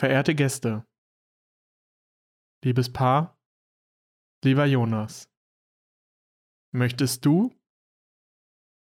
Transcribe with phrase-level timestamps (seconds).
[0.00, 0.86] Verehrte Gäste,
[2.62, 3.36] liebes Paar,
[4.44, 5.28] lieber Jonas,
[6.72, 7.52] möchtest du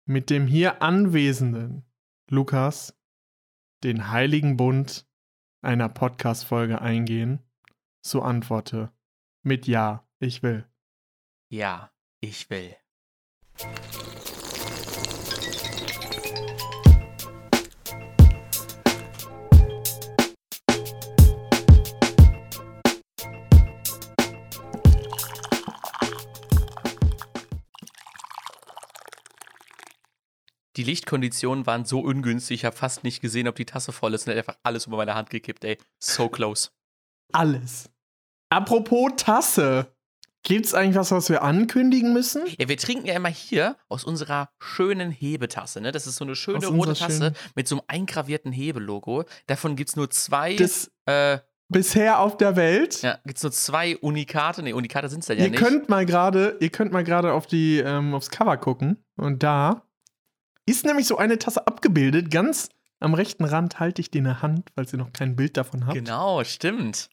[0.07, 1.91] mit dem hier anwesenden
[2.29, 2.95] Lukas
[3.83, 5.09] den heiligen Bund
[5.63, 7.41] einer Podcast-Folge eingehen?
[8.05, 8.93] So antworte
[9.41, 10.69] mit Ja, ich will.
[11.49, 12.77] Ja, ich will.
[30.81, 34.25] Die Lichtkonditionen waren so ungünstig, ich habe fast nicht gesehen, ob die Tasse voll ist
[34.25, 35.77] und hat einfach alles über meine Hand gekippt, ey.
[35.99, 36.69] So close.
[37.31, 37.87] Alles.
[38.49, 39.93] Apropos Tasse.
[40.41, 42.41] Gibt's eigentlich was, was wir ankündigen müssen?
[42.57, 45.91] Ja, wir trinken ja immer hier aus unserer schönen Hebetasse, ne?
[45.91, 49.25] Das ist so eine schöne Aus rote Tasse schönen- mit so einem eingravierten Hebelogo.
[49.45, 50.55] Davon gibt's nur zwei.
[50.55, 51.37] Das äh,
[51.69, 53.03] bisher auf der Welt.
[53.03, 54.63] ja, gibt's nur zwei Unikate.
[54.63, 55.59] Ne, Unikate sind's ja ihr nicht.
[55.61, 59.83] könnt mal gerade, ihr könnt mal gerade auf die ähm, aufs Cover gucken und da
[60.65, 62.31] ist nämlich so eine Tasse abgebildet.
[62.31, 65.57] Ganz am rechten Rand halte ich die in der Hand, falls ihr noch kein Bild
[65.57, 65.95] davon habt.
[65.95, 67.09] Genau, stimmt.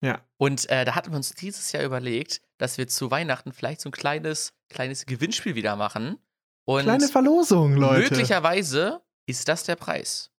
[0.00, 0.20] Ja.
[0.36, 3.88] Und äh, da hatten wir uns dieses Jahr überlegt, dass wir zu Weihnachten vielleicht so
[3.88, 6.18] ein kleines, kleines Gewinnspiel wieder machen.
[6.64, 8.10] Und Kleine Verlosung, Leute.
[8.10, 10.30] möglicherweise ist das der Preis.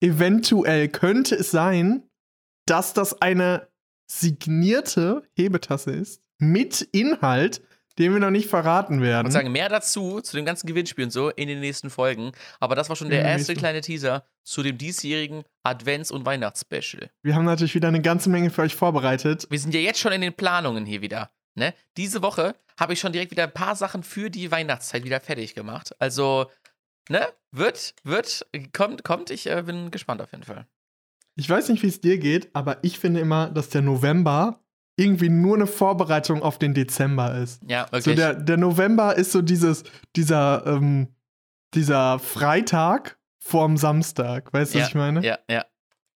[0.00, 2.08] Eventuell könnte es sein,
[2.66, 3.68] dass das eine
[4.10, 7.62] signierte Hebetasse ist mit Inhalt,
[7.98, 9.26] den wir noch nicht verraten werden.
[9.26, 12.32] Und sagen mehr dazu, zu dem ganzen Gewinnspiel und so, in den nächsten Folgen.
[12.60, 16.24] Aber das war schon In der erste nächsten- kleine Teaser zu dem diesjährigen Advents- und
[16.26, 17.10] Weihnachtsspecial.
[17.22, 19.46] wir haben natürlich wieder eine ganze Menge für euch vorbereitet.
[19.50, 21.30] Wir sind ja jetzt schon in den Planungen hier wieder.
[21.54, 21.74] Ne?
[21.96, 25.54] Diese Woche habe ich schon direkt wieder ein paar Sachen für die Weihnachtszeit wieder fertig
[25.54, 25.94] gemacht.
[25.98, 26.46] Also,
[27.10, 27.26] ne?
[27.50, 29.30] Wird, wird, kommt, kommt.
[29.30, 30.66] Ich äh, bin gespannt auf jeden Fall.
[31.36, 34.61] Ich weiß nicht, wie es dir geht, aber ich finde immer, dass der November
[35.02, 37.62] irgendwie nur eine Vorbereitung auf den Dezember ist.
[37.66, 38.16] Ja, So wirklich.
[38.16, 39.84] der, der November ist so dieses,
[40.16, 41.08] dieser, ähm,
[41.74, 44.52] dieser Freitag vorm Samstag.
[44.52, 45.24] Weißt du, was ich meine?
[45.24, 45.64] ja, ja.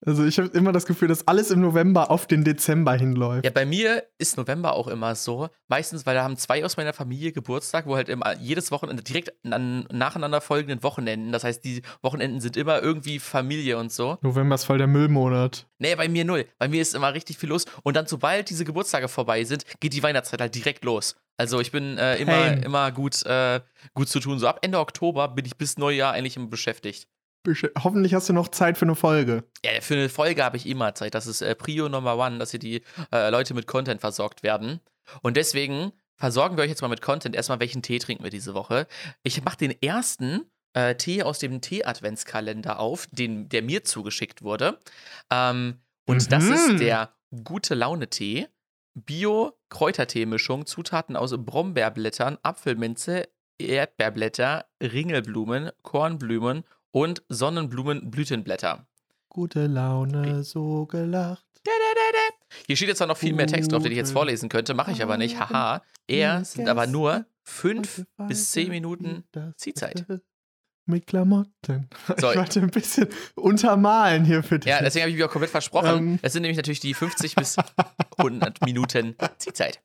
[0.07, 3.43] Also ich habe immer das Gefühl, dass alles im November auf den Dezember hinläuft.
[3.43, 5.49] Ja, bei mir ist November auch immer so.
[5.67, 9.33] Meistens, weil da haben zwei aus meiner Familie Geburtstag, wo halt immer jedes Wochenende direkt
[9.43, 11.33] an nacheinander folgenden Wochenenden.
[11.33, 14.17] Das heißt, die Wochenenden sind immer irgendwie Familie und so.
[14.21, 15.67] November ist voll der Müllmonat.
[15.77, 16.45] Nee, bei mir null.
[16.57, 17.65] Bei mir ist immer richtig viel los.
[17.83, 21.17] Und dann, sobald diese Geburtstage vorbei sind, geht die Weihnachtszeit halt direkt los.
[21.35, 23.59] Also ich bin äh, immer, immer gut, äh,
[23.93, 24.39] gut zu tun.
[24.39, 27.07] So ab Ende Oktober bin ich bis Neujahr eigentlich immer beschäftigt.
[27.83, 29.43] Hoffentlich hast du noch Zeit für eine Folge.
[29.63, 31.13] Ja, für eine Folge habe ich immer Zeit.
[31.15, 32.81] Das ist äh, Prio Number One, dass hier die
[33.13, 34.81] äh, Leute mit Content versorgt werden.
[35.21, 37.35] Und deswegen versorgen wir euch jetzt mal mit Content.
[37.35, 38.87] Erstmal, welchen Tee trinken wir diese Woche?
[39.23, 44.81] Ich mache den ersten äh, Tee aus dem Tee-Adventskalender auf, den, der mir zugeschickt wurde.
[45.31, 46.53] Ähm, und das Mhm.
[46.53, 48.47] ist der Gute Laune-Tee.
[48.95, 53.27] Bio-Kräutertee-Mischung, Zutaten aus Brombeerblättern, Apfelminze,
[53.59, 56.63] Erdbeerblätter, Ringelblumen, Kornblumen
[56.97, 58.87] und Sonnenblumenblütenblätter.
[59.29, 61.45] Gute Laune, so gelacht.
[62.65, 64.91] Hier steht jetzt zwar noch viel mehr Text drauf, den ich jetzt vorlesen könnte, mache
[64.91, 65.39] ich aber nicht.
[65.39, 65.83] Haha.
[66.07, 69.25] Er sind aber nur fünf bis zehn Minuten
[69.57, 70.05] Ziehzeit.
[70.87, 71.87] Mit Klamotten.
[72.17, 72.31] So.
[72.31, 74.71] Ich wollte ein bisschen untermalen hier für dich.
[74.71, 75.97] Ja, deswegen habe ich mich auch komplett versprochen.
[75.97, 76.19] Ähm.
[76.23, 77.57] Es sind nämlich natürlich die 50 bis
[78.17, 79.83] 100 Minuten Ziehzeit.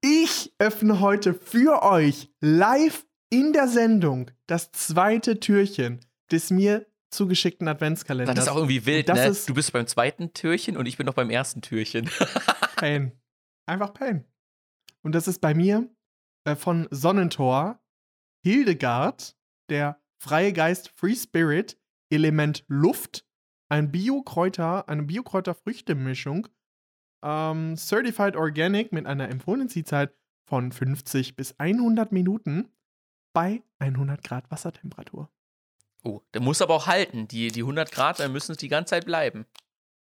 [0.00, 7.66] Ich öffne heute für euch live in der Sendung das zweite Türchen des mir zugeschickten
[7.66, 8.34] Adventskalenders.
[8.36, 9.26] Das ist auch irgendwie wild, ne?
[9.28, 12.08] ist- Du bist beim zweiten Türchen und ich bin noch beim ersten Türchen.
[12.76, 13.12] Pain.
[13.66, 14.24] Einfach Pain.
[15.02, 15.88] Und das ist bei mir
[16.44, 17.80] äh, von Sonnentor
[18.44, 19.36] Hildegard,
[19.70, 21.78] der freie Geist Free Spirit,
[22.10, 23.26] Element Luft,
[23.68, 26.48] ein Biokräuter, eine Biokräuter-Früchte-Mischung,
[27.24, 30.14] ähm, Certified Organic mit einer empfohlenen Ziehzeit
[30.48, 32.68] von 50 bis 100 Minuten
[33.32, 35.28] bei 100 Grad Wassertemperatur.
[36.02, 37.28] Oh, der muss aber auch halten.
[37.28, 39.46] Die, die 100 Grad, da müssen es die ganze Zeit bleiben.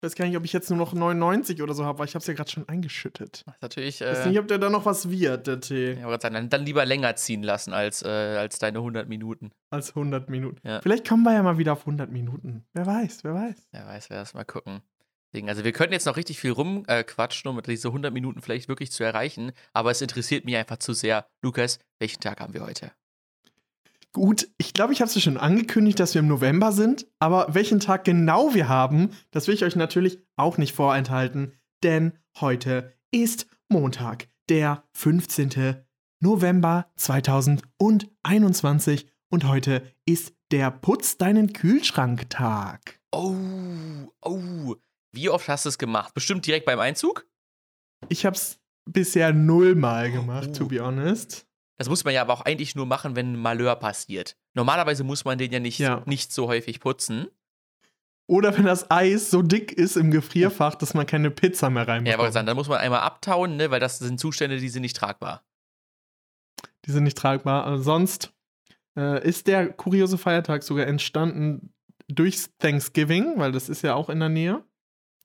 [0.01, 2.15] Ich weiß gar nicht, ob ich jetzt nur noch 99 oder so habe, weil ich
[2.15, 3.43] habe es ja gerade schon eingeschüttet.
[3.45, 4.01] Das ist natürlich.
[4.01, 5.93] Ich weiß Äh, nicht, ob der da noch was wird, der Tee.
[5.99, 9.51] ja, sagen, dann, dann lieber länger ziehen lassen als, äh, als deine 100 Minuten.
[9.71, 10.65] Als 100 Minuten.
[10.65, 10.79] Ja.
[10.81, 12.65] Vielleicht kommen wir ja mal wieder auf 100 Minuten.
[12.73, 13.67] Wer weiß, wer weiß.
[13.71, 14.81] Wer weiß, wer das mal gucken.
[15.47, 18.91] Also wir könnten jetzt noch richtig viel rumquatschen, äh, um diese 100 Minuten vielleicht wirklich
[18.91, 19.51] zu erreichen.
[19.73, 21.27] Aber es interessiert mich einfach zu sehr.
[21.43, 22.91] Lukas, welchen Tag haben wir heute?
[24.13, 27.05] Gut, ich glaube, ich habe es ja schon angekündigt, dass wir im November sind.
[27.19, 31.53] Aber welchen Tag genau wir haben, das will ich euch natürlich auch nicht vorenthalten.
[31.83, 35.83] Denn heute ist Montag, der 15.
[36.21, 39.07] November 2021.
[39.31, 42.99] Und heute ist der Putz deinen Kühlschrank-Tag.
[43.11, 44.75] Oh,
[45.11, 46.13] Wie oft hast du es gemacht?
[46.15, 47.27] Bestimmt direkt beim Einzug?
[48.09, 50.57] Ich hab's bisher nullmal gemacht, Oh.
[50.57, 51.45] to be honest.
[51.79, 54.35] Das muss man ja aber auch eigentlich nur machen, wenn ein Malheur passiert.
[54.53, 56.03] Normalerweise muss man den ja nicht, Ja.
[56.05, 57.27] nicht so häufig putzen.
[58.27, 61.87] Oder wenn das Eis so dick ist im Gefrierfach, dass man keine Pizza mehr Ja,
[61.87, 61.93] aber
[62.25, 62.35] reinbekommt.
[62.47, 65.43] dann muss man einmal abtauen, ne, weil das sind Zustände, die sind nicht tragbar.
[66.85, 67.63] Die sind nicht tragbar.
[67.65, 68.33] Aber sonst
[68.97, 71.73] äh, ist der kuriose Feiertag sogar entstanden
[72.07, 74.63] durch Thanksgiving, weil das ist ja auch in der Nähe.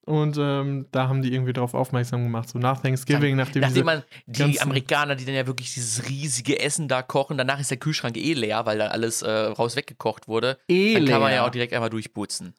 [0.07, 2.51] Und ähm, da haben die irgendwie darauf aufmerksam gemacht.
[2.51, 6.89] So nach Thanksgiving, nachdem, Nachdem man die Amerikaner, die dann ja wirklich dieses riesige Essen
[6.89, 10.59] da kochen, danach ist der Kühlschrank eh leer, weil da alles äh, raus weggekocht wurde.
[10.69, 11.37] eh Dann kann man leer.
[11.41, 12.55] ja auch direkt einmal durchputzen.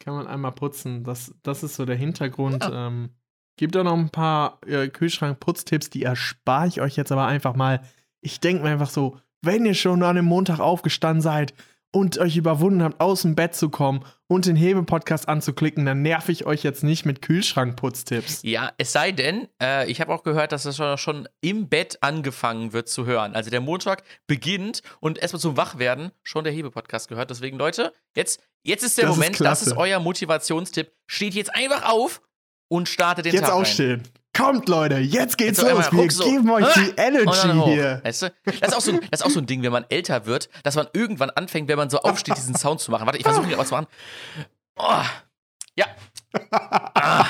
[0.00, 1.04] Kann man einmal putzen.
[1.04, 2.62] Das, das ist so der Hintergrund.
[2.62, 2.86] Ja.
[2.86, 3.10] Ähm,
[3.58, 7.82] gibt auch noch ein paar äh, Kühlschrank-Putztipps, die erspare ich euch jetzt aber einfach mal.
[8.22, 11.52] Ich denke mir einfach so, wenn ihr schon an einem Montag aufgestanden seid
[11.96, 16.28] und euch überwunden habt, aus dem Bett zu kommen und den Hebe-Podcast anzuklicken, dann nerv
[16.28, 18.40] ich euch jetzt nicht mit Kühlschrank-Putztipps.
[18.42, 21.96] Ja, es sei denn, äh, ich habe auch gehört, dass das schon, schon im Bett
[22.02, 23.34] angefangen wird zu hören.
[23.34, 27.30] Also der Montag beginnt und erstmal zum Wachwerden schon der Hebe-Podcast gehört.
[27.30, 29.70] Deswegen, Leute, jetzt, jetzt ist der Das ist Moment, das klasse.
[29.70, 30.92] ist euer Motivationstipp.
[31.06, 32.20] Steht jetzt einfach auf
[32.68, 33.60] und startet den Jetzt Tag rein.
[33.62, 34.02] aufstehen.
[34.36, 35.92] Kommt, Leute, jetzt geht's Jetzt los.
[35.92, 36.24] Wir so.
[36.24, 38.00] geben euch die Und dann Energy hier.
[38.04, 38.32] Weißt du?
[38.44, 40.48] Das ist, auch so, ein- das ist auch so ein Ding, wenn man älter wird,
[40.62, 43.06] dass man irgendwann anfängt, wenn man so aufsteht, diesen Sound zu machen.
[43.06, 43.86] Warte, ich versuche ihn auch zu machen.
[44.78, 45.02] Oh,
[45.76, 45.86] ja.
[46.50, 47.26] Ah,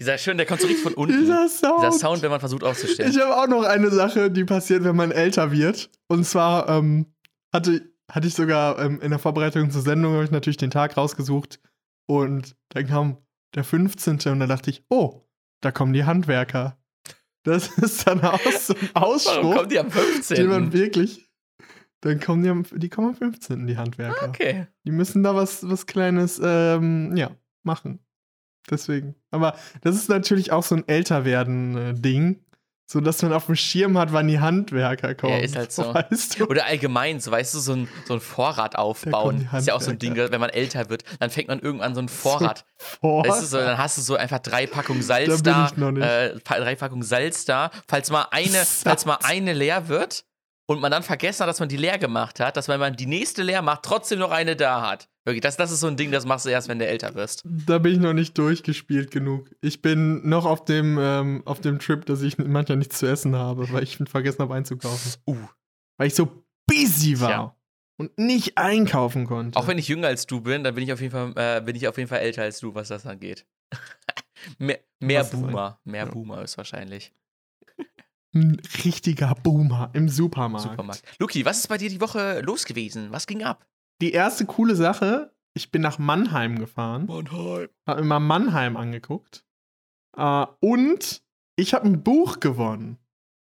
[0.00, 1.18] dieser schön, der kommt so richtig von unten.
[1.20, 1.78] Dieser Sound.
[1.82, 3.10] Dieser Sound, wenn man versucht aufzustehen.
[3.10, 5.90] Ich habe auch noch eine Sache, die passiert, wenn man älter wird.
[6.08, 7.06] Und zwar ähm,
[7.52, 10.96] hatte, hatte ich sogar ähm, in der Vorbereitung zur Sendung habe ich natürlich den Tag
[10.96, 11.60] rausgesucht.
[12.06, 13.18] Und dann kam
[13.54, 14.20] der 15.
[14.26, 15.20] und da dachte ich, oh,
[15.60, 16.78] da kommen die Handwerker.
[17.42, 20.72] Das ist dann auch so ein Warum Ausspruch, kommt die am den man 15.?
[20.72, 21.30] wirklich.
[22.02, 23.66] Dann kommen die, am, die kommen am 15.
[23.66, 24.28] die Handwerker.
[24.28, 24.66] Okay.
[24.84, 27.30] Die müssen da was, was Kleines, ähm, ja,
[27.62, 28.00] machen.
[28.70, 29.14] Deswegen.
[29.30, 32.40] Aber das ist natürlich auch so ein Älterwerden-Ding.
[32.92, 35.38] So dass man auf dem Schirm hat, wann die Handwerker kommen.
[35.38, 35.94] ist halt so.
[36.10, 36.46] Weißt du?
[36.46, 39.48] Oder allgemein, so weißt du, so ein, so ein Vorrat aufbauen.
[39.56, 42.00] Ist ja auch so ein Ding, wenn man älter wird, dann fängt man irgendwann so
[42.00, 42.64] ein Vorrat.
[42.78, 43.24] Vor.
[43.24, 45.92] Weißt du, so, dann hast du so einfach drei Packungen Salz Da da, ich noch
[45.92, 46.04] nicht.
[46.04, 47.70] äh, drei Packungen Salz da.
[47.86, 50.24] Falls mal eine, falls mal eine leer wird
[50.66, 53.06] und man dann vergessen hat, dass man die leer gemacht hat, dass wenn man die
[53.06, 55.08] nächste leer macht, trotzdem noch eine da hat.
[55.30, 57.44] Wirklich, das, das ist so ein Ding, das machst du erst, wenn du älter wirst.
[57.44, 59.48] Da bin ich noch nicht durchgespielt genug.
[59.60, 63.36] Ich bin noch auf dem, ähm, auf dem Trip, dass ich manchmal nichts zu essen
[63.36, 65.12] habe, weil ich vergessen habe einzukaufen.
[65.28, 65.36] Uh.
[65.98, 67.56] Weil ich so busy war Tja.
[67.96, 69.56] und nicht einkaufen konnte.
[69.56, 71.76] Auch wenn ich jünger als du bin, dann bin ich auf jeden Fall, äh, bin
[71.76, 73.46] ich auf jeden Fall älter als du, was das angeht.
[74.58, 75.80] mehr mehr Was Boomer.
[75.84, 76.10] Mehr Ja.
[76.10, 77.12] Boomer ist wahrscheinlich.
[78.34, 80.70] Ein richtiger Boomer im Supermarkt.
[80.70, 81.02] Supermarkt.
[81.20, 83.12] Luki, was ist bei dir die Woche los gewesen?
[83.12, 83.64] Was ging ab?
[84.00, 87.68] Die erste coole Sache, ich bin nach Mannheim gefahren, Mannheim.
[87.86, 89.44] habe mir mal Mannheim angeguckt.
[90.16, 91.22] Äh, und
[91.56, 92.98] ich habe ein Buch gewonnen.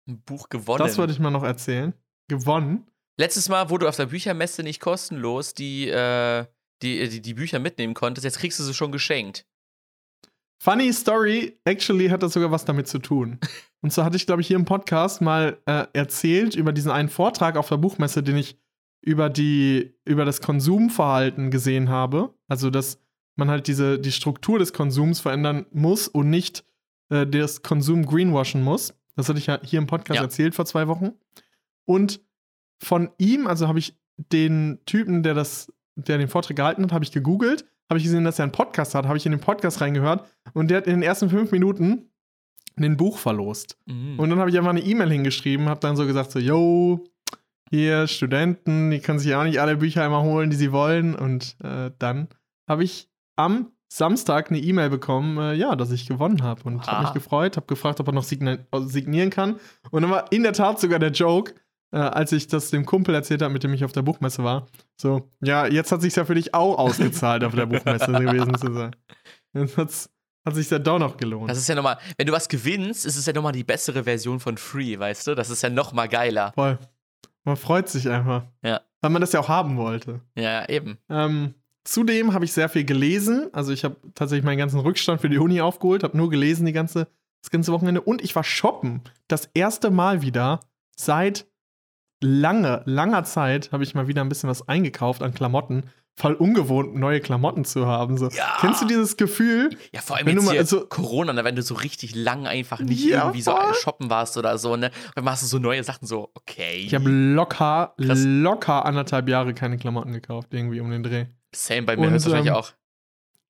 [0.08, 0.78] Ein Buch gewonnen.
[0.78, 1.94] Das wollte ich mal noch erzählen.
[2.28, 2.86] Gewonnen.
[3.18, 6.46] Letztes Mal, wo du auf der Büchermesse nicht kostenlos die, äh,
[6.82, 9.46] die, die, die Bücher mitnehmen konntest, jetzt kriegst du sie schon geschenkt.
[10.62, 13.38] Funny Story, actually hat das sogar was damit zu tun.
[13.82, 17.10] Und zwar hatte ich, glaube ich, hier im Podcast mal äh, erzählt über diesen einen
[17.10, 18.58] Vortrag auf der Buchmesse, den ich
[19.04, 22.34] über die, über das Konsumverhalten gesehen habe.
[22.48, 22.98] Also, dass
[23.36, 26.64] man halt diese, die Struktur des Konsums verändern muss und nicht
[27.10, 28.94] äh, das Konsum greenwashen muss.
[29.16, 30.22] Das hatte ich ja hier im Podcast Ja.
[30.22, 31.12] erzählt vor zwei Wochen.
[31.84, 32.20] Und
[32.82, 37.04] von ihm, also habe ich den Typen, der das, der den Vortrag gehalten hat, habe
[37.04, 39.80] ich gegoogelt, habe ich gesehen, dass er einen Podcast hat, habe ich in den Podcast
[39.80, 42.10] reingehört und der hat in den ersten fünf Minuten
[42.76, 43.76] ein Buch verlost.
[43.86, 44.18] Mhm.
[44.18, 47.04] Und dann habe ich einfach eine E-Mail hingeschrieben, habe dann so gesagt so, yo,
[47.70, 51.14] hier Studenten, die können sich ja auch nicht alle Bücher einmal holen, die sie wollen.
[51.14, 52.28] Und äh, dann
[52.68, 56.92] habe ich am Samstag eine E-Mail bekommen, äh, ja, dass ich gewonnen habe und Ah.
[56.92, 59.56] habe mich gefreut, habe gefragt, ob er noch signi also signieren kann.
[59.90, 61.54] Und dann war in der Tat sogar der Joke,
[61.92, 64.66] äh, als ich das dem Kumpel erzählt habe, mit dem ich auf der Buchmesse war,
[65.00, 68.72] so, ja, jetzt hat sich ja für dich auch ausgezahlt, auf der Buchmesse gewesen zu
[68.72, 68.96] sein.
[69.52, 70.10] Jetzt hat's,
[70.44, 71.48] hat sich ja doch noch gelohnt.
[71.50, 74.40] Das ist ja nochmal, wenn du was gewinnst, ist es ja nochmal die bessere Version
[74.40, 75.34] von Free, weißt du?
[75.36, 76.52] Das ist ja nochmal geiler.
[76.54, 76.78] Voll.
[77.44, 78.44] Man freut sich einfach.
[78.62, 78.80] Ja.
[79.00, 80.20] Weil man das ja auch haben wollte.
[80.34, 80.98] Ja, eben.
[81.10, 83.50] Ähm, zudem habe ich sehr viel gelesen.
[83.52, 86.72] Also ich habe tatsächlich meinen ganzen Rückstand für die Uni aufgeholt, habe nur gelesen die
[86.72, 87.08] ganze,
[87.42, 88.00] das ganze Wochenende.
[88.00, 89.02] Und ich war shoppen.
[89.28, 90.60] Das erste Mal wieder
[90.96, 91.46] seit
[92.22, 95.84] lange, langer Zeit habe ich mal wieder ein bisschen was eingekauft an Klamotten.
[96.16, 98.16] Voll ungewohnt, neue Klamotten zu haben.
[98.16, 98.28] So.
[98.28, 98.56] Ja.
[98.60, 99.76] Kennst du dieses Gefühl?
[99.92, 102.14] Ja, vor allem Wenn du jetzt mal- hier also- Corona, ne, wenn du so richtig
[102.14, 103.74] lang einfach nicht Ja, irgendwie so voll.
[103.74, 104.92] shoppen warst oder so, ne?
[105.16, 106.76] Dann machst du so neue Sachen so, okay.
[106.86, 108.20] Ich habe locker, Krass.
[108.22, 111.26] locker anderthalb Jahre keine Klamotten gekauft, irgendwie um den Dreh.
[111.52, 112.72] Same bei mir Und, du wahrscheinlich ähm, auch.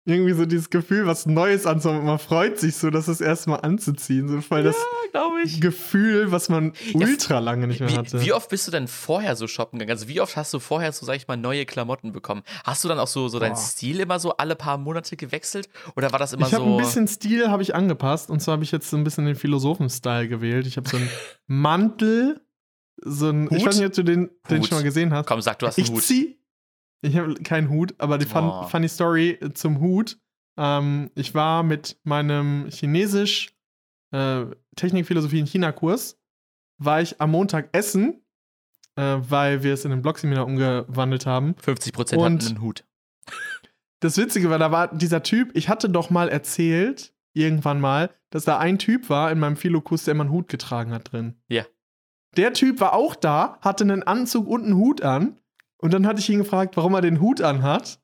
[0.07, 2.05] Irgendwie so dieses Gefühl, was Neues anzuhaben.
[2.05, 4.29] Man freut sich so, das erstmal anzuziehen.
[4.29, 4.77] So voll das
[5.13, 5.61] glaube ich.
[5.61, 8.21] Gefühl, was man ultra lange nicht mehr Wie, hatte.
[8.21, 9.97] wie oft bist du denn vorher so shoppen gegangen?
[9.97, 12.43] Also wie oft hast du vorher so, sag ich mal, neue Klamotten bekommen?
[12.65, 13.61] Hast du dann auch so, so deinen Boah.
[13.61, 15.69] Stil immer so alle paar Monate gewechselt?
[15.97, 16.71] Oder war das immer ich habe so.
[16.73, 19.37] ein bisschen Stil habe ich angepasst und zwar habe ich jetzt so ein bisschen den
[19.37, 20.67] Philosophen-Style gewählt.
[20.67, 21.09] Ich habe so einen
[21.47, 22.41] Mantel,
[23.03, 23.67] so ein, ich Hut?
[23.67, 24.69] weiß nicht, ob du den, den Hut.
[24.69, 25.27] schon mal gesehen hast.
[25.27, 26.03] Komm, sag, du hast einen ich Hut.
[26.03, 26.39] zieh,
[27.05, 30.19] ich habe keinen Hut, aber die fun funny Story äh, zum Hut.
[30.57, 33.55] Ähm, ich war mit meinem Chinesisch
[34.13, 34.47] äh,
[34.77, 36.19] Technik, Philosophie in China-Kurs,
[36.79, 38.25] war ich am Montag essen,
[38.97, 41.55] äh, weil wir es in den Blogseminar umgewandelt haben.
[41.55, 42.85] 50% Und- hatten einen Hut.
[44.01, 48.45] Das Witzige war, da war dieser Typ, ich hatte doch mal erzählt, irgendwann mal, dass
[48.45, 51.37] da ein Typ war in meinem Philokurs, der immer einen Hut getragen hat drin.
[51.49, 51.65] Ja.
[52.37, 55.39] Der Typ war auch da, hatte einen Anzug und einen Hut an.
[55.79, 58.01] Und dann hatte ich ihn gefragt, warum er den Hut anhat.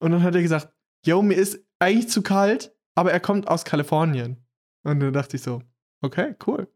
[0.00, 0.68] Und dann hat er gesagt,
[1.06, 4.44] yo, mir ist eigentlich zu kalt, aber er kommt aus Kalifornien.
[4.82, 5.62] Und dann dachte ich so,
[6.02, 6.68] okay, cool.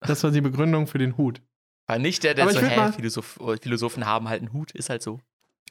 [0.00, 1.40] Das war die Begründung für den Hut.
[1.86, 4.90] War nicht der, der Aber so, hä, mal- Philosoph Philosophen haben halt einen Hut, ist
[4.90, 5.20] halt so.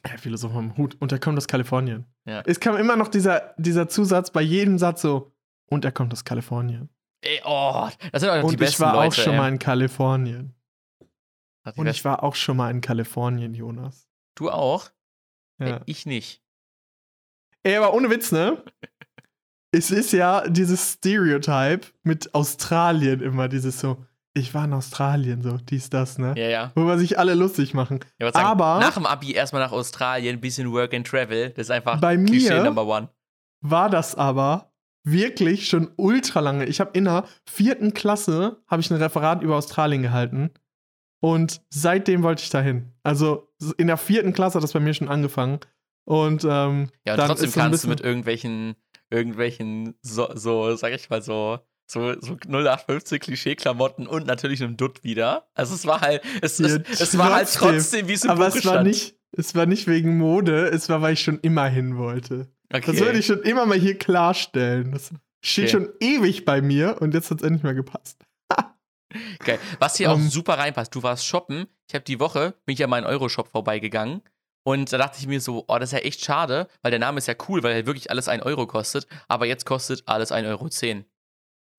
[0.04, 0.96] Ja, Philosoph am Hut.
[1.00, 2.06] Und er kommt aus Kalifornien.
[2.24, 2.42] Ja.
[2.46, 5.32] Es kam immer noch dieser, dieser Zusatz bei jedem Satz so,
[5.66, 6.88] und er kommt aus Kalifornien.
[7.20, 9.08] Ey, oh, das sind auch die Und besten ich war Leute.
[9.08, 9.38] auch schon ey.
[9.38, 10.54] mal in Kalifornien.
[11.64, 14.08] Die Und ich war auch schon mal in Kalifornien, Jonas.
[14.34, 14.90] Du auch?
[15.60, 15.66] Ja.
[15.76, 16.42] Ey, ich nicht.
[17.62, 18.62] Ey, aber ohne Witz, ne?
[19.72, 24.04] es ist ja dieses Stereotype mit Australien immer, dieses so,
[24.34, 26.34] ich war in Australien, so, dies, das, ne?
[26.36, 26.72] Ja, ja.
[26.74, 28.00] Worüber sich alle lustig machen.
[28.18, 31.50] Ich würd sagen, Aber- nach dem Abi erstmal nach Australien, bisschen Work and Travel.
[31.50, 33.08] Das ist einfach Bei Klischee mir- Number One.
[33.60, 34.72] War das aber
[35.04, 36.64] wirklich schon ultra lange.
[36.66, 40.50] Ich habe in der vierten Klasse habe ich ein Referat über Australien gehalten.
[41.22, 42.92] Und seitdem wollte ich dahin.
[43.04, 43.48] Also
[43.78, 45.60] in der vierten Klasse hat das bei mir schon angefangen.
[46.04, 48.74] Und, ähm, Ja, und dann trotzdem ist kannst du mit irgendwelchen,
[49.08, 55.04] irgendwelchen, so, so, sag ich mal so, so, so 0815 Klischee-Klamotten und natürlich einem Dutt
[55.04, 55.46] wieder.
[55.54, 58.08] Also es war halt, es, Ja, es, es war halt trotzdem.
[58.08, 58.88] wie es im Aber Buche es war stand.
[58.88, 62.48] nicht, es war nicht wegen Mode, es war, weil ich schon immer hin wollte.
[62.72, 62.82] okay.
[62.86, 64.90] Das würde ich schon immer mal hier klarstellen.
[64.90, 65.70] Das steht Okay.
[65.84, 68.24] schon ewig bei mir und jetzt hat es endlich mal gepasst.
[69.44, 69.58] Geil.
[69.78, 71.66] Was hier auch Ähm, super reinpasst, du warst shoppen.
[71.88, 74.22] Ich habe die Woche, bin ich ja mal in Euroshop vorbeigegangen.
[74.64, 77.18] Und da dachte ich mir so, oh, das ist ja echt schade, weil der Name
[77.18, 79.06] ist ja cool, weil er wirklich alles 1 Euro kostet.
[79.26, 81.04] Aber jetzt kostet alles 1,10 Euro.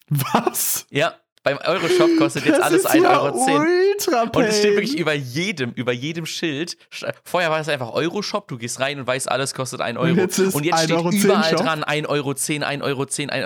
[0.10, 0.86] Was?
[0.90, 3.38] Ja, beim Euroshop kostet jetzt Das alles ist 1,10 ja Euro.
[3.46, 6.78] Ultra Und es steht wirklich über jedem, über jedem Schild.
[7.26, 10.10] Vorher war es einfach Euroshop, du gehst rein und weißt, alles kostet 1 Euro.
[10.12, 11.60] Und jetzt und jetzt 1,10 steht Euro überall Shop.
[11.60, 13.44] dran 1,10 Euro, 1,10 Euro, 1,10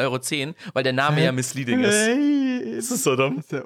[0.48, 1.94] Euro, weil der Name ja misleading ist.
[1.96, 3.40] Hey, Das ist so dumm.
[3.40, 3.64] Ist ja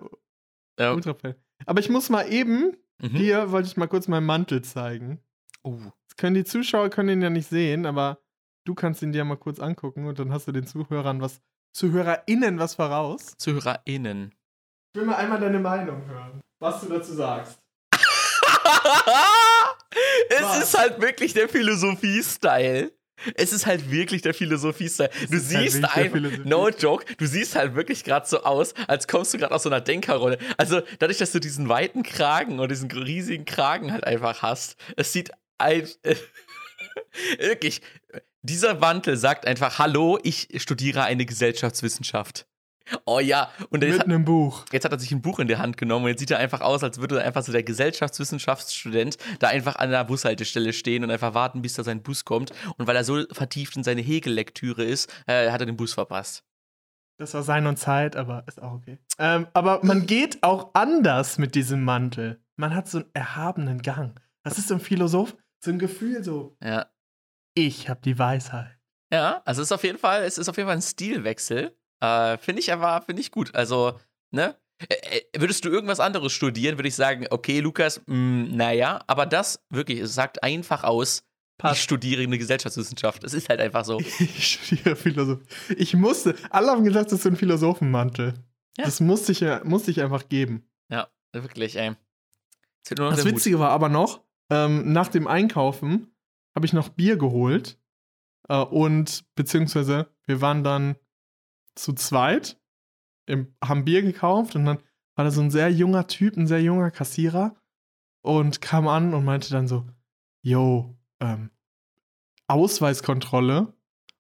[0.80, 0.94] Ja.
[0.94, 1.36] ultra pain.
[1.66, 3.10] Aber ich muss mal eben, Mhm.
[3.10, 5.20] hier wollte ich mal kurz meinen Mantel zeigen.
[5.64, 8.20] Uh, Das können die Zuschauer können ihn ja nicht sehen, aber
[8.66, 11.42] du kannst ihn dir mal kurz angucken und dann hast du den Zuhörern was,
[11.74, 13.34] ZuhörerInnen was voraus.
[13.38, 14.34] ZuhörerInnen.
[14.94, 17.60] Ich will mal einmal deine Meinung hören, was du dazu sagst.
[20.30, 20.64] es Was?
[20.64, 22.92] ist halt wirklich der Philosophie-Style.
[23.36, 25.10] Es ist halt wirklich der Philosophie-Style.
[25.10, 28.44] Du ist halt siehst wirklich der einfach, no joke, du siehst halt wirklich gerade so
[28.44, 30.40] aus, als kommst du gerade aus so einer Denkerrolle.
[30.58, 35.14] Also dadurch, dass du diesen weiten Kragen und diesen riesigen Kragen halt einfach hast, es
[35.14, 35.88] sieht ein,
[37.40, 37.82] wirklich,
[38.42, 42.48] dieser Mantel sagt einfach, hallo, ich studiere eine Gesellschaftswissenschaft.
[43.06, 44.66] Oh ja, und jetzt Mit hat, einem Buch.
[44.72, 46.62] Jetzt hat er sich ein Buch in die Hand genommen und jetzt sieht er einfach
[46.62, 51.12] aus, als würde er einfach so der Gesellschaftswissenschaftsstudent da einfach an der Bushaltestelle stehen und
[51.12, 52.52] einfach warten, bis da sein Bus kommt.
[52.78, 56.44] Und weil er so vertieft in seine Hegel-Lektüre ist, äh, hat er den Bus verpasst.
[57.18, 58.98] Das war Sein und Zeit, aber ist auch okay.
[59.20, 62.42] Ähm, aber man geht auch anders mit diesem Mantel.
[62.56, 64.20] Man hat so einen erhabenen Gang.
[64.44, 66.88] Das ist so ein Philosoph, so ein Gefühl so, Ja.
[67.54, 68.78] Ich habe die Weisheit.
[69.12, 71.76] Ja, also es ist auf jeden Fall, es ist auf jeden Fall ein Stilwechsel.
[72.00, 73.54] Äh, finde ich aber, finde ich gut.
[73.56, 74.00] Also,
[74.32, 74.56] ne?
[74.90, 79.64] Äh, Würdest du irgendwas anderes studieren, würde ich sagen, okay, Lukas, mh, naja, aber das
[79.70, 81.24] wirklich, es sagt einfach aus,
[81.74, 83.24] ich studiere eine Gesellschaftswissenschaft.
[83.24, 84.00] Es ist halt einfach so.
[84.20, 85.46] Ich studiere Philosophie.
[85.78, 88.34] Ich musste, alle haben gesagt, das ist so ein Philosophenmantel.
[88.78, 88.86] Ja.
[88.86, 90.66] Das musste ich, musste ich einfach geben.
[90.90, 91.92] Ja, wirklich, ey.
[92.90, 93.26] Das Hut.
[93.26, 96.11] Witzige war aber noch, ähm, nach dem Einkaufen
[96.56, 97.80] habe ich noch Bier geholt.
[98.50, 100.96] Äh, und beziehungsweise wir waren dann
[101.76, 102.60] zu zweit,
[103.28, 104.78] im, haben Bier gekauft und dann
[105.16, 107.56] war da so ein sehr junger Typ, ein sehr junger Kassierer
[108.24, 109.88] und kam an und meinte dann so,
[110.44, 111.52] yo, ähm,
[112.48, 113.60] Ausweiskontrolle.
[113.62, 113.74] Und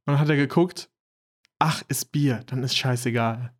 [0.05, 0.89] dann hat er geguckt,
[1.59, 3.53] ach, ist Bier, dann ist scheißegal.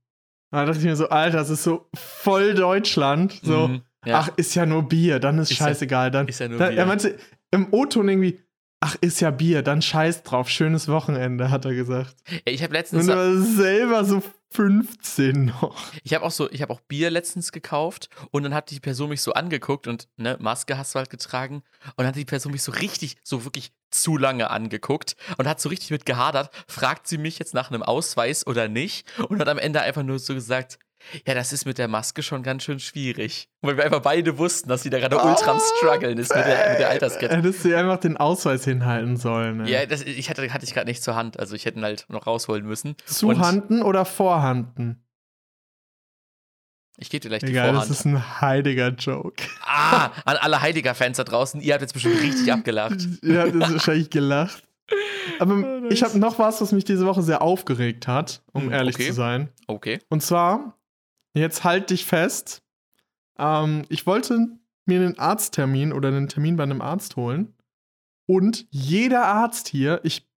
[0.51, 3.39] Und da dachte ich mir so, Alter, das ist so voll Deutschland.
[3.43, 4.19] So, Mhm, ja.
[4.19, 6.11] ach, ist ja nur Bier, dann ist, Ist ja- scheißegal.
[6.11, 6.79] dann, ist ja nur dann, Bier.
[6.79, 7.17] Er meinte
[7.51, 8.39] im O-Ton irgendwie,
[8.81, 12.15] ach, ist ja Bier, dann scheiß drauf, schönes Wochenende, hat er gesagt.
[12.45, 13.05] Ich habe Und letztens.
[13.05, 15.77] du warst selber so 15 noch.
[16.03, 19.09] Ich habe auch so, ich habe auch Bier letztens gekauft und dann hat die Person
[19.09, 22.51] mich so angeguckt und ne, Maske hast du halt getragen und dann hat die Person
[22.51, 27.07] mich so richtig, so wirklich zu lange angeguckt und hat so richtig mit gehadert, fragt
[27.07, 30.33] sie mich jetzt nach einem Ausweis oder nicht und hat am Ende einfach nur so
[30.33, 30.79] gesagt,
[31.27, 33.47] ja, das ist mit der Maske schon ganz schön schwierig.
[33.61, 36.69] Weil wir einfach beide wussten, dass sie da gerade ultra am struggeln ist mit der,
[36.71, 37.37] mit der Alterskette.
[37.37, 39.57] Hättest du einfach den Ausweis hinhalten sollen.
[39.57, 39.69] Ne?
[39.69, 42.05] Ja, das, ich hatte, hatte ich gerade nicht zur Hand, also ich hätte ihn halt
[42.09, 42.89] noch rausholen müssen.
[42.91, 45.03] Und Zuhanden oder Vorhanden?
[46.97, 47.91] Ich gebe dir gleich die Egal, das Vorhand.
[47.91, 49.43] ist ein heiliger Joke.
[49.65, 53.07] Ah, an alle Heidegger-Fans da draußen, ihr habt jetzt bestimmt richtig abgelacht.
[53.23, 54.63] Ihr habt jetzt wahrscheinlich gelacht.
[55.39, 58.71] Aber Oh, ich habe noch was, was mich diese Woche sehr aufgeregt hat, um Hm,
[58.73, 59.07] ehrlich okay.
[59.07, 59.49] zu sein.
[59.67, 59.99] Okay.
[60.09, 60.77] Und zwar,
[61.33, 62.63] jetzt halt dich fest.
[63.37, 64.47] Ähm, ich wollte
[64.85, 67.55] mir einen Arzttermin oder einen Termin bei einem Arzt holen.
[68.27, 70.29] Und jeder Arzt hier, ich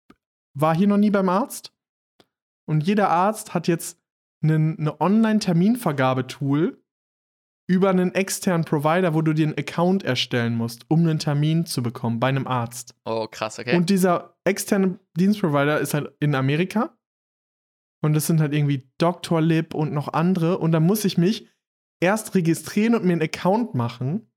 [0.53, 1.73] war hier noch nie beim Arzt.
[2.65, 3.99] Und jeder Arzt hat jetzt
[4.41, 6.79] einen, eine Online-Terminvergabetool
[7.67, 11.81] über einen externen Provider, wo du dir einen Account erstellen musst, um einen Termin zu
[11.81, 12.93] bekommen bei einem Arzt.
[13.05, 13.75] Oh, krass, okay.
[13.75, 16.97] Und dieser externe Dienstprovider ist halt in Amerika.
[18.03, 19.39] Und das sind halt irgendwie Dr.
[19.39, 20.57] Lib und noch andere.
[20.57, 21.47] Und da muss ich mich
[22.01, 24.29] erst registrieren und mir einen Account machen,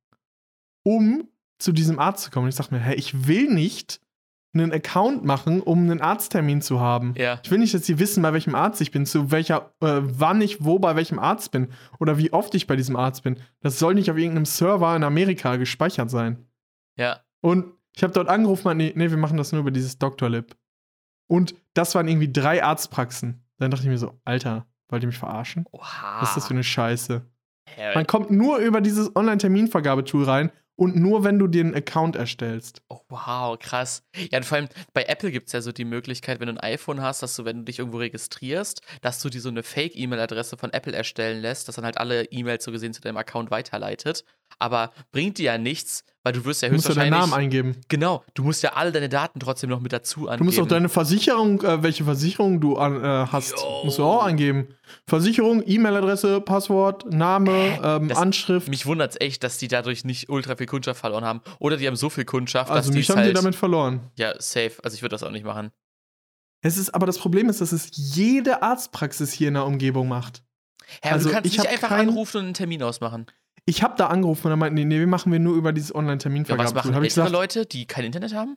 [0.84, 2.44] um zu diesem Arzt zu kommen.
[2.44, 4.00] Und ich sag mir, hä, ich will nicht
[4.54, 7.14] einen Account machen, um einen Arzttermin zu haben.
[7.18, 7.40] ja.
[7.42, 10.40] Ich will nicht, dass sie wissen, bei welchem Arzt ich bin, zu welcher, äh, wann
[10.40, 11.68] ich wo bei welchem Arzt bin
[11.98, 13.40] oder wie oft ich bei diesem Arzt bin.
[13.62, 16.46] Das soll nicht auf irgendeinem Server in Amerika gespeichert sein.
[16.96, 17.20] Ja.
[17.40, 20.30] Und ich habe dort angerufen, nee, nee, wir machen das nur über dieses Dr.
[20.30, 20.56] Lib.
[21.26, 23.42] Und das waren irgendwie drei Arztpraxen.
[23.58, 25.66] Dann dachte ich mir so, Alter, wollt ihr mich verarschen?
[25.72, 26.20] Oha.
[26.20, 27.22] Was ist das für eine Scheiße?
[27.78, 32.16] Ja, Man kommt nur über dieses Online-Terminvergabetool rein und nur, wenn du dir einen Account
[32.16, 32.82] erstellst.
[32.88, 34.04] Oh, wow, krass.
[34.30, 36.60] Ja, und vor allem bei Apple gibt es ja so die Möglichkeit, wenn du ein
[36.60, 40.56] iPhone hast, dass du, wenn du dich irgendwo registrierst, dass du dir so eine Fake-E-Mail-Adresse
[40.58, 44.24] von Apple erstellen lässt, dass dann halt alle E-Mails so gesehen zu deinem Account weiterleitet.
[44.58, 47.30] Aber bringt dir ja nichts, weil du wirst ja Du musst ja deinen höchstwahrscheinlich.
[47.30, 47.32] Namen
[47.72, 47.80] eingeben.
[47.88, 50.38] genau, du musst ja alle deine Daten trotzdem noch mit dazu angeben.
[50.38, 53.82] Du musst auch deine Versicherung, äh, welche Versicherung du an, äh, hast, Jo.
[53.84, 54.68] musst du auch angeben.
[55.06, 58.68] Versicherung, E-Mail-Adresse, Passwort, Name, ähm, das- Anschrift.
[58.68, 61.42] Mich wundert es echt, dass die dadurch nicht ultra viel Kundschaft verloren haben.
[61.58, 63.36] Oder die haben so viel Kundschaft, also dass die mich es haben die halt.
[63.36, 64.10] damit verloren.
[64.16, 64.72] ja, safe.
[64.82, 65.70] Also ich würde das auch nicht machen.
[66.62, 70.42] Es ist, aber das Problem ist, dass es jede Arztpraxis hier in der Umgebung macht.
[71.02, 73.26] Aber Also, du kannst ich nicht einfach kein- anrufen und einen Termin ausmachen.
[73.68, 75.90] Ich habe da angerufen und dann meinten die, nee, wir machen wir nur über dieses
[75.90, 78.56] Ja, was machen ältere gesagt, Leute, die kein Internet haben?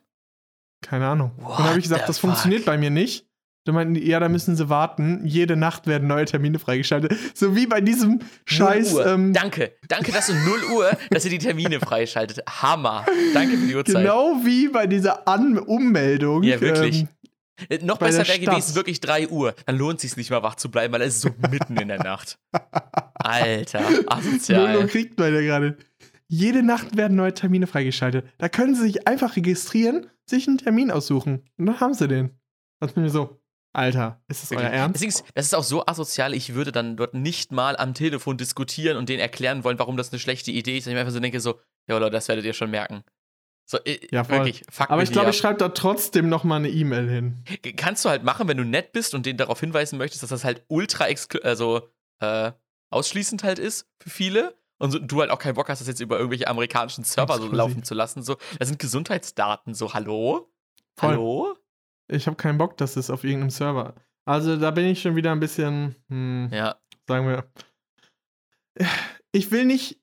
[0.82, 1.32] keine Ahnung.
[1.36, 2.30] und What dann habe ich gesagt, das fuck?
[2.30, 3.26] funktioniert bei mir nicht.
[3.66, 5.20] Dann meinten die, ja, da müssen sie warten.
[5.26, 7.14] Jede Nacht werden neue Termine freigeschaltet.
[7.34, 8.92] So wie bei diesem Scheiß.
[8.94, 9.06] 0 Uhr.
[9.12, 9.72] Ähm, Danke.
[9.88, 12.40] Danke, dass um 0 Uhr, dass ihr die Termine freischaltet.
[12.48, 13.04] Hammer.
[13.34, 13.96] Danke für die Uhrzeit.
[13.96, 16.42] genau wie bei dieser An Ummeldung.
[16.44, 17.00] Ja, wirklich.
[17.02, 17.19] Ähm, Äh,
[17.82, 19.54] Noch bei besser wäre gewesen, wirklich 3 Uhr.
[19.66, 21.88] Dann lohnt es sich nicht mal wach zu bleiben, weil es ist so mitten in
[21.88, 22.38] der Nacht.
[23.14, 24.86] Alter, 0 Uhr asozial.
[24.86, 25.76] kriegt man ja gerade.
[26.28, 28.26] Jede Nacht werden neue Termine freigeschaltet.
[28.38, 31.42] Da können sie sich einfach registrieren, sich einen Termin aussuchen.
[31.58, 32.38] Und dann haben sie den.
[32.78, 33.40] Das bin mir so,
[33.72, 34.62] Alter, ist das euer.
[34.62, 34.96] Ernst?
[34.96, 38.36] Deswegen ist, das ist auch so asozial, ich würde dann dort nicht mal am Telefon
[38.36, 40.86] diskutieren und denen erklären wollen, warum das eine schlechte Idee ist.
[40.86, 43.04] Und ich mir einfach so denke, so, ja Leute, das werdet ihr schon merken.
[43.70, 44.38] So, äh, Ja, voll.
[44.38, 47.44] wirklich, fuck Aber ich glaube, ich schreibe da trotzdem noch mal eine E-Mail hin.
[47.76, 50.42] Kannst du halt machen, wenn du nett bist und denen darauf hinweisen möchtest, dass das
[50.42, 51.06] halt ultra
[51.44, 52.50] also, äh,
[52.90, 54.58] ausschließend halt ist für viele.
[54.78, 57.46] Und so, du halt auch keinen Bock hast, das jetzt über irgendwelche amerikanischen Server so
[57.46, 58.24] laufen zu lassen.
[58.24, 59.74] So, das sind Gesundheitsdaten.
[59.74, 60.50] So, hallo?
[60.96, 61.10] Voll.
[61.10, 61.56] Hallo?
[62.08, 63.94] Ich habe keinen Bock, dass es auf irgendeinem Server.
[64.24, 66.74] Also da bin ich schon wieder ein bisschen, hm, Ja.
[67.06, 67.44] sagen wir.
[69.30, 69.99] Ich will nicht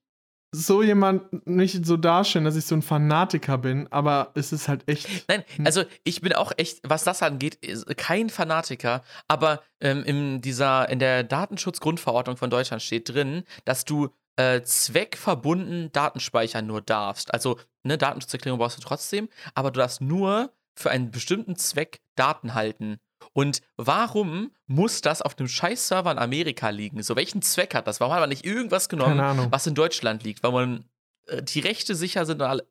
[0.66, 4.88] so jemand nicht so darstellen, dass ich so ein Fanatiker bin, aber es ist halt
[4.88, 5.08] echt.
[5.28, 5.66] Nein, Hm.
[5.66, 7.60] also ich bin auch echt, was das angeht,
[7.98, 14.10] kein Fanatiker, aber ähm, in dieser, in der Datenschutzgrundverordnung von Deutschland steht drin, dass du
[14.36, 17.34] äh, zweckverbunden Daten speichern nur darfst.
[17.34, 22.54] Also, ne, Datenschutzerklärung brauchst du trotzdem, aber du darfst nur für einen bestimmten Zweck Daten
[22.54, 22.98] halten.
[23.38, 27.04] Und warum muss das auf einem scheiß Server in Amerika liegen?
[27.04, 28.00] So, welchen Zweck hat das?
[28.00, 29.20] Warum hat man nicht irgendwas genommen,
[29.52, 30.42] was in Deutschland liegt?
[30.42, 30.90] Weil man
[31.28, 32.68] äh, die Rechte sicher sind und alle.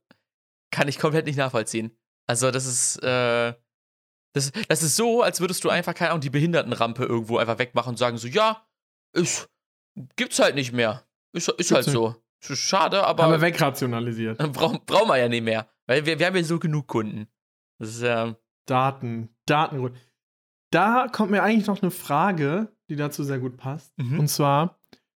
[0.72, 1.96] Kann ich komplett nicht nachvollziehen.
[2.26, 3.54] Also, das ist, äh,
[4.32, 7.90] das, das ist so, als würdest du einfach, keine Ahnung, die Behindertenrampe irgendwo einfach wegmachen
[7.90, 8.66] und sagen so, ja,
[9.12, 9.48] ist,
[10.16, 11.04] gibt's halt nicht mehr.
[11.32, 12.16] Ist, ist halt so.
[12.40, 14.38] Ist schade, Haben wir aber wegrationalisiert.
[14.52, 15.68] brauchen brauchen wir ja nicht mehr.
[15.86, 17.28] Weil wir, wir haben ja so genug Kunden.
[17.78, 18.34] Das ist ja,
[18.66, 19.96] Daten, Datengrund.
[20.70, 23.92] Da kommt mir eigentlich noch eine Frage, die dazu sehr gut passt.
[23.98, 24.20] Mhm.
[24.20, 24.78] Und zwar,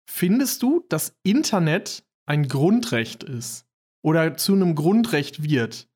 [0.09, 3.65] findest du, dass Internet ein Grundrecht ist?
[4.03, 5.87] Oder zu einem Grundrecht wird?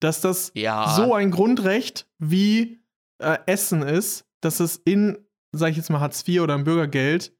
[0.00, 0.94] dass das Ja.
[0.94, 2.82] so ein Grundrecht wie
[3.18, 5.18] äh, Essen ist, dass es in,
[5.52, 7.32] sag ich jetzt mal, Hartz IV oder im Bürgergeld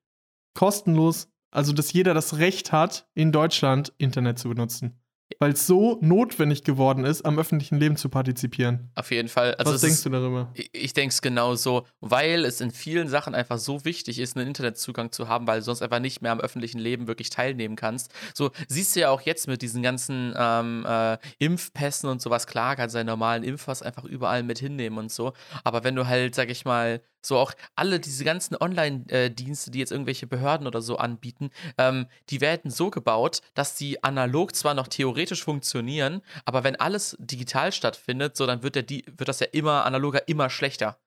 [0.55, 4.99] kostenlos, also dass jeder das Recht hat, in Deutschland Internet zu benutzen.
[5.41, 8.91] Weil es so notwendig geworden ist, am öffentlichen Leben zu partizipieren.
[8.95, 9.55] Auf jeden Fall.
[9.57, 10.51] Also Was denkst ist, du darüber?
[10.55, 14.47] Ich, ich denke es genauso, weil es in vielen Sachen einfach so wichtig ist, einen
[14.47, 18.13] Internetzugang zu haben, weil du sonst einfach nicht mehr am öffentlichen Leben wirklich teilnehmen kannst.
[18.35, 22.47] So siehst du ja auch jetzt mit diesen ganzen ähm, äh, Impfpässen und sowas.
[22.47, 25.33] Klar, kannst du deinen normalen Impfpass einfach überall mit hinnehmen und so.
[25.65, 29.91] Aber wenn du halt, sag ich mal, so auch alle diese ganzen Online-Dienste, die jetzt
[29.91, 34.87] irgendwelche Behörden oder so anbieten, ähm, die werden so gebaut, dass die analog zwar noch
[34.87, 39.47] theoretisch funktionieren, aber wenn alles digital stattfindet, so dann wird, der, die, wird das ja
[39.53, 40.99] immer analoger, immer schlechter.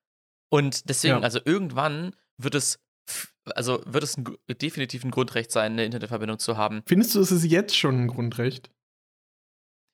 [0.50, 1.22] Und deswegen, Ja.
[1.22, 2.80] also irgendwann wird es,
[3.56, 4.26] also wird es ein,
[4.62, 6.82] definitiv ein Grundrecht sein, eine Internetverbindung zu haben.
[6.88, 8.72] Findest du, es ist jetzt schon ein Grundrecht?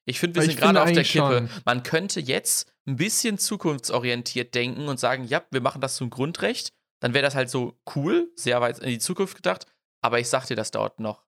[0.07, 1.25] Ich finde, wir Weil sind gerade auf der Kippe.
[1.49, 1.49] schon.
[1.65, 6.73] Man könnte jetzt ein bisschen zukunftsorientiert denken und sagen, ja, wir machen das zum Grundrecht.
[7.01, 9.65] Dann wäre das halt so cool, sehr weit in die Zukunft gedacht.
[10.01, 11.25] Aber ich sag dir, das dauert noch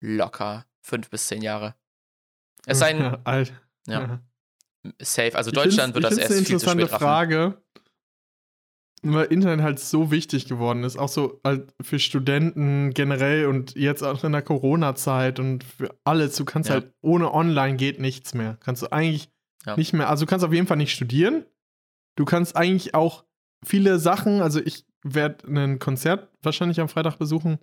[0.00, 1.74] locker fünf bis zehn Jahre.
[2.66, 3.52] Es sei denn, Alt.
[3.86, 4.20] ja,
[5.00, 5.34] safe.
[5.36, 7.04] Also Ich Deutschland wird das erst viel zu eine spät interessante raffen.
[7.04, 7.62] Frage,
[9.02, 14.02] weil Internet halt so wichtig geworden ist, auch so halt für Studenten generell und jetzt
[14.02, 16.36] auch in der Corona-Zeit und für alles.
[16.36, 16.76] Du kannst Ja.
[16.76, 18.56] halt ohne Online geht nichts mehr.
[18.60, 19.28] Kannst du eigentlich
[19.66, 19.76] Ja.
[19.76, 20.08] nicht mehr.
[20.08, 21.44] Also du kannst auf jeden Fall nicht studieren.
[22.16, 23.24] Du kannst eigentlich auch
[23.64, 24.40] viele Sachen.
[24.40, 27.58] Also ich werde ein Konzert wahrscheinlich am Freitag besuchen.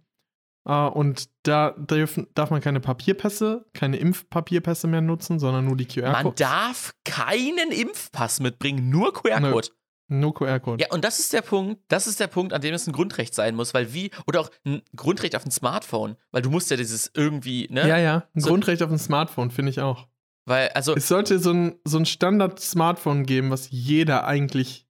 [0.65, 5.87] Äh, und da dürfen, darf man keine Papierpässe, keine Impfpapierpässe mehr nutzen, sondern nur die
[6.01, 6.35] Man QR-Codes.
[6.39, 9.69] darf keinen Impfpass mitbringen, nur QR-Code.
[10.07, 10.83] Nur QR-Code.
[10.83, 13.33] Ja, und das ist der Punkt, das ist der Punkt, an dem es ein Grundrecht
[13.33, 16.75] sein muss, weil wie, oder auch ein Grundrecht auf ein Smartphone, weil du musst ja
[16.75, 17.87] dieses irgendwie, ne?
[17.87, 20.07] Ja, ja, ein So- Grundrecht auf ein Smartphone, finde ich auch.
[20.45, 24.85] Weil, also, Es sollte so ein, so ein Standard-Smartphone geben, was jeder eigentlich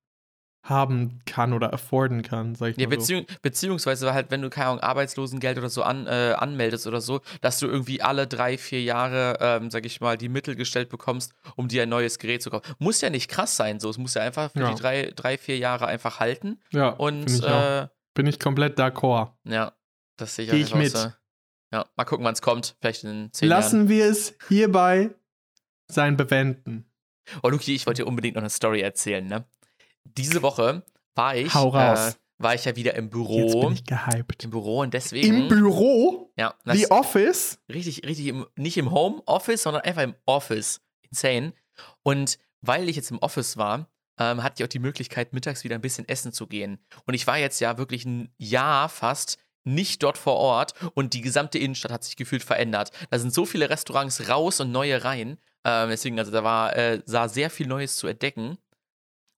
[0.64, 3.00] haben kann oder afforden kann, sag ich ja, mal so.
[3.00, 7.22] beziehung, beziehungsweise halt, wenn du, keine Ahnung, Arbeitslosengeld oder so an, äh, anmeldest oder so,
[7.42, 11.34] dass du irgendwie alle drei, vier Jahre, ähm, sag ich mal, die Mittel gestellt bekommst,
[11.56, 12.74] um dir ein neues Gerät zu kaufen.
[12.78, 13.90] Muss ja nicht krass sein, so.
[13.90, 14.70] Es muss ja einfach für Ja.
[14.74, 16.60] die drei, drei, vier Jahre einfach halten.
[16.72, 19.32] Ja, Und, ich äh, bin ich komplett d'accord.
[19.46, 19.74] ja,
[20.18, 21.12] das sehe ich Geh auch ich mit.
[21.74, 22.76] Ja, mal gucken, wann es kommt.
[22.82, 25.10] Vielleicht in zehn Lassen wir es hierbei
[25.88, 26.86] sein bewenden.
[27.28, 27.40] Jahren.
[27.44, 29.46] Oh, Luki, ich wollte dir unbedingt noch eine Story erzählen, ne?
[30.06, 30.84] Diese Woche
[31.16, 31.54] war ich.
[31.54, 33.62] Äh, war ich ja wieder im Jetzt Büro.
[33.62, 34.44] bin ich gehypt.
[34.44, 35.42] Im Büro und deswegen.
[35.44, 36.32] Im Büro?
[36.38, 37.60] Ja, das The Office?
[37.72, 40.82] richtig, richtig, im, nicht im Homeoffice, sondern einfach im Office.
[41.10, 41.54] Insane.
[42.04, 45.76] Und weil ich jetzt im Office war, ähm, hatte ich auch die Möglichkeit, mittags wieder
[45.76, 46.80] ein bisschen essen zu gehen.
[47.06, 51.22] Und ich war jetzt ja wirklich ein Jahr fast nicht dort vor Ort und die
[51.22, 52.92] gesamte Innenstadt hat sich gefühlt verändert.
[53.12, 55.38] Da sind so viele Restaurants raus und neue rein.
[55.64, 58.58] Ähm, deswegen, also da war, äh, sah sehr viel Neues zu entdecken.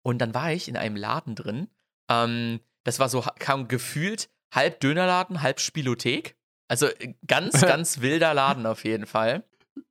[0.04, 1.68] Und dann war ich in einem Laden drin.
[2.10, 6.36] Ähm, das war so, kam gefühlt halb Dönerladen, halb Spielothek.
[6.68, 9.44] Also äh, ganz, ganz wilder Laden auf jeden Fall.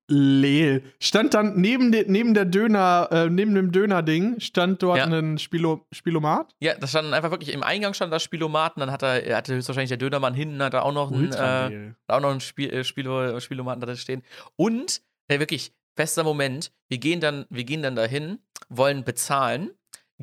[0.09, 0.83] Leel.
[1.01, 5.07] Stand dann neben, de, neben der Döner, äh, neben dem Döner-Ding, stand dort Ja.
[5.07, 6.55] ein Spilo, Spilomat.
[6.61, 9.88] Ja, da stand einfach wirklich im Eingang stand das Spielomaten, dann hat er, hatte höchstwahrscheinlich
[9.88, 13.40] der Dönermann hinten, hat er auch noch einen, äh, auch noch einen Spiel, äh, Spielo,
[13.40, 14.22] Spielomaten da drin stehen.
[14.57, 19.70] Und äh, wirklich, bester Moment, wir gehen dann, wir gehen dann dahin, wollen bezahlen,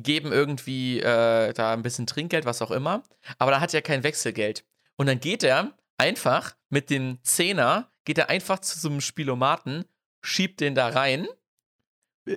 [0.02, 3.02] geben irgendwie äh, da ein bisschen Trinkgeld, was auch immer,
[3.38, 4.64] aber da hat er kein Wechselgeld.
[4.96, 9.84] Und dann geht er einfach mit dem Zehner, geht er einfach zu so einem Spielomaten,
[10.22, 11.26] schiebt den da rein.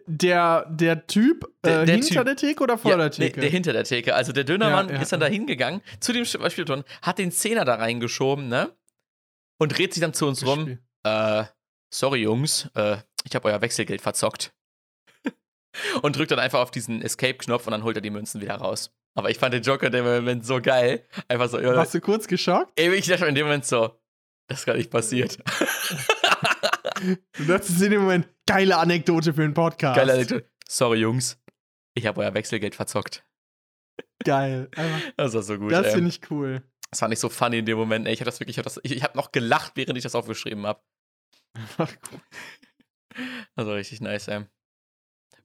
[0.07, 2.25] Der, der Typ Der- äh, der hinter Typ.
[2.25, 3.41] der Theke oder vor Ja, der Theke?
[3.41, 4.15] der hinter der Theke.
[4.15, 7.65] Also der Dönermann Ja, ja, ist dann da hingegangen zu dem Spielton, hat den Zehner
[7.65, 8.71] da reingeschoben, ne?
[9.57, 10.79] Und dreht sich dann zu uns rum.
[11.03, 11.43] Äh,
[11.89, 14.53] sorry Jungs, äh, ich habe euer Wechselgeld verzockt.
[16.01, 18.91] und drückt dann einfach auf diesen Escape-Knopf und dann holt er die Münzen wieder raus.
[19.15, 21.05] Aber ich fand den Joker in dem Moment so geil.
[21.27, 22.71] Einfach so, Warst du kurz geschockt?
[22.79, 23.99] ey, ich dachte in dem Moment so,
[24.47, 25.37] das ist gar nicht passiert.
[27.33, 29.97] Du dachtest in dem Moment, geile Anekdote für einen Podcast.
[29.97, 30.49] Geile Anekdote.
[30.69, 31.37] Sorry Jungs,
[31.95, 33.25] ich habe euer Wechselgeld verzockt.
[34.23, 34.69] Geil.
[35.17, 35.71] Das war so gut.
[35.71, 36.63] das finde ich cool.
[36.89, 38.07] Das fand ich so funny in dem Moment.
[38.07, 38.13] Ey.
[38.13, 40.81] Ich habe das wirklich, ich habe habe noch gelacht, während ich das aufgeschrieben habe.
[41.53, 42.21] Einfach cool.
[43.55, 44.45] Also richtig nice, ey.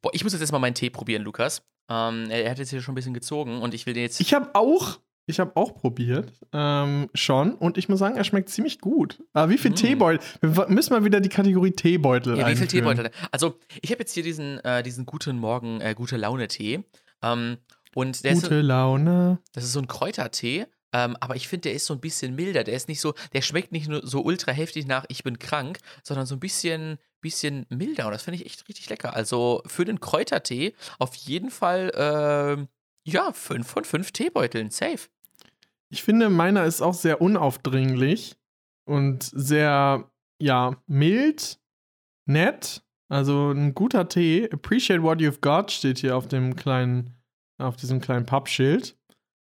[0.02, 1.62] Boah, ich muss jetzt erstmal meinen Tee probieren, Lukas.
[1.90, 4.20] Ähm, er, er hat jetzt hier schon ein bisschen gezogen und ich will den jetzt.
[4.20, 8.48] Ich habe auch, ich habe auch probiert, ähm, schon, und ich muss sagen, er schmeckt
[8.50, 9.22] ziemlich gut.
[9.32, 9.76] Aber wie viel Mm.
[9.76, 10.20] Teebeutel?
[10.40, 12.66] Wir müssen mal wieder die Kategorie Teebeutel ja, wie viel.
[12.66, 13.10] Teebeutel?
[13.30, 16.84] Also, ich habe jetzt hier diesen, äh, diesen guten Morgen, äh, gute Laune-Tee.
[17.22, 17.56] Ähm,
[17.94, 19.38] und der ist, Gute Laune.
[19.54, 20.66] das ist so ein Kräutertee.
[20.92, 22.64] Ähm, aber ich finde, der ist so ein bisschen milder.
[22.64, 25.78] Der ist nicht so, der schmeckt nicht nur so ultra heftig nach, ich bin krank,
[26.02, 29.14] sondern so ein bisschen bisschen milder und das finde ich echt richtig lecker.
[29.14, 32.68] Also für den Kräutertee auf jeden Fall, ähm,
[33.04, 35.08] ja, 5 von 5 Teebeuteln, safe.
[35.90, 38.36] Ich finde, meiner ist auch sehr unaufdringlich
[38.84, 41.58] und sehr, ja, mild,
[42.26, 42.82] nett.
[43.08, 44.48] Also ein guter Tee.
[44.52, 47.14] Appreciate what you've got steht hier auf dem kleinen,
[47.58, 48.96] auf diesem kleinen Pappschild.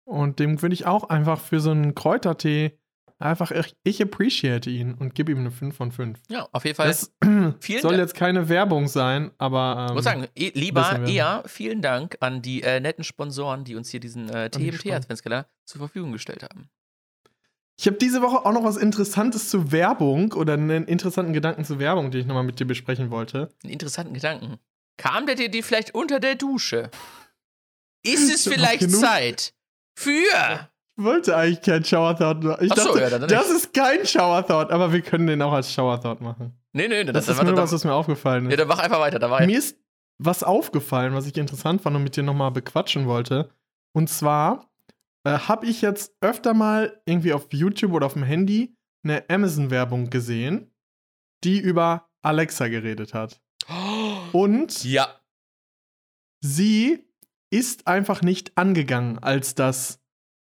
[0.05, 2.79] Und dem würde ich auch einfach für so einen Kräutertee
[3.19, 6.19] einfach, ich, ich appreciate ihn und gebe ihm eine 5 von 5.
[6.29, 6.89] Ja, auf jeden Fall.
[6.89, 7.99] Das vielen soll Dank.
[7.99, 9.85] jetzt keine Werbung sein, aber.
[9.85, 13.75] Ich Ähm, muss sagen, eh- lieber eher vielen Dank an die äh, netten Sponsoren, die
[13.77, 16.69] uns hier diesen äh, die TMT Spon- Adventskalender zur Verfügung gestellt haben.
[17.79, 21.79] Ich habe diese Woche auch noch was Interessantes zu Werbung oder einen interessanten Gedanken zu
[21.79, 23.51] Werbung, den ich nochmal mit dir besprechen wollte.
[23.63, 24.57] Einen interessanten Gedanken.
[24.97, 26.91] Kam der dir die vielleicht unter der Dusche?
[28.03, 28.91] Ist es Ich vielleicht.
[28.91, 29.53] Zeit
[29.95, 30.71] für.
[30.99, 32.65] Ich wollte eigentlich kein Shower Thought machen.
[32.65, 35.71] Ich so, dachte, ja, das ist kein Shower Thought, aber wir können den auch als
[35.73, 36.59] Shower Thought machen.
[36.73, 38.61] Nee, nee, nee, Das, das, ist nur dann, was, was mir aufgefallen Ja, ist.
[38.61, 39.19] dann mach einfach weiter.
[39.19, 39.79] Da war Mir ist
[40.19, 43.51] was aufgefallen, was ich interessant fand und mit dir nochmal bequatschen wollte.
[43.95, 44.71] Und zwar
[45.25, 50.09] äh, habe ich jetzt öfter mal irgendwie auf YouTube oder auf dem Handy eine Amazon-Werbung
[50.09, 50.71] gesehen,
[51.45, 53.41] die über Alexa geredet hat.
[54.33, 55.09] Und Ja.
[56.41, 57.05] sie
[57.51, 60.01] ist einfach nicht angegangen, als das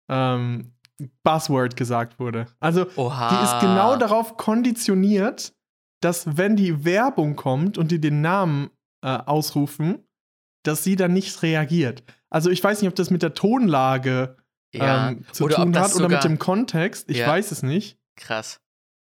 [0.09, 0.73] ähm,
[1.23, 2.47] Buzzword gesagt wurde.
[2.61, 3.29] Also Oha.
[3.39, 5.55] die ist genau darauf konditioniert,
[6.01, 8.71] dass wenn die Werbung kommt und die den Namen
[9.03, 9.99] äh, ausrufen,
[10.65, 12.03] dass sie dann nicht reagiert.
[12.31, 14.37] Also ich weiß nicht, ob das mit der Tonlage
[14.75, 15.09] Ja.
[15.11, 17.09] ähm, zu Oder tun hat oder mit dem Kontext.
[17.11, 17.29] Ich Ja.
[17.29, 17.99] weiß es nicht.
[18.17, 18.61] Krass.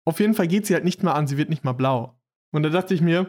[0.05, 2.19] Auf jeden Fall geht sie halt nicht mal an, sie wird nicht mal blau.
[2.51, 3.29] Und da dachte ich mir,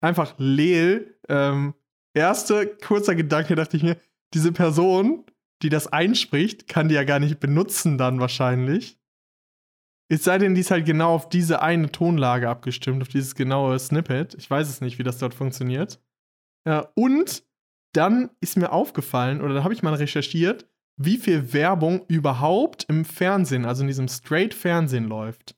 [0.00, 1.74] einfach Leel, ähm,
[2.14, 3.96] erste kurzer Gedanke, dachte ich mir,
[4.34, 5.24] diese Person,
[5.62, 8.98] die das einspricht, kann die ja gar nicht benutzen dann wahrscheinlich.
[10.08, 13.78] Es sei denn, die ist halt genau auf diese eine Tonlage abgestimmt, auf dieses genaue
[13.78, 14.34] Snippet.
[14.34, 16.02] Ich weiß es nicht, wie das dort funktioniert.
[16.66, 17.44] Ja, und
[17.94, 23.04] dann ist mir aufgefallen, oder da habe ich mal recherchiert, wie viel Werbung überhaupt im
[23.04, 25.56] Fernsehen, also in diesem Straight-Fernsehen läuft.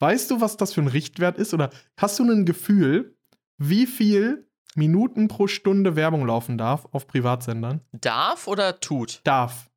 [0.00, 1.54] Weißt du, was das für ein Richtwert ist?
[1.54, 3.16] Oder hast du ein Gefühl,
[3.58, 4.45] wie viel
[4.76, 7.80] Minuten pro Stunde Werbung laufen darf auf Privatsendern?
[7.92, 9.20] Darf oder tut?
[9.24, 9.70] Darf.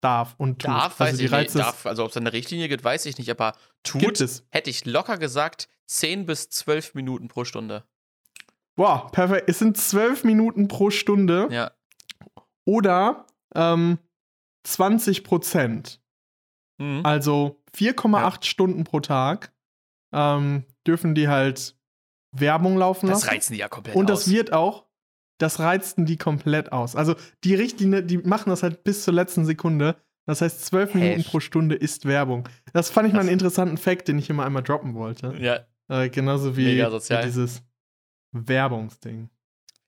[0.00, 0.70] Darf und tut.
[0.70, 1.54] Darf, also weiß ich nicht.
[1.56, 4.18] Darf, also ob es eine Richtlinie gibt, weiß ich nicht, aber tut,
[4.50, 7.84] hätte ich locker gesagt, 10 bis 12 Minuten pro Stunde.
[8.76, 9.48] Boah, perfekt.
[9.48, 11.70] Es sind zwölf Minuten pro Stunde Ja.
[12.64, 13.98] oder ähm,
[14.64, 16.00] 20 Prozent.
[16.78, 17.00] Mhm.
[17.04, 19.52] Also 4,8 Stunden pro Tag
[20.14, 21.76] ähm, dürfen die halt
[22.32, 23.28] Werbung laufen Das lassen.
[23.34, 24.24] reizen die ja komplett Und aus.
[24.24, 24.86] das wird auch,
[25.38, 26.96] das reizten die komplett aus.
[26.96, 27.14] Also
[27.44, 29.96] die Richtlinie, die machen das halt bis zur letzten Sekunde.
[30.26, 32.48] Das heißt, zwölf Minuten pro Stunde ist Werbung.
[32.72, 35.34] Das fand ich mal einen interessanten Fact, den ich immer einmal droppen wollte.
[35.38, 37.24] Ja, Äh, genauso wie, sozial.
[37.24, 37.62] dieses
[38.32, 39.30] Werbungsding.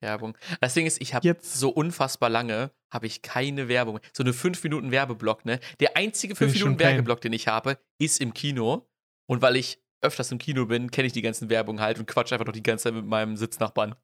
[0.01, 0.37] Werbung.
[0.59, 3.99] Das Ding ist, ich habe Jetzt- so unfassbar lange habe ich keine Werbung.
[4.11, 5.59] So eine 5 Minuten Werbeblock, ne?
[5.79, 6.83] Der einzige 5 Finde ich schon Minuten.
[6.83, 8.89] Werbeblock, den ich habe, ist im Kino.
[9.27, 12.31] Und weil ich öfters im Kino bin, kenne ich die ganzen Werbungen halt und quatsch
[12.31, 13.95] einfach noch die ganze Zeit mit meinem Sitznachbarn.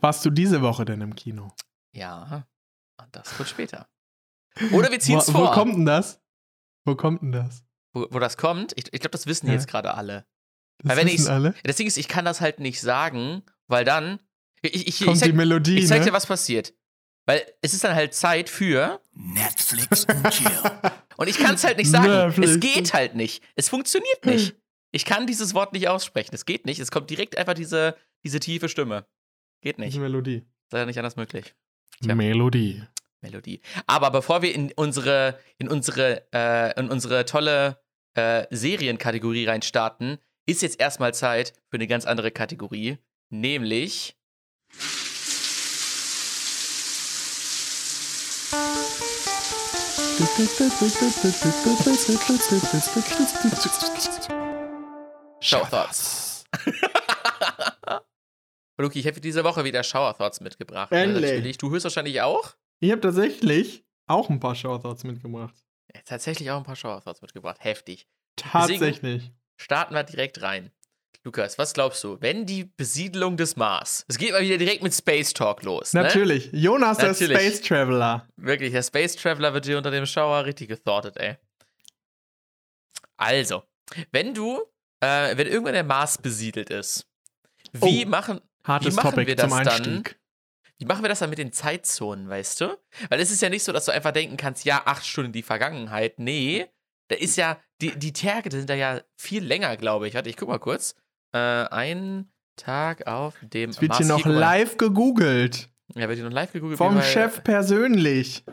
[0.00, 1.52] Warst du diese Woche denn im Kino?
[1.94, 2.46] Ja,
[3.00, 3.88] und das wird später.
[4.72, 5.48] Oder wir ziehen es vor.
[5.48, 6.20] Wo kommt denn das?
[6.84, 7.64] Wo kommt denn das?
[7.94, 9.52] wo, wo das kommt, ich, ich glaube, das wissen Ja.
[9.52, 10.26] jetzt gerade alle.
[10.78, 11.54] Das Weil wenn wissen alle.
[11.62, 14.18] Das Ding ist, ich kann das halt nicht sagen, weil dann.
[14.62, 16.06] Ich, ich, ich, Kommt sag, die Melodie, ich sag ne?
[16.06, 16.74] dir, was passiert.
[17.26, 19.00] Weil es ist dann halt Zeit für.
[19.12, 20.50] Netflix and chill.
[21.16, 22.08] Und ich kann es halt nicht sagen.
[22.08, 22.50] Netflix.
[22.52, 23.42] Es geht halt nicht.
[23.54, 24.56] Es funktioniert nicht.
[24.92, 26.34] Ich kann dieses Wort nicht aussprechen.
[26.34, 26.78] Es geht nicht.
[26.78, 29.06] Es kommt direkt einfach diese, diese tiefe Stimme.
[29.60, 29.98] Geht Diese nicht.
[29.98, 30.36] Melodie.
[30.36, 31.54] Ist leider nicht anders möglich.
[32.02, 32.14] Tja.
[32.14, 32.82] Melodie.
[33.22, 33.60] Melodie.
[33.86, 37.82] Aber bevor wir in unsere, in unsere, äh, in unsere tolle
[38.14, 42.98] äh, Serienkategorie reinstarten, ist jetzt erstmal Zeit für eine ganz andere Kategorie,
[43.30, 44.16] nämlich
[55.40, 56.44] Shower Thoughts.
[58.78, 60.92] Luki, ich habe diese Woche wieder Shower Thoughts mitgebracht.
[60.92, 61.30] ne, Endlich.
[61.30, 61.58] Natürlich.
[61.58, 62.54] Du höchstwahrscheinlich auch?
[62.78, 65.54] Ich habe tatsächlich auch ein paar Shoutouts mitgebracht.
[65.92, 67.56] Ja, tatsächlich auch ein paar Shower Thoughts mitgebracht.
[67.60, 68.06] Heftig.
[68.36, 69.32] Tatsächlich.
[69.56, 70.70] Starten wir direkt rein.
[71.24, 74.94] Lukas, was glaubst du, wenn die Besiedlung des Mars, es geht mal wieder direkt mit
[74.94, 76.02] Space Talk los, ne?
[76.02, 76.50] Natürlich.
[76.52, 77.38] Jonas, der Natürlich.
[77.38, 78.28] Space Traveler.
[78.36, 81.36] Wirklich, der Space Traveler wird hier unter dem Schauer richtig gethortet, ey.
[83.16, 83.62] Also,
[84.12, 84.60] wenn du,
[85.00, 87.06] äh, wenn irgendwann der Mars besiedelt ist,
[87.72, 88.08] wie Oh.
[88.08, 90.04] machen, Hartes machen Topic wir das dann?
[90.78, 92.78] Wie machen wir das dann mit den Zeitzonen, weißt du?
[93.08, 95.42] Weil es ist ja nicht so, dass du einfach denken kannst, ja, acht Stunden die
[95.42, 96.18] Vergangenheit.
[96.18, 96.66] Nee,
[97.08, 100.14] da ist ja, die, die Tage sind da ja viel länger, glaube ich.
[100.14, 100.96] Warte, ich guck mal kurz.
[101.34, 101.38] Äh,
[101.70, 105.68] ein Tag auf dem Es wird hier noch live gegoogelt.
[105.94, 106.78] Ja, wird hier noch live gegoogelt.
[106.78, 108.44] Vom Chef persönlich.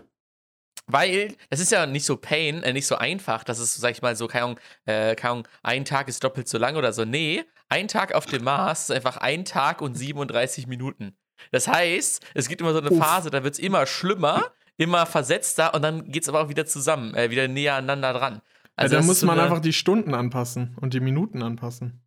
[0.88, 4.02] Weil das ist ja nicht so pain, äh, nicht so einfach, dass es, sag ich
[4.02, 7.06] mal, so, keine Ahnung, äh, keine Ahnung, ein Tag ist doppelt so lang oder so.
[7.06, 11.16] Nee, ein Tag auf dem Mars ist einfach ein Tag und 37 Minuten.
[11.52, 12.98] Das heißt, es gibt immer so eine Uff.
[12.98, 14.44] Phase, da wird es immer schlimmer,
[14.78, 18.42] immer versetzter und dann geht es aber auch wieder zusammen, äh, wieder näher aneinander dran.
[18.76, 22.02] Also da das ist muss so man einfach die Stunden anpassen und die Minuten anpassen.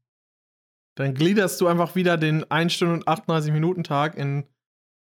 [0.96, 4.44] Dann gliederst du einfach wieder den 1 Stunde und 38 Minuten Tag in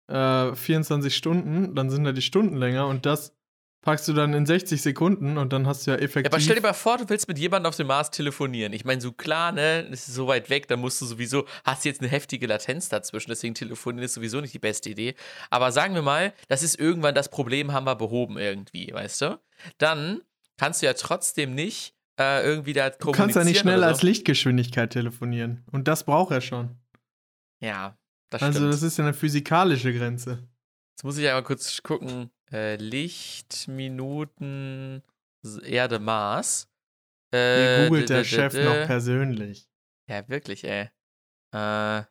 [0.08, 3.34] äh, 24 Stunden, dann sind da die Stunden länger und das
[3.80, 6.32] packst du dann in 60 Sekunden und dann hast du ja Ja, effektiv.
[6.32, 8.72] aber stell dir mal vor, du willst mit jemandem auf dem Mars telefonieren.
[8.72, 11.84] Ich meine, so klar, ne, das ist so weit weg, da musst du sowieso, hast
[11.84, 15.14] jetzt eine heftige Latenz dazwischen, deswegen telefonieren ist sowieso nicht die beste Idee.
[15.48, 19.40] Aber sagen wir mal, das ist irgendwann das Problem, haben wir behoben irgendwie, weißt du?
[19.78, 20.22] Dann
[20.56, 23.86] kannst du ja trotzdem nicht äh, irgendwie da du kannst ja nicht kommunizieren schneller oder
[23.88, 24.06] als so.
[24.06, 25.64] Lichtgeschwindigkeit telefonieren.
[25.70, 26.76] Und das braucht er schon.
[27.60, 27.96] Ja,
[28.30, 28.72] das Also, stimmt.
[28.74, 30.48] das ist ja eine physikalische Grenze.
[30.96, 32.30] Jetzt muss ich einmal kurz gucken.
[32.50, 35.02] Äh, Lichtminuten
[35.44, 36.68] S- Erde Mars.
[37.32, 39.68] Hier Äh, googelt d- der Chef noch persönlich.
[40.08, 40.88] Ja, wirklich, ey.
[41.54, 42.02] Äh.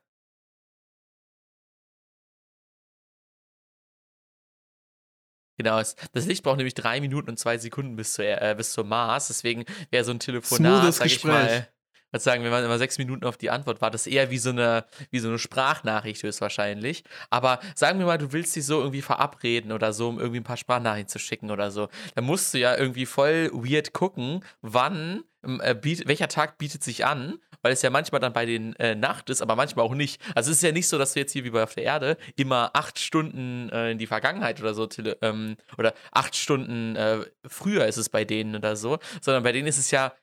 [5.58, 8.84] Genau, das Licht braucht nämlich drei Minuten und zwei Sekunden bis zur, äh, bis zur
[8.84, 9.28] Mars.
[9.28, 11.68] Deswegen wäre so ein Telefonat, sag ich mal,
[12.12, 14.52] was sagen, wenn man immer sechs Minuten auf die Antwort wartet, ist eher wie so
[14.52, 17.04] eine, wie so eine Sprachnachricht höchstwahrscheinlich.
[17.30, 20.46] Aber sagen wir mal, du willst dich so irgendwie verabreden oder so, um irgendwie ein
[20.46, 21.90] paar Sprachnachrichten zu schicken oder so.
[22.16, 26.84] Dann musst du ja irgendwie voll weird gucken, wann, ähm, äh, biet, welcher Tag bietet
[26.84, 29.96] sich an, weil es ja manchmal dann bei den äh, Nacht ist, aber manchmal auch
[29.96, 30.22] nicht.
[30.36, 32.18] Also es ist ja nicht so, dass du jetzt hier wie bei auf der Erde
[32.36, 34.88] immer acht Stunden äh, in die Vergangenheit oder so
[35.22, 39.68] ähm, oder acht Stunden äh, früher ist es bei denen oder so, sondern bei denen
[39.68, 40.14] ist es ja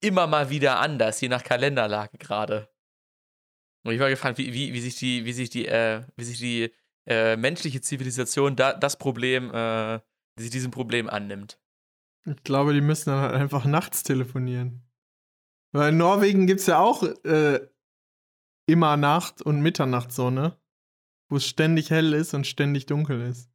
[0.00, 2.68] immer mal wieder anders, je nach Kalenderlage gerade.
[3.84, 6.38] Und ich war gefragt, wie, wie, wie sich die, wie sich die, äh, wie sich
[6.38, 6.72] die
[7.06, 10.00] äh, menschliche Zivilisation da, das Problem, äh,
[10.36, 11.58] wie sich diesem Problem annimmt.
[12.26, 14.87] Ich glaube, die müssen dann halt einfach nachts telefonieren.
[15.72, 17.60] Weil in Norwegen gibt es ja auch äh,
[18.66, 20.58] immer Nacht- und Mitternachtssonne,
[21.30, 23.50] wo es ständig hell ist und ständig dunkel ist.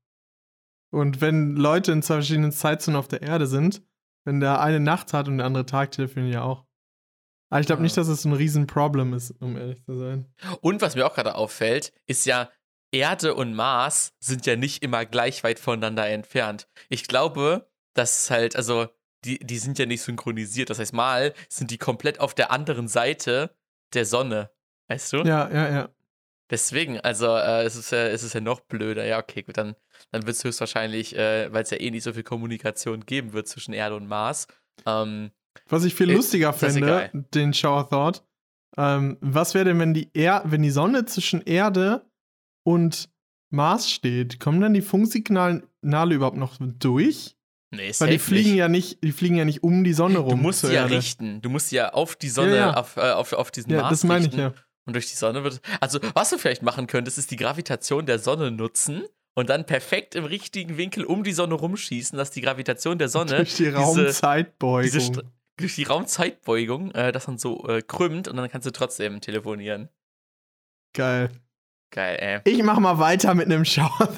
[0.91, 3.82] Und wenn Leute in zwei verschiedenen Zeitzonen auf der Erde sind,
[4.26, 6.65] wenn der eine Nacht hat und der andere Tag, telefonieren ja auch.
[7.49, 7.84] Aber ich glaube Ja.
[7.84, 10.32] nicht, dass es ein Riesenproblem ist, um ehrlich zu sein.
[10.62, 12.49] Und was mir auch gerade auffällt, ist ja,
[12.91, 16.67] Erde und Mars sind ja nicht immer gleich weit voneinander entfernt.
[16.89, 18.88] Ich glaube, dass halt, also,
[19.26, 20.70] die, die sind ja nicht synchronisiert.
[20.70, 23.56] Das heißt, mal sind die komplett auf der anderen Seite
[23.94, 24.52] der Sonne.
[24.88, 25.18] Weißt du?
[25.18, 25.90] Ja, ja, ja.
[26.50, 29.06] Deswegen, also, äh, es, ist ja, es ist ja noch blöder.
[29.06, 29.76] Ja, okay, gut, dann,
[30.12, 33.48] dann wird es höchstwahrscheinlich, äh, weil es ja eh nicht so viel Kommunikation geben wird
[33.48, 34.48] zwischen Erde und Mars.
[34.86, 35.32] Ähm,
[35.68, 37.10] Was ich viel Äh, lustiger egal.
[37.34, 38.24] den Shower Thought,
[38.78, 42.06] ähm, was wäre denn, wenn die, er wenn die Sonne zwischen Erde
[42.64, 43.10] und
[43.50, 44.40] Mars steht?
[44.40, 47.36] Kommen dann die Funksignale überhaupt noch durch?
[47.74, 48.58] Nee, Weil die fliegen nicht.
[48.58, 50.30] ja nicht, die fliegen ja nicht um die Sonne rum.
[50.30, 50.96] Du musst sie ja Erde.
[50.98, 51.42] richten.
[51.42, 52.74] Du musst sie ja auf die Sonne, Ja, ja.
[52.76, 54.54] Auf, äh, auf, auf diesen Ja, Mars das meine ich ja.
[54.86, 55.62] Und durch die Sonne wird.
[55.80, 60.14] Also, was du vielleicht machen könntest, ist die Gravitation der Sonne nutzen und dann perfekt
[60.16, 63.76] im richtigen Winkel um die Sonne rumschießen, dass die Gravitation der Sonne Durch die diese,
[63.78, 64.84] Raumzeitbeugung.
[64.84, 65.24] diese St-
[65.58, 69.88] durch die Raumzeitbeugung äh, das dann so äh, krümmt und dann kannst du trotzdem telefonieren.
[70.94, 71.30] Geil.
[71.92, 72.52] Geil, ey.
[72.54, 74.10] Ich mach mal weiter mit einem Thought.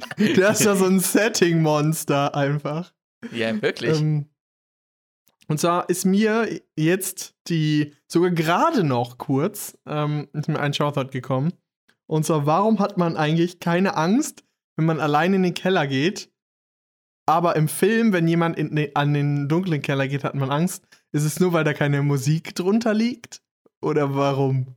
[0.18, 2.92] Der ist ja so ein Setting-Monster einfach.
[3.32, 4.00] ja, wirklich.
[4.00, 4.26] Ähm,
[5.48, 11.10] und zwar ist mir jetzt die, sogar gerade noch kurz, ähm, ist mir ein Shoutout
[11.10, 11.52] gekommen.
[12.06, 14.44] Und zwar, warum hat man eigentlich keine Angst,
[14.76, 16.30] wenn man allein in den Keller geht?
[17.26, 20.86] Aber im Film, wenn jemand in den, an den dunklen Keller geht, hat man Angst.
[21.12, 23.42] Ist es nur, weil da keine Musik drunter liegt?
[23.80, 24.74] Oder warum?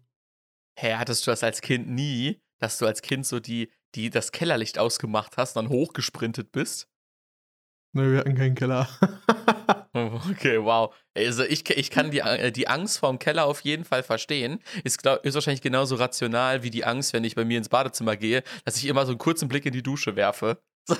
[0.78, 4.31] Hä, hattest du das als Kind nie, dass du als Kind so die, die das
[4.31, 6.88] Kellerlicht ausgemacht hast, dann hochgesprintet bist?
[7.93, 8.88] Ne, wir hatten keinen Keller.
[9.97, 10.93] Oh, Okay, wow.
[11.15, 14.60] Also ich, ich kann die, äh, die Angst vorm Keller auf jeden Fall verstehen.
[14.83, 18.17] Ist, glaub, ist wahrscheinlich genauso rational wie die Angst, wenn ich bei mir ins Badezimmer
[18.17, 20.62] gehe, dass ich immer so einen kurzen Blick in die Dusche werfe.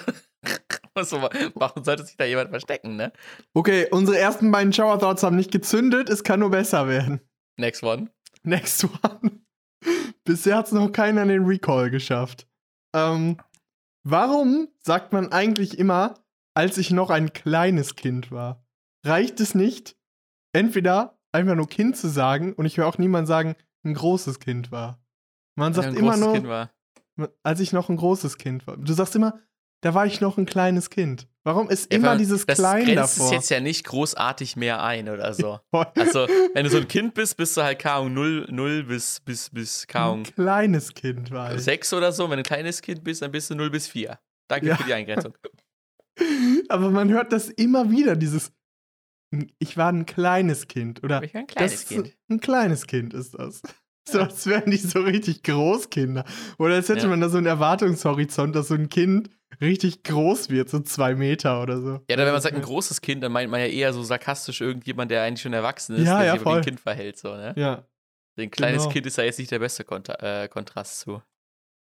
[1.04, 1.22] So,
[1.56, 3.12] warum sollte sich da jemand verstecken, ne?
[3.54, 6.10] okay, unsere ersten beiden Shower Thoughts haben nicht gezündet.
[6.10, 7.20] Es kann nur besser werden.
[7.58, 8.12] Next one.
[8.44, 9.42] Next one.
[10.24, 12.48] Bisher hat es noch keiner den Recall geschafft.
[12.96, 13.38] Ähm,
[14.04, 16.16] warum sagt man eigentlich immer,
[16.54, 18.66] als ich noch ein kleines Kind war?
[19.04, 19.98] Reicht es nicht,
[20.54, 24.72] entweder einfach nur Kind zu sagen und ich höre auch niemand sagen, ein großes Kind
[24.72, 25.04] war.
[25.56, 26.72] Man sagt Ein immer nur, Kind war.
[27.44, 28.78] als ich noch ein großes Kind war.
[28.78, 29.40] Du sagst immer,
[29.82, 31.28] da war ich noch ein kleines Kind.
[31.46, 33.28] Warum ist Ja, immer dieses das Klein grenzt davor?
[33.28, 35.60] es jetzt ja nicht großartig mehr ein oder so.
[35.96, 39.50] Also, wenn du so ein Kind bist, bist du halt K 0, 0 bis, bis,
[39.52, 41.62] bis K ein kleines Kind war ich.
[41.62, 42.24] 6 oder so.
[42.26, 44.18] Wenn du ein kleines Kind bist, dann bist du 0 bis 4.
[44.50, 44.76] Danke Ja.
[44.76, 45.34] für die Eingrenzung.
[46.70, 48.52] Aber man hört das immer wieder, dieses
[49.60, 51.04] Ich war ein kleines Kind.
[51.04, 52.18] Oder Ich bin ein kleines das, Kind.
[52.30, 53.62] Ein kleines Kind ist das.
[54.08, 56.26] So, als wären die so richtig Großkinder.
[56.60, 57.08] Oder als hätte Ja.
[57.08, 59.32] man da so einen Erwartungshorizont, dass so ein Kind
[59.62, 61.90] richtig groß wird, so zwei Meter oder so.
[62.10, 64.62] Ja, oder wenn man sagt, ein großes Kind, dann meint man ja eher so sarkastisch
[64.62, 66.58] irgendjemand, der eigentlich schon erwachsen ist, Ja, der ja, sich voll.
[66.58, 67.18] ein Kind verhält.
[67.18, 67.54] So, ne?
[67.58, 67.86] Ja.
[68.38, 68.94] Ein kleines genau.
[68.94, 71.22] Kind ist ja jetzt nicht der beste Kontra äh, Kontrast zu.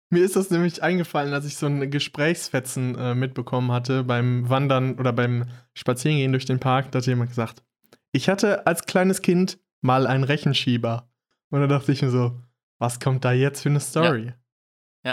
[0.10, 4.98] Mir ist das nämlich eingefallen, als ich so ein Gesprächsfetzen äh, mitbekommen hatte beim Wandern
[5.00, 6.92] oder beim Spazierengehen durch den Park.
[6.92, 7.64] Da hat jemand gesagt,
[8.12, 11.10] ich hatte als kleines Kind mal einen Rechenschieber.
[11.50, 12.40] Und da dachte ich mir so,
[12.80, 14.28] was kommt da jetzt für eine Story?
[14.28, 14.34] Ja,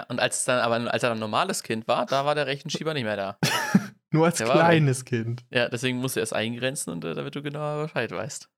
[0.09, 2.47] und als es dann aber als er dann ein normales Kind war, da war der
[2.47, 3.39] Rechenschieber nicht mehr da.
[4.11, 5.45] Nur als Der war kleines Kind.
[5.51, 8.49] Ja, deswegen musst du erst eingrenzen und äh, damit du genauer Bescheid weißt.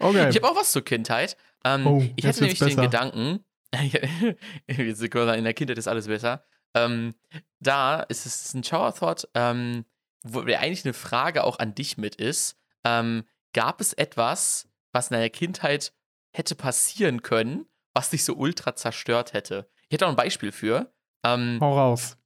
[0.00, 0.30] Okay.
[0.30, 1.36] Ich habe auch was zur Kindheit.
[1.64, 3.06] Ähm, Oh, ich hatte nämlich wird's den besser.
[3.10, 3.44] Gedanken,
[4.66, 6.44] in der Kindheit ist alles besser.
[6.74, 7.14] Ähm,
[7.60, 9.84] da ist es ein Shower Thought, ähm,
[10.22, 12.56] wo eigentlich eine Frage auch an dich mit ist.
[12.84, 15.92] Ähm, gab es etwas, was in deiner Kindheit
[16.32, 19.68] hätte passieren können, was dich so ultra zerstört hätte?
[19.88, 20.92] Ich hätte auch ein Beispiel für.
[21.24, 22.16] Ähm, Hau raus.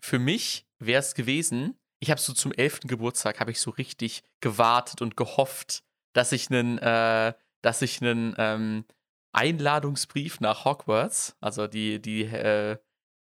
[0.00, 2.80] für mich wäre es gewesen, ich habe so zum 11.
[2.84, 8.34] Geburtstag, habe ich so richtig gewartet und gehofft, dass ich einen, äh, dass ich einen
[8.38, 8.84] ähm,
[9.32, 12.78] Einladungsbrief nach Hogwarts, also die, die, äh,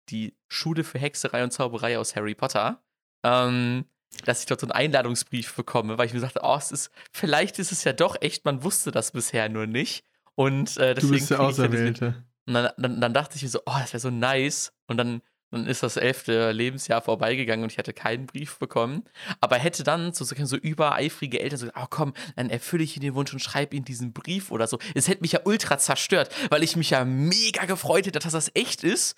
[0.10, 2.84] die Schule für Hexerei und Zauberei aus Harry Potter,
[3.24, 3.86] ähm,
[4.26, 7.60] dass ich dort so einen Einladungsbrief bekomme, weil ich mir dachte, oh, es ist, vielleicht
[7.60, 10.04] ist es ja doch echt, man wusste das bisher nur nicht.
[10.36, 12.24] Und äh, Du deswegen bist der Auserwählte.
[12.46, 14.74] Und dann, dann, dann dachte ich mir so, oh, das wäre so nice.
[14.88, 15.22] Und dann,
[15.52, 19.04] dann ist das elfte Lebensjahr vorbeigegangen und ich hatte keinen Brief bekommen.
[19.39, 23.32] Aber hätte dann so, so, übereifrige Eltern so, oh komm, dann erfülle ich den Wunsch
[23.34, 24.80] und schreibe ihnen diesen Brief oder so.
[24.94, 28.52] Es hätte mich ja ultra zerstört, weil ich mich ja mega gefreut hätte, dass das
[28.56, 29.16] echt ist.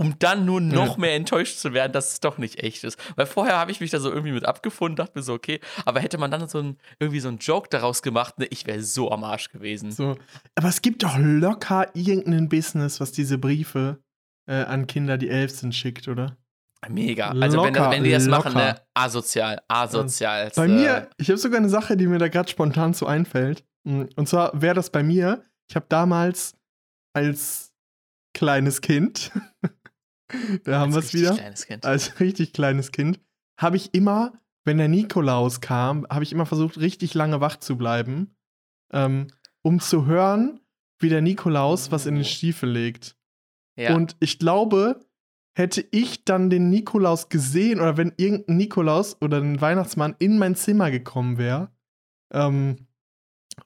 [0.00, 2.98] Um dann nur noch mehr enttäuscht zu werden, dass es doch nicht echt ist.
[3.16, 6.00] Weil vorher habe ich mich da so irgendwie mit abgefunden, dachte mir so, okay, aber
[6.00, 9.10] hätte man dann so ein, irgendwie so einen Joke daraus gemacht, ne, ich wäre so
[9.10, 9.92] am Arsch gewesen.
[9.92, 10.16] So.
[10.54, 13.98] Aber es gibt doch locker irgendein Business, was diese Briefe
[14.48, 16.38] äh, an Kinder, die elf sind, schickt, oder?
[16.88, 17.28] Mega.
[17.32, 18.64] Also wenn, Locker, wenn die das machen, locker.
[18.72, 20.50] ne, asozial, asozial.
[20.56, 23.64] Bei mir, ich habe sogar eine Sache, die mir da gerade spontan so einfällt.
[23.84, 26.54] Mm, Und zwar wäre das bei mir, ich habe damals
[27.12, 27.74] als
[28.32, 29.30] kleines Kind,
[30.64, 31.84] da haben wir es wieder, Kleines Kind.
[31.86, 33.20] als richtig kleines Kind,
[33.58, 34.32] habe ich immer,
[34.64, 38.34] wenn der Nikolaus kam, habe ich immer versucht, richtig lange wach zu bleiben,
[38.92, 39.28] ähm,
[39.62, 40.60] um zu hören,
[40.98, 42.28] wie der Nikolaus was in den Oh.
[42.28, 43.16] Stiefel legt.
[43.76, 43.94] ja.
[43.94, 45.00] Und ich glaube,
[45.56, 50.54] hätte ich dann den Nikolaus gesehen oder wenn irgendein Nikolaus oder ein Weihnachtsmann in mein
[50.54, 51.70] Zimmer gekommen wäre
[52.32, 52.86] ähm,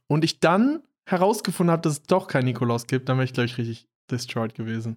[0.07, 3.47] und ich dann herausgefunden habe, dass es doch keinen Nikolaus gibt, dann wäre ich, glaube
[3.47, 4.97] ich, richtig destroyed gewesen.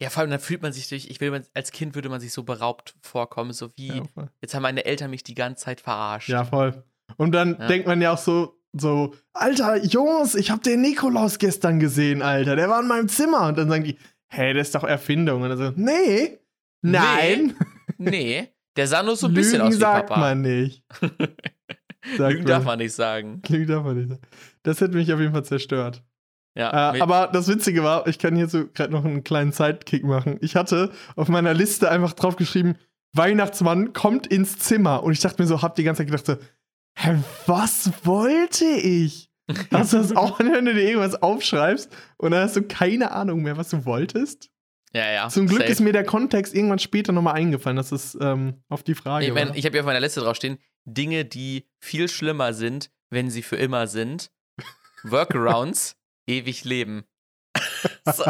[0.00, 2.20] Ja, vor allem dann fühlt man sich durch, ich will, man- als Kind würde man
[2.20, 4.02] sich so beraubt vorkommen, so wie, Ja,
[4.40, 6.28] jetzt haben meine Eltern mich die ganze Zeit verarscht.
[6.28, 6.82] Ja, voll.
[7.16, 7.66] Und dann Ja.
[7.68, 12.56] denkt man ja auch so, so, Alter, Jungs, ich habe den Nikolaus gestern gesehen, Alter,
[12.56, 13.46] der war in meinem Zimmer.
[13.48, 13.96] Und dann sagen die,
[14.28, 15.42] hey, das ist doch Erfindung.
[15.42, 16.38] Und dann so, nee,
[16.82, 17.54] nein,
[17.98, 20.20] Nee, der sah nur so ein bisschen Lügen aus wie sagt Papa.
[20.20, 20.82] man nicht.
[22.16, 23.42] Sagt Lügen darf man nicht sagen.
[23.48, 24.20] Lügen darf man nicht.
[24.62, 26.04] Das hätte mich auf jeden Fall zerstört.
[26.56, 30.04] Ja, Äh, aber das Witzige war, ich kann hier so gerade noch einen kleinen Sidekick
[30.04, 30.38] machen.
[30.40, 32.76] Ich hatte auf meiner Liste einfach drauf geschrieben,
[33.12, 35.02] Weihnachtsmann kommt ins Zimmer.
[35.02, 36.36] Und ich dachte mir so, hab die ganze Zeit gedacht so,
[36.96, 39.30] hä, was wollte ich?
[39.72, 43.42] Hast du das auch, wenn du dir irgendwas aufschreibst und dann hast du keine Ahnung
[43.42, 44.50] mehr, was du wolltest?
[44.92, 45.28] ja, ja.
[45.28, 45.70] Zum Glück safe.
[45.70, 47.76] ist mir der Kontext irgendwann später nochmal eingefallen.
[47.76, 49.26] Das ist ähm, auf die Frage.
[49.26, 53.30] Ich, mein, ich habe hier auf meiner Liste draufstehen, Dinge, die viel schlimmer sind, wenn
[53.30, 54.30] sie für immer sind.
[55.04, 55.95] Workarounds,
[56.26, 57.04] ewig leben.
[58.14, 58.24] So,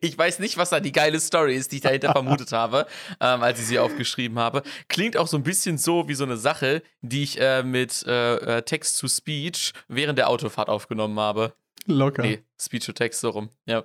[0.00, 2.86] ich, weiß nicht, was da die geile Story ist, die ich dahinter vermutet habe,
[3.20, 4.62] ähm, als ich sie aufgeschrieben habe.
[4.88, 8.58] Klingt auch so ein bisschen so wie so eine Sache, die ich äh, mit äh,
[8.58, 11.54] äh, Text-to-Speech während der Autofahrt aufgenommen habe.
[11.86, 12.22] Locker.
[12.22, 13.50] Nee, Speech-to-Text so rum.
[13.66, 13.84] Ja.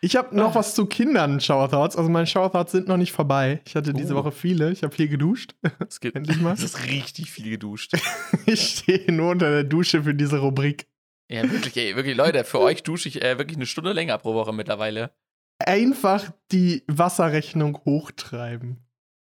[0.00, 1.96] Ich habe noch was zu Kindern Shower Thoughts.
[1.96, 3.60] Also meine Shower Thoughts sind noch nicht vorbei.
[3.66, 4.18] Ich hatte diese Oh.
[4.18, 4.72] Woche viele.
[4.72, 5.54] Ich habe viel geduscht.
[5.86, 6.54] Es gibt Endlich mal.
[6.54, 7.92] Es ist richtig viel geduscht.
[8.46, 10.86] Ich stehe nur unter der Dusche für diese Rubrik.
[11.30, 14.34] Ja, wirklich, ey, wirklich, Leute, für euch dusche ich äh, wirklich eine Stunde länger pro
[14.34, 15.12] Woche mittlerweile.
[15.58, 18.78] Einfach die Wasserrechnung hochtreiben.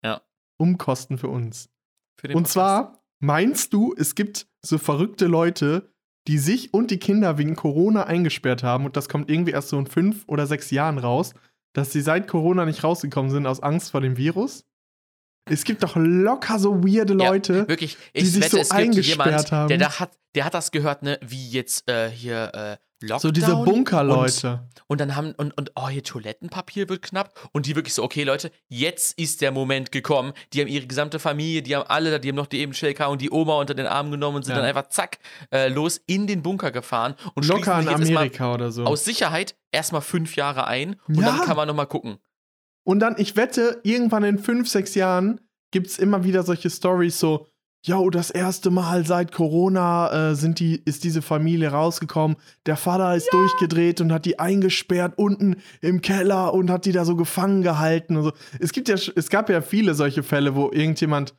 [0.03, 0.23] Ja.
[0.57, 1.71] Umkosten für uns.
[2.17, 2.53] Für Und Podcast.
[2.53, 5.93] zwar, meinst du, es gibt so verrückte Leute,
[6.29, 9.79] die sich und die Kinder wegen Corona eingesperrt haben und das kommt irgendwie erst so
[9.79, 11.35] in fünf oder sechs Jahren raus,
[11.73, 14.65] dass sie seit Corona nicht rausgekommen sind aus Angst vor dem Virus?
[15.51, 17.53] Es gibt doch locker so weirde Leute.
[17.59, 19.69] Ja, wirklich, die ich sich wette, so es gibt eingesperrt jemand, haben.
[19.69, 23.19] der, da hat, der hat das gehört, ne, wie jetzt äh, hier äh, Lockdown.
[23.21, 24.69] so diese Und, Bunkerleute.
[24.87, 27.49] und dann haben, und, und oh, hier Toilettenpapier wird knapp.
[27.53, 30.33] Und die wirklich so, okay, Leute, jetzt ist der Moment gekommen.
[30.53, 33.21] Die haben ihre gesamte Familie, die haben alle, die haben noch die eben Schelka und
[33.21, 34.61] die Oma unter den Arm genommen und sind Ja.
[34.61, 35.19] dann einfach zack
[35.53, 38.85] äh, los in den Bunker gefahren und Locker in Amerika oder so.
[38.85, 41.23] aus Sicherheit erstmal fünf Jahre ein und Ja.
[41.23, 42.19] dann kann man nochmal gucken.
[42.85, 47.19] Und dann, ich wette, irgendwann in fünf, sechs Jahren gibt es immer wieder solche Stories
[47.19, 47.47] so,
[47.85, 52.37] yo, das erste Mal seit Corona äh, sind die, ist diese Familie rausgekommen.
[52.67, 57.05] Der Vater ist durchgedreht und hat die eingesperrt unten im Keller und hat die da
[57.05, 58.33] so gefangen gehalten und so.
[58.61, 61.35] Es gibt ja, es gab ja viele solche Fälle, wo irgendjemand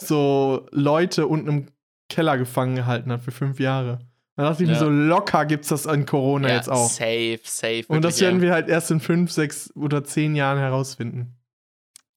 [0.00, 1.66] so Leute unten im
[2.08, 3.98] Keller gefangen gehalten hat für fünf Jahre.
[4.38, 4.78] Da dachte ich mir Ja.
[4.78, 6.88] so, locker gibt's das an Corona jetzt auch.
[6.88, 7.84] safe, safe.
[7.88, 8.42] Und das werden ja.
[8.42, 11.36] wir halt erst in fünf, sechs oder zehn Jahren herausfinden.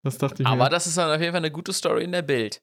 [0.03, 0.69] Das dachte ich Aber mir.
[0.69, 2.61] das ist dann auf jeden Fall eine gute Story in der Bild.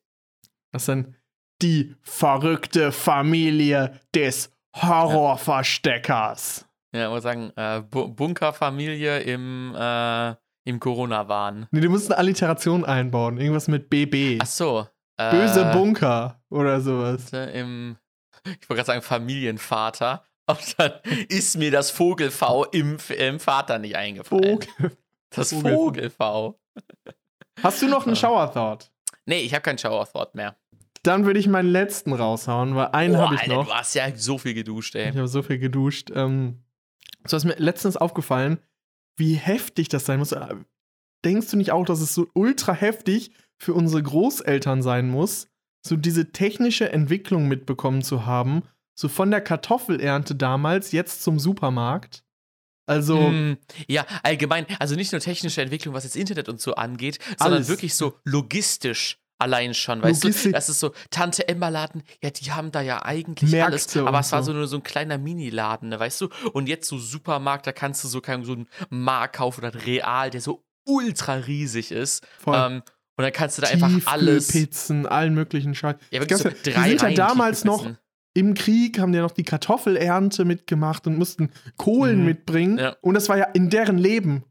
[0.73, 1.17] Das ist dann
[1.61, 6.67] die verrückte Familie des Horrorversteckers.
[6.95, 10.35] Ja, muss sagen, äh, Bu Bunkerfamilie im, äh,
[10.65, 11.67] im Corona-Wahn.
[11.71, 13.39] Nee, du musst eine Alliteration einbauen.
[13.39, 14.39] Irgendwas mit BB.
[14.41, 14.87] Ach so.
[15.17, 17.33] Äh, Böse Bunker oder sowas.
[17.33, 17.97] Im,
[18.45, 20.25] ich wollte gerade sagen Familienvater.
[20.47, 20.93] Und dann
[21.29, 24.61] ist mir das Vogel-V im, im Vater nicht eingefallen.
[24.63, 24.97] Vogel.
[25.31, 25.75] Das Vogel-V.
[25.77, 26.61] Vogel-V.
[27.63, 28.17] Hast du noch einen Ah.
[28.17, 28.91] Shower Thought?
[29.27, 30.57] Nee, ich habe kein Shower-Thought mehr.
[31.03, 33.67] Dann würde ich meinen letzten raushauen, weil einen Boah, habe ich Alter, noch.
[33.67, 35.11] Du hast ja so viel geduscht, ey.
[35.11, 36.11] Ich habe so viel geduscht.
[36.15, 36.63] Ähm,
[37.27, 38.59] so ist mir letztens aufgefallen,
[39.17, 40.33] wie heftig das sein muss.
[40.33, 40.55] Äh,
[41.25, 45.49] Denkst du nicht auch, dass es so ultra heftig für unsere Großeltern sein muss,
[45.87, 48.63] so diese technische Entwicklung mitbekommen zu haben,
[48.95, 52.25] so von der Kartoffelernte damals jetzt zum Supermarkt?
[52.87, 57.19] Also, Mm, ja, allgemein, also nicht nur technische Entwicklung, was jetzt Internet und so angeht,
[57.39, 57.69] sondern Alles.
[57.69, 60.53] wirklich so logistisch allein schon, weißt Logistik.
[60.53, 60.57] du?
[60.57, 64.33] Das ist so, Tante Emma-Laden, ja, die haben da ja eigentlich Märkte alles, aber es
[64.33, 64.53] war so.
[64.53, 66.29] nur so ein kleiner Mini-Laden, ne, weißt du?
[66.55, 69.83] Und jetzt so Supermarkt, da kannst du so, kein, so einen Markt kaufen oder einen
[69.83, 72.27] Real, der so ultra riesig ist.
[72.39, 72.57] voll.
[72.57, 72.83] Ähm,
[73.19, 74.49] und dann kannst du da einfach alles.
[74.53, 75.97] Pizzen, allen möglichen Scheiß.
[76.11, 77.87] Ja, wirklich so Ganze- die drei sind ja damals noch
[78.35, 82.25] im Krieg haben die ja noch die Kartoffelernte mitgemacht und mussten Kohlen Mhm.
[82.25, 82.79] mitbringen.
[82.79, 82.97] Ja.
[83.01, 84.45] Und das war ja in deren Leben.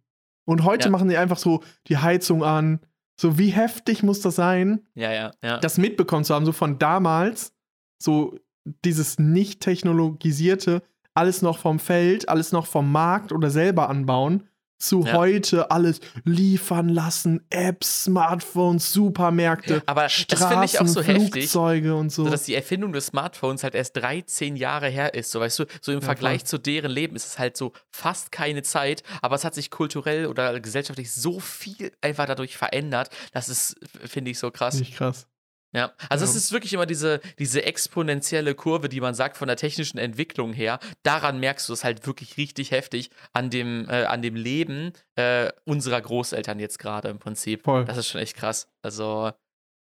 [0.45, 0.91] Und heute Ja.
[0.91, 2.81] machen die einfach so die Heizung an.
[3.19, 5.57] So, wie heftig muss das sein, Ja, ja, ja.
[5.59, 7.53] das mitbekommen zu haben, so von damals,
[8.01, 8.37] so
[8.85, 14.46] dieses nicht technologisierte, alles noch vom Feld, alles noch vom Markt oder selber anbauen,
[14.77, 15.13] zu Ja.
[15.13, 21.49] heute alles liefern lassen, Apps, Smartphones, Supermärkte, Aber das Straßen, finde ich auch so heftig.
[21.49, 22.25] Flugzeuge und so.
[22.25, 25.31] so dass die Erfindung des Smartphones halt erst 13 Jahre her ist.
[25.31, 26.47] So, weißt du, so im Ja, Vergleich voll.
[26.47, 30.27] zu deren Leben ist es halt so fast keine Zeit, aber es hat sich kulturell
[30.27, 33.09] oder gesellschaftlich so viel einfach dadurch verändert.
[33.33, 33.75] Das ist,
[34.05, 34.75] finde ich, so krass.
[34.75, 35.27] Nicht krass.
[35.73, 39.57] Ja, also es ist wirklich immer diese, diese exponentielle Kurve, die man sagt von der
[39.57, 40.79] technischen Entwicklung her.
[41.03, 45.51] Daran merkst du es halt wirklich richtig heftig an dem, äh, an dem Leben äh,
[45.65, 47.65] unserer Großeltern jetzt gerade im Prinzip.
[47.65, 47.85] Voll.
[47.85, 48.69] Das ist schon echt krass.
[48.81, 49.31] Also,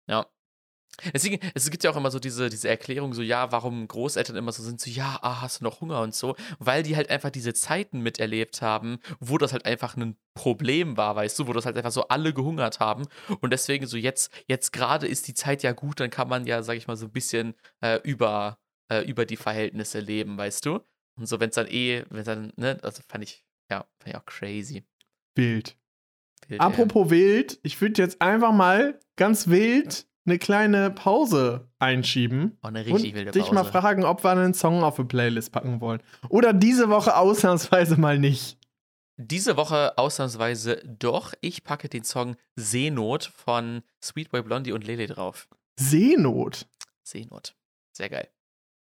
[0.08, 0.26] ja.
[1.12, 4.52] Deswegen, es gibt ja auch immer so diese, diese Erklärung, so, ja, warum Großeltern immer
[4.52, 7.30] so sind, so, ja, ah, hast du noch Hunger und so, weil die halt einfach
[7.30, 11.66] diese Zeiten miterlebt haben, wo das halt einfach ein Problem war, weißt du, wo das
[11.66, 13.06] halt einfach so alle gehungert haben
[13.40, 16.62] und deswegen so jetzt, jetzt gerade ist die Zeit ja gut, dann kann man ja,
[16.62, 18.58] sag ich mal, so ein bisschen äh, über,
[18.90, 20.80] äh, über die Verhältnisse leben, weißt du?
[21.18, 24.16] Und so, wenn es dann eh, wenn dann, ne, also fand ich, ja, fand ich
[24.16, 24.84] auch crazy.
[25.34, 25.76] Wild.
[26.48, 26.60] Wild.
[26.60, 32.58] Apropos wild, ich würde jetzt einfach mal ganz wild eine kleine Pause einschieben.
[32.62, 33.54] Oh, eine richtig und wilde dich Pause.
[33.54, 36.02] mal fragen, ob wir einen Song auf die Playlist packen wollen.
[36.28, 38.58] Oder diese Woche ausnahmsweise mal nicht.
[39.16, 41.34] Diese Woche ausnahmsweise doch.
[41.40, 45.48] Ich packe den Song Seenot von Sweetboy Blondie und Lele drauf.
[45.78, 46.66] Seenot.
[47.02, 47.54] Seenot.
[47.92, 48.28] Sehr geil.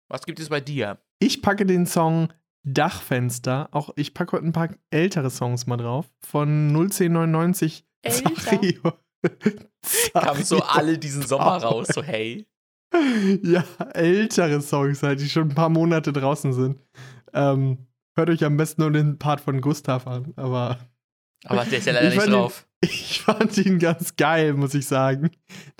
[0.08, 0.98] Was gibt es bei dir?
[1.18, 2.32] Ich packe den Song
[2.64, 3.68] Dachfenster.
[3.72, 6.06] Auch ich packe heute ein paar ältere Songs mal drauf.
[6.20, 8.34] Von 01099 Älter?
[8.34, 8.92] Zario.
[10.12, 12.46] Kamen so alle diesen Sommer raus, so hey.
[13.42, 13.64] Ja,
[13.94, 16.80] ältere Songs halt, die schon ein paar Monate draußen sind.
[17.34, 20.78] Ähm, hört euch am besten nur den Part von Gustav an, aber
[21.44, 22.66] Aber der ist ja leider Ich nicht ihn- drauf.
[22.80, 25.30] ich fand ihn ganz geil, muss ich sagen.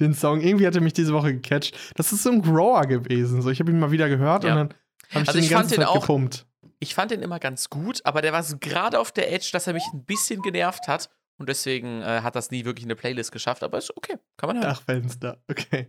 [0.01, 0.41] Den Song.
[0.41, 1.77] Irgendwie hat er mich diese Woche gecatcht.
[1.97, 3.41] Das ist so ein Grower gewesen.
[3.43, 4.51] So, ich habe ihn mal wieder gehört Ja.
[4.53, 4.69] und dann
[5.15, 6.47] habe ich Also den ich ganze fand den Zeit auch- gepumpt.
[6.81, 9.67] Ich fand den immer ganz gut, aber der war so gerade auf der Edge, dass
[9.67, 11.11] er mich ein bisschen genervt hat.
[11.39, 13.63] Und deswegen äh, hat das nie wirklich in eine Playlist geschafft.
[13.63, 14.17] Aber ist okay.
[14.37, 14.69] Kann man hören.
[14.69, 15.39] Dachfenster.
[15.49, 15.89] Okay.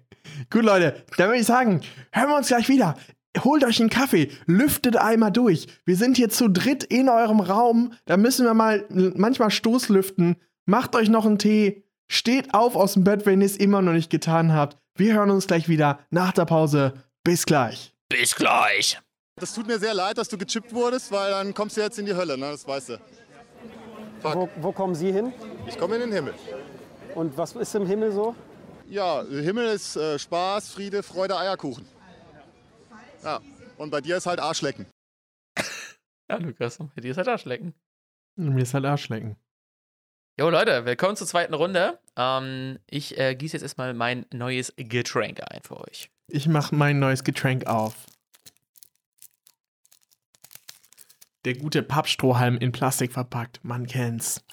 [0.50, 1.82] Gut, Leute, dann würde ich sagen,
[2.12, 2.96] hören wir uns gleich wieder.
[3.44, 5.68] Holt euch einen Kaffee, lüftet einmal durch.
[5.86, 7.94] Wir sind hier zu dritt in eurem Raum.
[8.06, 10.36] Da müssen wir mal manchmal Stoßlüften.
[10.66, 11.84] Macht euch noch einen Tee.
[12.08, 14.78] Steht auf aus dem Bett, wenn ihr es immer noch nicht getan habt.
[14.96, 16.94] Wir hören uns gleich wieder nach der Pause.
[17.24, 17.94] Bis gleich.
[18.10, 19.00] Bis gleich.
[19.36, 22.06] Das tut mir sehr leid, dass du gechippt wurdest, weil dann kommst du jetzt in
[22.06, 22.52] die Hölle, ne?
[22.52, 22.98] das weißt du.
[24.22, 24.36] Fuck.
[24.36, 25.34] Wo, wo kommen Sie hin?
[25.68, 26.34] Ich komme in den Himmel.
[27.16, 28.36] Und was ist im Himmel so?
[28.90, 31.86] Ja, Himmel ist äh, Spaß, Friede, Freude, Eierkuchen.
[33.24, 33.40] Ja,
[33.78, 34.86] und bei dir ist halt Arschlecken.
[36.30, 37.74] Ja, Lukas, bei dir ist halt Arschlecken.
[38.36, 39.36] Mir ist halt Arschlecken.
[40.40, 42.00] Jo, Leute, willkommen zur zweiten Runde.
[42.16, 46.10] Ähm, ich äh, gieße jetzt erstmal mein neues Getränk ein für euch.
[46.28, 48.06] Ich mache mein neues Getränk auf.
[51.46, 53.64] Der gute Pappstrohhalm in Plastik verpackt.
[53.64, 54.44] Man kennt's.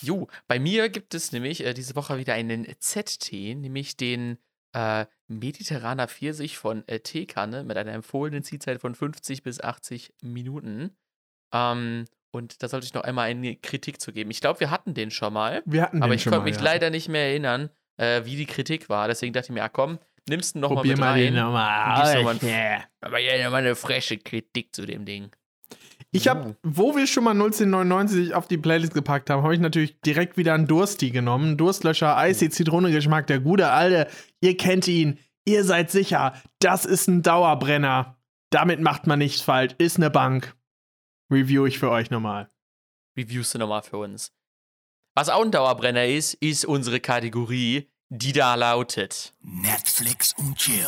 [0.00, 4.38] Jo, bei mir gibt es nämlich äh, diese Woche wieder einen ZT, nämlich den
[4.72, 10.96] äh, Mediterraner Pfirsich von äh, Teekanne mit einer empfohlenen Ziehzeit von 50 bis 80 Minuten.
[11.52, 14.30] Ähm, und da sollte ich noch einmal eine Kritik zu geben.
[14.30, 16.56] Ich glaube, wir hatten den schon mal, Wir hatten aber den ich schon konnte mich
[16.56, 16.62] ja.
[16.62, 17.68] leider nicht mehr erinnern,
[17.98, 19.06] äh, wie die Kritik war.
[19.08, 21.44] Deswegen dachte ich mir, ja komm, nimmst du noch Probier mal mal mit den rein.
[21.44, 22.22] nochmal.
[22.22, 25.30] Noch ein- Aber ja, nochmal eine frische Kritik zu dem Ding.
[26.10, 30.00] Ich habe, wo wir schon mal 1999 auf die Playlist gepackt haben, habe ich natürlich
[30.00, 31.58] direkt wieder einen Dursti genommen.
[31.58, 34.08] Durstlöscher, Eisig, Zitronengeschmack, der gute alte.
[34.40, 35.18] Ihr kennt ihn.
[35.44, 36.34] Ihr seid sicher.
[36.60, 38.16] Das ist ein Dauerbrenner.
[38.50, 39.74] Damit macht man nichts falsch.
[39.76, 40.54] Ist eine Bank.
[41.30, 42.48] Review ich für euch nochmal.
[43.18, 44.32] Reviewst du nochmal für uns.
[45.18, 49.34] Was auch ein Dauerbrenner ist, ist unsere Kategorie, die da lautet.
[49.40, 50.84] Netflix und Chill.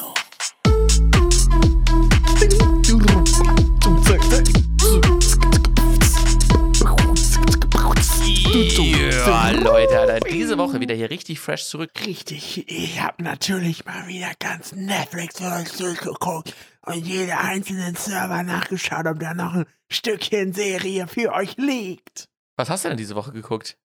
[9.10, 11.90] Ja, Leute, Alter, diese Woche wieder hier richtig fresh zurück.
[12.06, 18.44] Richtig, ich habe natürlich mal wieder ganz Netflix für euch durchgeguckt und jede einzelnen Server
[18.44, 22.28] nachgeschaut, ob da noch ein Stückchen Serie für euch liegt.
[22.54, 23.76] Was hast du denn diese Woche geguckt?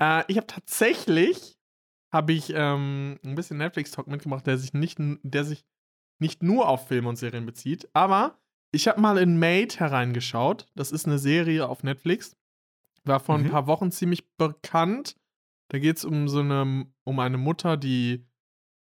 [0.00, 1.58] Äh, ich habe tatsächlich
[2.12, 5.64] habe ich ähm, ein bisschen Netflix-Talk mitgemacht, der sich nicht, der sich
[6.20, 8.38] nicht nur auf Filme und Serien bezieht, aber
[8.74, 10.66] ich habe mal in Made hereingeschaut.
[10.74, 12.36] Das ist eine Serie auf Netflix.
[13.04, 13.50] War vor ein Mhm.
[13.50, 15.16] paar Wochen ziemlich bekannt.
[15.68, 18.26] Da geht es um so eine, um eine Mutter, die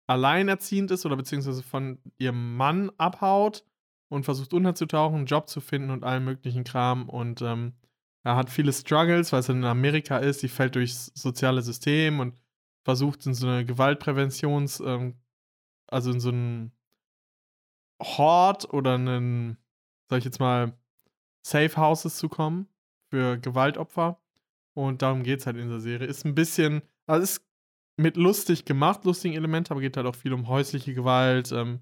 [0.09, 3.65] alleinerziehend ist oder beziehungsweise von ihrem Mann abhaut
[4.09, 7.09] und versucht unterzutauchen, einen Job zu finden und allen möglichen Kram.
[7.09, 7.75] Und ähm,
[8.27, 10.41] er hat viele Struggles, weil es in Amerika ist.
[10.41, 12.43] Sie fällt durchs soziale System und
[12.85, 15.15] versucht in so eine Gewaltpräventions-, ähm,
[15.87, 16.73] also in so einen
[18.03, 19.59] Hort oder einen,
[20.11, 20.77] sag ich jetzt mal,
[21.47, 22.67] Safe Houses zu kommen
[23.11, 24.21] für Gewaltopfer.
[24.75, 26.09] Und darum geht es halt in der Serie.
[26.09, 27.47] Ist ein bisschen, also ist
[27.97, 31.79] mit lustig gemacht, lustigen Elementen, aber geht halt auch viel um häusliche Gewalt, ähm,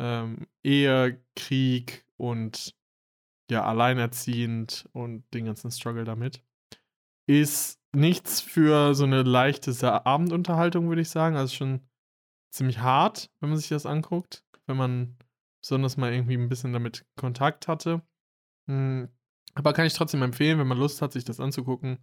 [0.00, 2.75] ähm, Ehe, Krieg und
[3.50, 6.42] ja, alleinerziehend und den ganzen Struggle damit.
[7.26, 11.36] Ist nichts für so eine leichte Abendunterhaltung, würde ich sagen.
[11.36, 11.80] Also schon
[12.50, 14.44] ziemlich hart, wenn man sich das anguckt.
[14.66, 15.16] Wenn man
[15.60, 18.02] besonders mal irgendwie ein bisschen damit Kontakt hatte.
[18.68, 19.08] Hm,
[19.54, 21.98] Aber kann ich trotzdem empfehlen, wenn man Lust hat, sich das anzugucken,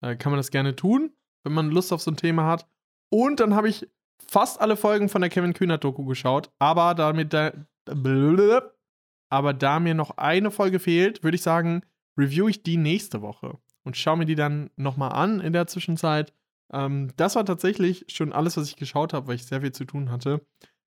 [0.00, 1.12] äh, kann man das gerne tun,
[1.44, 2.66] wenn man Lust auf so ein Thema hat.
[3.10, 3.88] Und dann habe ich
[4.18, 7.52] fast alle Folgen von der Kevin Kühnert-Doku geschaut, aber damit da,
[9.34, 11.82] aber da mir noch eine Folge fehlt, würde ich sagen,
[12.16, 16.32] review ich die nächste Woche und schaue mir die dann nochmal an in der Zwischenzeit.
[16.72, 19.86] Ähm, das war tatsächlich schon alles, was ich geschaut habe, weil ich sehr viel zu
[19.86, 20.46] tun hatte.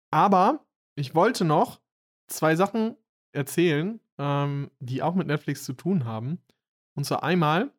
[0.09, 0.65] Aber
[0.95, 1.81] ich wollte noch
[2.25, 2.95] zwei Sachen
[3.31, 6.39] erzählen, ähm, die auch mit Netflix zu tun haben.
[6.95, 7.71] Und zwar einmal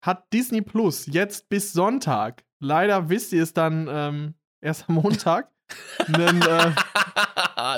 [0.00, 5.50] hat Disney Plus jetzt bis Sonntag, leider wisst ihr es dann ähm, erst am Montag,
[6.06, 6.72] einen, äh,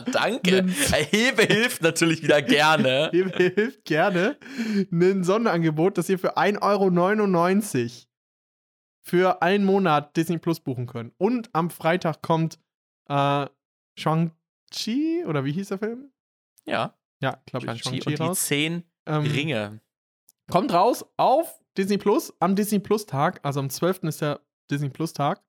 [0.13, 0.63] Danke.
[0.63, 3.11] Nimm- Hebe hilft natürlich wieder gerne.
[3.15, 4.37] Ihr hilft gerne
[4.91, 7.91] ein Sonderangebot, das ihr für 1,99 Euro
[9.03, 11.15] für einen Monat Disney Plus buchen könnt.
[11.19, 12.59] Und am Freitag kommt
[13.09, 13.47] äh,
[13.99, 16.11] Shang-Chi, oder wie hieß der Film?
[16.67, 19.81] Ja, Ja, glaube ich, Shang-Chi Shang-Chi und die zehn Ähm, Ringe.
[20.51, 23.39] Kommt raus auf Disney Plus am Disney Plus Tag.
[23.45, 24.03] Also am 12.
[24.05, 24.41] ist der
[24.71, 25.41] Disney Plus Tag.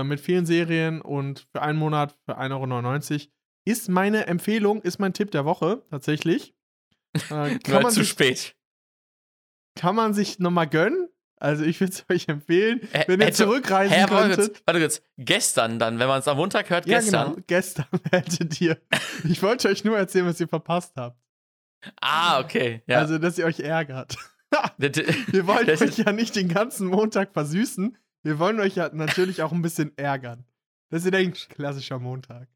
[0.00, 3.30] Äh, mit vielen Serien und für einen Monat für 1,99 Euro.
[3.66, 6.54] Ist meine Empfehlung, ist mein Tipp der Woche tatsächlich.
[7.30, 8.56] Äh, kann, man zu sich, spät.
[9.76, 11.08] kann man sich nochmal gönnen.
[11.36, 14.38] Also ich würde es euch empfehlen, Ä- wenn ihr hätte- zurückreisen Hä, warte könntet.
[14.54, 15.02] kurz, warte kurz.
[15.18, 17.32] Gestern dann, wenn man es am Montag hört, Ja, gestern.
[17.34, 17.44] genau.
[17.46, 18.80] Gestern hättet ihr.
[19.28, 21.18] Ich wollte euch nur erzählen, was ihr verpasst habt.
[22.00, 22.82] Ah, okay.
[22.86, 22.98] Ja.
[23.00, 24.16] Also, dass ihr euch ärgert.
[24.78, 27.96] Wir wollen Das- euch ja nicht den ganzen Montag versüßen.
[28.24, 30.46] Wir wollen euch ja natürlich auch ein bisschen ärgern.
[30.90, 32.48] Das ist ein klassischer Montag.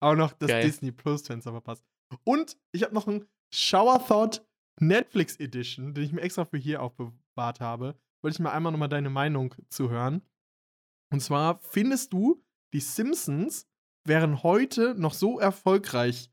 [0.00, 0.64] Auch noch das Geil.
[0.64, 1.84] Disney Plus Fenster verpasst.
[2.24, 4.44] Und ich habe noch einen Shower Thought
[4.80, 7.96] Netflix Edition, den ich mir extra für hier aufbewahrt habe.
[8.22, 10.22] Wollte ich mal einmal nochmal deine Meinung zu hören.
[11.12, 12.42] Und zwar findest du,
[12.72, 13.68] die Simpsons
[14.04, 16.30] wären heute noch so erfolgreich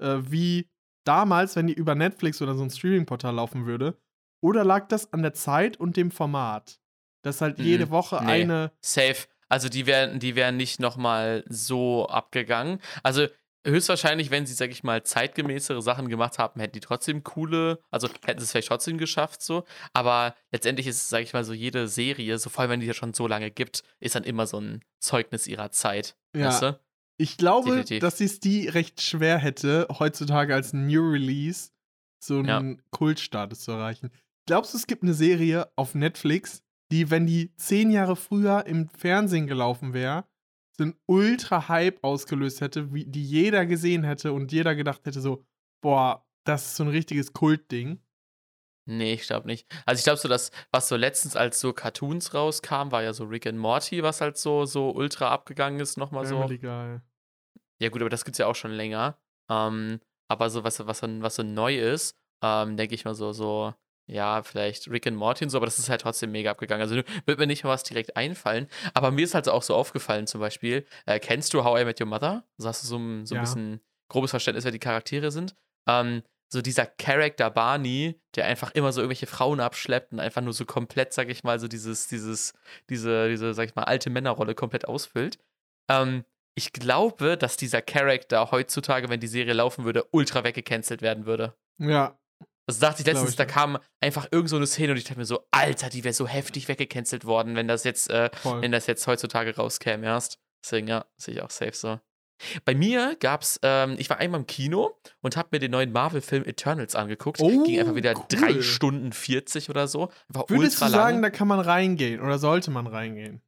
[0.00, 0.68] äh, wie
[1.04, 3.96] damals, wenn die über Netflix oder so ein Streaming-Portal laufen würde?
[4.42, 6.80] Oder lag das an der Zeit und dem Format?
[7.24, 7.64] Dass halt Mhm.
[7.64, 8.30] jede Woche Nee.
[8.30, 8.70] eine.
[8.80, 9.16] Safe.
[9.48, 12.78] Also die wären, die wären nicht nochmal so abgegangen.
[13.02, 13.26] Also
[13.66, 18.08] höchstwahrscheinlich, wenn sie, sag ich mal, zeitgemäßere Sachen gemacht haben, hätten die trotzdem coole, also
[18.24, 19.64] hätten sie es vielleicht trotzdem geschafft so.
[19.92, 22.94] Aber letztendlich ist, sag ich mal, so jede Serie, so vor allem wenn die ja
[22.94, 26.16] schon so lange gibt, ist dann immer so ein Zeugnis ihrer Zeit.
[26.36, 26.48] Ja.
[26.48, 26.80] Weißt du?
[27.16, 28.00] Ich glaube, Definitiv.
[28.00, 31.70] dass sie es die recht schwer hätte, heutzutage als New Release
[32.18, 34.10] so einen Kultstatus zu erreichen.
[34.46, 36.62] Glaubst du, es gibt eine Serie auf Netflix,
[36.94, 40.24] die, wenn die zehn Jahre früher im Fernsehen gelaufen wäre,
[40.76, 45.44] so einen Ultra-Hype ausgelöst hätte, wie, die jeder gesehen hätte und jeder gedacht hätte so,
[45.82, 48.00] boah, das ist so ein richtiges Kultding.
[48.86, 49.66] Nee, ich glaube nicht.
[49.86, 53.24] Also ich glaube so, dass, was so letztens als so Cartoons rauskam, war ja so
[53.24, 56.36] Rick and Morty, was halt so, so ultra abgegangen ist, nochmal so.
[56.46, 57.00] Guy.
[57.80, 59.18] Ja, gut, aber das gibt's ja auch schon länger.
[59.50, 63.32] Ähm, aber so, was, was, so- was so neu ist, ähm, denke ich mal so,
[63.32, 63.74] so,
[64.06, 66.82] ja, vielleicht Rick and Morty und so, aber das ist halt trotzdem mega abgegangen.
[66.82, 66.96] Also
[67.26, 68.68] wird mir nicht mal was direkt einfallen.
[68.92, 72.00] Aber mir ist halt auch so aufgefallen, zum Beispiel, äh, kennst du How I Met
[72.00, 72.44] Your Mother?
[72.58, 73.40] Also hast du so, ein- so ein Ja.
[73.42, 75.54] bisschen grobes Verständnis, wer die Charaktere sind?
[75.88, 80.52] Ähm, so dieser Charakter Barney, der einfach immer so irgendwelche Frauen abschleppt und einfach nur
[80.52, 82.52] so komplett, sag ich mal, so dieses, dieses,
[82.90, 85.38] diese, diese, sag ich mal, alte Männerrolle komplett ausfüllt.
[85.90, 86.24] Ähm,
[86.56, 91.54] ich glaube, dass dieser Charakter heutzutage, wenn die Serie laufen würde, ultra weggecancelt werden würde.
[91.78, 92.16] Ja,
[92.66, 95.18] Das dachte ich letztens, ich da kam einfach irgend so eine Szene und ich dachte
[95.18, 98.86] mir so, Alter, die wäre so heftig weggecancelt worden, wenn das jetzt, äh, wenn das
[98.86, 100.38] jetzt heutzutage rauskäme erst.
[100.64, 102.00] Deswegen, ja, sehe ich auch safe so.
[102.64, 106.44] Bei mir gab's, ähm, ich war einmal im Kino und habe mir den neuen Marvel-Film
[106.44, 107.40] Eternals angeguckt.
[107.40, 108.24] Oh, Ging einfach wieder cool.
[108.28, 110.10] 3 Stunden 40 oder so.
[110.28, 113.42] Einfach Würdest ultra du sagen, da kann man reingehen oder sollte man reingehen?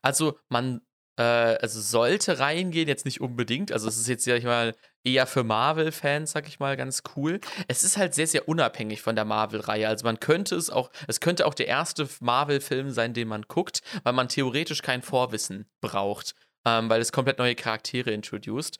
[0.00, 0.80] Also man
[1.16, 3.72] äh, also sollte reingehen, jetzt nicht unbedingt.
[3.72, 7.40] Also es ist jetzt, sag ich mal, eher für Marvel-Fans, sag ich mal, ganz cool.
[7.68, 9.88] Es ist halt sehr, sehr unabhängig von der Marvel-Reihe.
[9.88, 13.82] Also man könnte es auch, es könnte auch der erste Marvel-Film sein, den man guckt,
[14.04, 16.34] weil man theoretisch kein Vorwissen braucht.
[16.64, 18.78] Ähm, weil es komplett neue Charaktere introduced.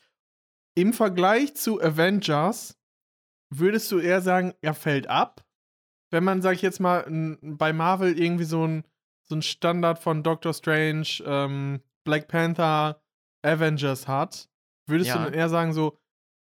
[0.75, 2.79] Im Vergleich zu Avengers
[3.51, 5.45] würdest du eher sagen, er fällt ab?
[6.11, 7.05] Wenn man, sag ich jetzt mal,
[7.43, 8.85] bei Marvel irgendwie so ein,
[9.23, 13.01] so ein Standard von Doctor Strange, ähm, Black Panther,
[13.43, 14.49] Avengers hat,
[14.87, 15.19] würdest Ja.
[15.19, 15.99] du dann eher sagen so,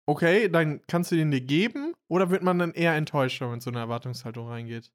[0.07, 1.95] okay, dann kannst du den dir geben?
[2.09, 4.91] Oder wird man dann eher enttäuscht, wenn man mit so einer Erwartungshaltung reingeht?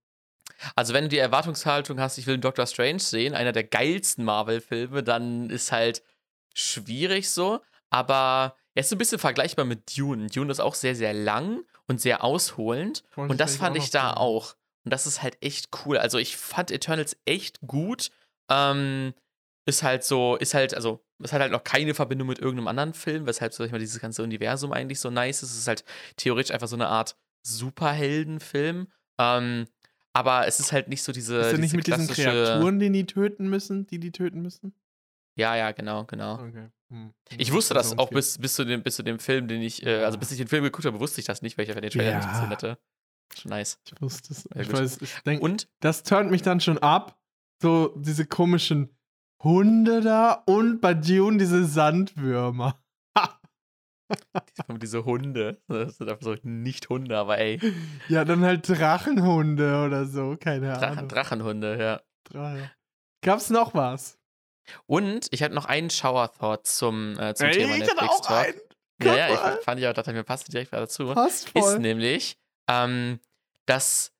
[0.76, 4.26] Also, wenn du die Erwartungshaltung hast, ich will einen Doctor Strange sehen, einer der geilsten
[4.26, 6.04] Marvel-Filme, dann ist halt
[6.54, 7.62] schwierig so.
[7.90, 10.28] Aber er ist so ein bisschen vergleichbar mit Dune.
[10.28, 13.04] Dune ist auch sehr, sehr lang und sehr ausholend.
[13.16, 14.18] Wollte Und das fand ich da sagen.
[14.18, 14.56] auch.
[14.84, 15.98] Und das ist halt echt cool.
[15.98, 18.10] Also, ich fand Eternals echt gut.
[18.50, 19.14] Ähm,
[19.66, 22.94] ist halt so, ist halt, also, es hat halt noch keine Verbindung mit irgendeinem anderen
[22.94, 25.52] Film, weshalb, sag ich mal, dieses ganze Universum eigentlich so nice ist.
[25.52, 25.84] Es ist halt
[26.18, 28.88] theoretisch einfach so eine Art Superheldenfilm.
[29.20, 29.68] Ähm,
[30.14, 31.38] aber es ist halt nicht so diese.
[31.38, 34.74] Ist nicht diese mit diesen Kreaturen, die die töten müssen, die die töten müssen?
[35.36, 36.36] Ja, ja, genau, genau.
[36.36, 36.70] Okay.
[36.90, 37.14] Hm.
[37.38, 40.04] Ich wusste das auch bis, bis, zu dem, bis zu dem Film, den ich, äh,
[40.04, 42.18] also bis ich den Film geguckt habe, wusste ich das nicht, weil ich den Trailer
[42.18, 42.32] nicht Ja.
[42.32, 42.78] gesehen hatte.
[43.36, 43.80] Schon nice.
[43.88, 44.48] Ich wusste es.
[44.54, 47.20] Ja, Ich weiß, ich denke, Und das turnt mich dann schon ab.
[47.62, 48.96] So diese komischen
[49.44, 52.82] Hunde da und bei Dune diese Sandwürmer.
[54.82, 55.62] diese Hunde.
[55.68, 57.60] Das sind einfach so nicht Hunde, aber ey.
[58.08, 61.08] Ja, dann halt Drachenhunde oder so, keine Drachen, Ahnung.
[61.10, 62.02] Drachenhunde, ja.
[62.24, 62.72] Drache.
[63.22, 64.20] Gab's noch was?
[64.86, 68.60] Und ich hatte noch einen Shower-Thought zum, äh, zum Ey, Thema ich hatte auch einen.
[69.02, 71.14] Ja, ja, ich fand ich auch, dachte mir, passt direkt dazu.
[71.14, 71.80] Passt Ist voll.
[71.80, 72.38] nämlich,
[72.70, 73.20] ähm,
[73.66, 74.14] dass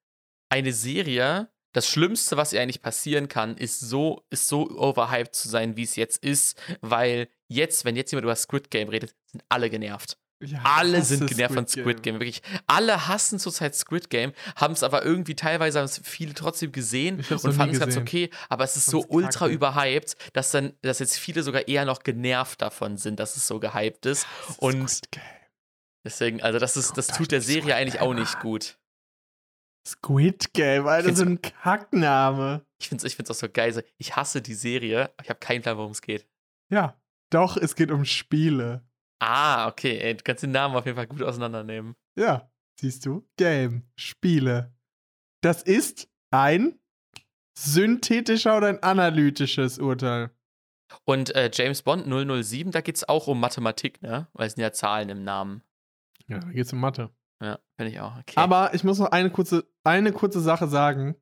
[0.50, 5.50] eine Serie, das Schlimmste, was ihr eigentlich passieren kann, ist so, ist so overhyped zu
[5.50, 9.44] sein, wie es jetzt ist, weil jetzt, wenn jetzt jemand über Squid Game redet, sind
[9.50, 10.18] alle genervt.
[10.40, 12.16] Ich Alle sind genervt von Squid Game.
[12.16, 12.42] Wirklich.
[12.68, 17.24] Alle hassen zurzeit Squid Game, haben es aber irgendwie teilweise haben es viele trotzdem gesehen
[17.30, 18.30] und fanden es ganz okay.
[18.50, 19.54] Aber es ist so ultra kacke.
[19.54, 23.60] überhyped, dass dann, dass jetzt viele sogar eher noch genervt davon sind, dass es so
[23.60, 24.28] gehypt ist.
[24.58, 25.24] Und Squid Game.
[26.04, 28.78] deswegen, also das ist, das tut der Serie eigentlich auch nicht gut.
[29.86, 32.66] Squid Game, Alter, find's- so ein Kackname.
[32.80, 33.72] Ich finde es ich find's auch so geil.
[33.74, 36.28] so, Ich hasse die Serie, aber ich habe keinen Plan, worum es geht.
[36.72, 36.98] Ja,
[37.32, 38.86] doch, es geht um Spiele.
[39.20, 39.98] Ah, okay.
[40.00, 41.96] Ey, du kannst den Namen auf jeden Fall gut auseinandernehmen.
[42.18, 43.28] Ja, siehst du?
[43.38, 44.74] Game, Spiele.
[45.42, 46.80] Das ist ein
[47.58, 50.32] synthetischer oder ein analytisches Urteil.
[51.06, 54.28] Und äh, James Bond 007, da geht es auch um Mathematik, ne?
[54.34, 55.64] Weil es sind ja Zahlen im Namen.
[56.28, 57.10] Ja, da geht's um Mathe.
[57.44, 58.18] Ja, finde ich auch.
[58.18, 58.34] Okay.
[58.38, 61.16] Aber ich muss noch eine kurze, eine kurze Sache sagen.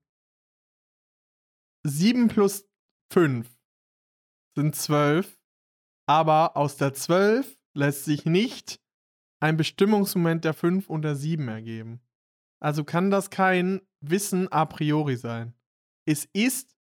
[1.84, 2.70] 7 plus
[3.12, 3.50] 5
[4.56, 5.40] sind 12,
[6.08, 8.80] aber aus der 12 lässt sich nicht
[9.40, 12.02] ein Bestimmungsmoment der 5 und der 7 ergeben.
[12.62, 15.56] Also kann das kein Wissen a priori sein.
[16.06, 16.78] Es ist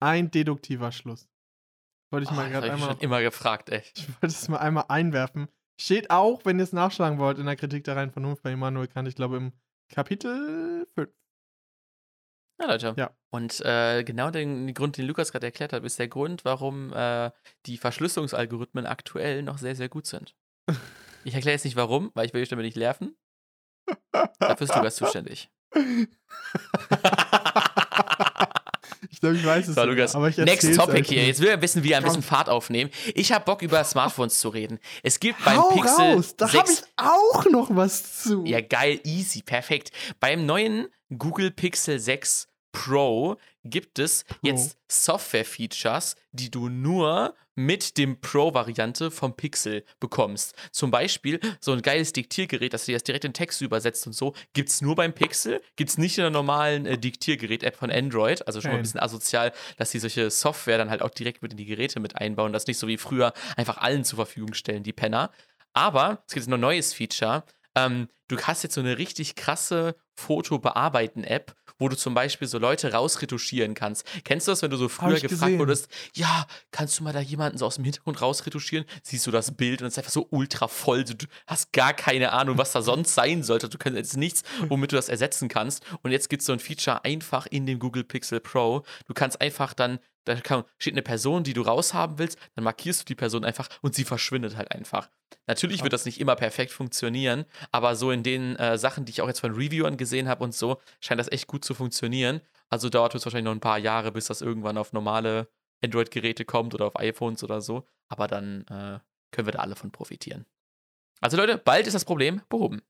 [0.00, 1.28] ein deduktiver Schluss.
[2.10, 3.82] Wollte ich oh, mal gerade hab ich einmal, schon immer gefragt, ey.
[3.94, 5.48] ich wollte es mal einmal einwerfen.
[5.80, 8.88] Steht auch, wenn ihr es nachschlagen wollt, in der Kritik der reinen Vernunft bei Immanuel
[8.88, 9.52] Kant, ich glaube im
[9.88, 11.10] Kapitel 5.
[12.60, 12.94] Ja, Leute.
[12.96, 13.10] Ja.
[13.30, 17.30] Und äh, genau den Grund, den Lukas gerade erklärt hat, ist der Grund, warum äh,
[17.66, 20.36] die Verschlüsselungsalgorithmen aktuell noch sehr, sehr gut sind.
[21.24, 23.16] Ich erkläre jetzt nicht warum, weil ich will euch damit nicht nerven.
[24.38, 25.50] Dafür ist Lukas zuständig.
[29.22, 31.18] ich glaube, ich weiß es So, Lukas, aber ich next topic hier.
[31.18, 31.28] nicht.
[31.28, 32.22] Jetzt will er wissen, wie er ein bisschen.
[32.22, 32.90] Fahrt aufnehmen.
[33.14, 34.78] Ich habe Bock, über Smartphones zu reden.
[35.02, 38.44] Es gibt beim Hau Pixel raus, da habe 6 ich auch noch was zu.
[38.44, 39.90] Ja, geil, easy, perfekt.
[40.20, 48.20] Beim neuen Google Pixel 6 Pro gibt es jetzt Software-Features, die du nur mit dem
[48.20, 50.54] Pro-Variante vom Pixel bekommst.
[50.70, 54.34] Zum Beispiel so ein geiles Diktiergerät, dass dir das direkt in Text übersetzt und so,
[54.52, 58.46] gibt es nur beim Pixel, gibt es nicht in der normalen äh, Diktiergerät-App von Android.
[58.46, 61.52] Also schon mal ein bisschen asozial, dass die solche Software dann halt auch direkt mit
[61.52, 64.82] in die Geräte mit einbauen, das nicht so wie früher einfach allen zur Verfügung stellen,
[64.82, 65.30] die Penner.
[65.72, 67.44] Aber es gibt noch ein neues Feature.
[67.74, 72.92] Ähm, du hast jetzt so eine richtig krasse Foto-Bearbeiten-App, wo du zum Beispiel so Leute
[72.92, 74.06] rausretuschieren kannst.
[74.24, 75.58] Kennst du das, wenn du so früher gefragt gesehen.
[75.58, 78.86] wurdest, ja, kannst du mal da jemanden so aus dem Hintergrund rausretuschieren?
[79.02, 81.04] Siehst du das Bild und es ist einfach so ultra voll.
[81.04, 83.68] Du hast gar keine Ahnung, was da sonst sein sollte.
[83.68, 85.84] Du kannst jetzt nichts, womit du das ersetzen kannst.
[86.02, 88.84] Und jetzt gibt es so ein Feature einfach in dem Google Pixel Pro.
[89.06, 93.00] Du kannst einfach dann da kann, steht eine Person, die du raushaben willst, dann markierst
[93.00, 95.10] du die Person einfach und sie verschwindet halt einfach.
[95.46, 99.22] Natürlich wird das nicht immer perfekt funktionieren, aber so in den äh, Sachen, die ich
[99.22, 102.40] auch jetzt von Reviewern gesehen habe und so, scheint das echt gut zu funktionieren.
[102.68, 105.48] Also dauert es wahrscheinlich noch ein paar Jahre, bis das irgendwann auf normale
[105.82, 107.86] Android-Geräte kommt oder auf iPhones oder so.
[108.08, 109.00] Aber dann äh,
[109.32, 110.46] können wir da alle von profitieren.
[111.20, 112.82] Also Leute, bald ist das Problem behoben.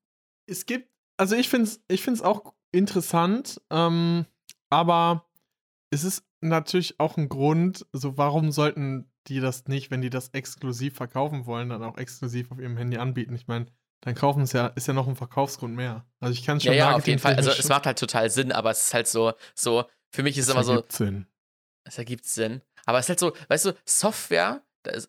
[0.47, 4.27] Es gibt, also ich finde es ich find's auch interessant, ähm,
[4.71, 5.27] aber
[5.93, 10.31] es ist natürlich auch ein Grund, so warum sollten die das nicht, wenn die das
[10.31, 13.35] exklusiv verkaufen wollen, dann auch exklusiv auf ihrem Handy anbieten.
[13.35, 13.67] Ich meine,
[14.01, 16.05] dann kaufen es ja, ist ja noch ein Verkaufsgrund mehr.
[16.19, 17.37] Also ich kann Ja, schon ja, auf jeden Fall.
[17.37, 20.47] Also es macht halt total Sinn, aber es ist halt so, so, für mich ist
[20.49, 21.27] es immer so, ergibt Sinn.
[21.85, 22.63] Es ergibt Sinn.
[22.85, 24.63] Aber es ist halt so, weißt du, Software,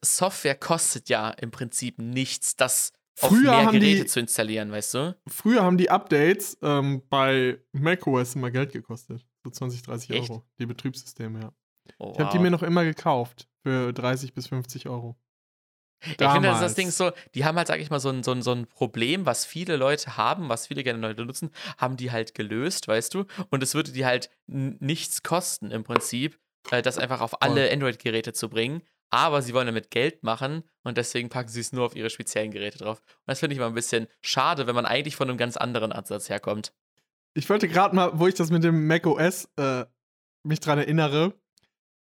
[0.04, 4.72] Software kostet ja im Prinzip nichts, das auf Früher mehr haben Geräte die- zu installieren,
[4.72, 5.16] weißt du?
[5.28, 9.26] Früher haben die Updates ähm, bei macOS immer Geld gekostet.
[9.44, 10.30] So 20, 30 Echt?
[10.30, 10.44] Euro.
[10.60, 11.54] Die Betriebssysteme, ja.
[11.98, 12.44] Oh, Ich habe die wow.
[12.44, 13.48] mir noch immer gekauft.
[13.64, 15.18] Für 30 bis 50 Euro.
[16.20, 16.76] Ja, ich finde, das, ist das damals.
[16.76, 19.26] Ding so, die haben halt, sag ich mal, so ein, so, ein, so ein Problem,
[19.26, 23.26] was viele Leute haben, was viele gerne Leute nutzen, haben die halt gelöst, weißt du?
[23.50, 26.38] Und es würde die halt nichts kosten im Prinzip,
[26.72, 28.82] äh, das einfach auf alle Android-Geräte zu bringen.
[29.10, 32.52] Aber sie wollen damit Geld machen und deswegen packen sie es nur auf ihre speziellen
[32.52, 32.98] Geräte drauf.
[33.00, 35.92] Und das finde ich mal ein bisschen schade, wenn man eigentlich von einem ganz anderen
[35.92, 36.74] Ansatz herkommt.
[37.36, 39.86] Ich wollte gerade mal, wo ich das mit dem macOS äh,
[40.44, 41.34] mich dran erinnere,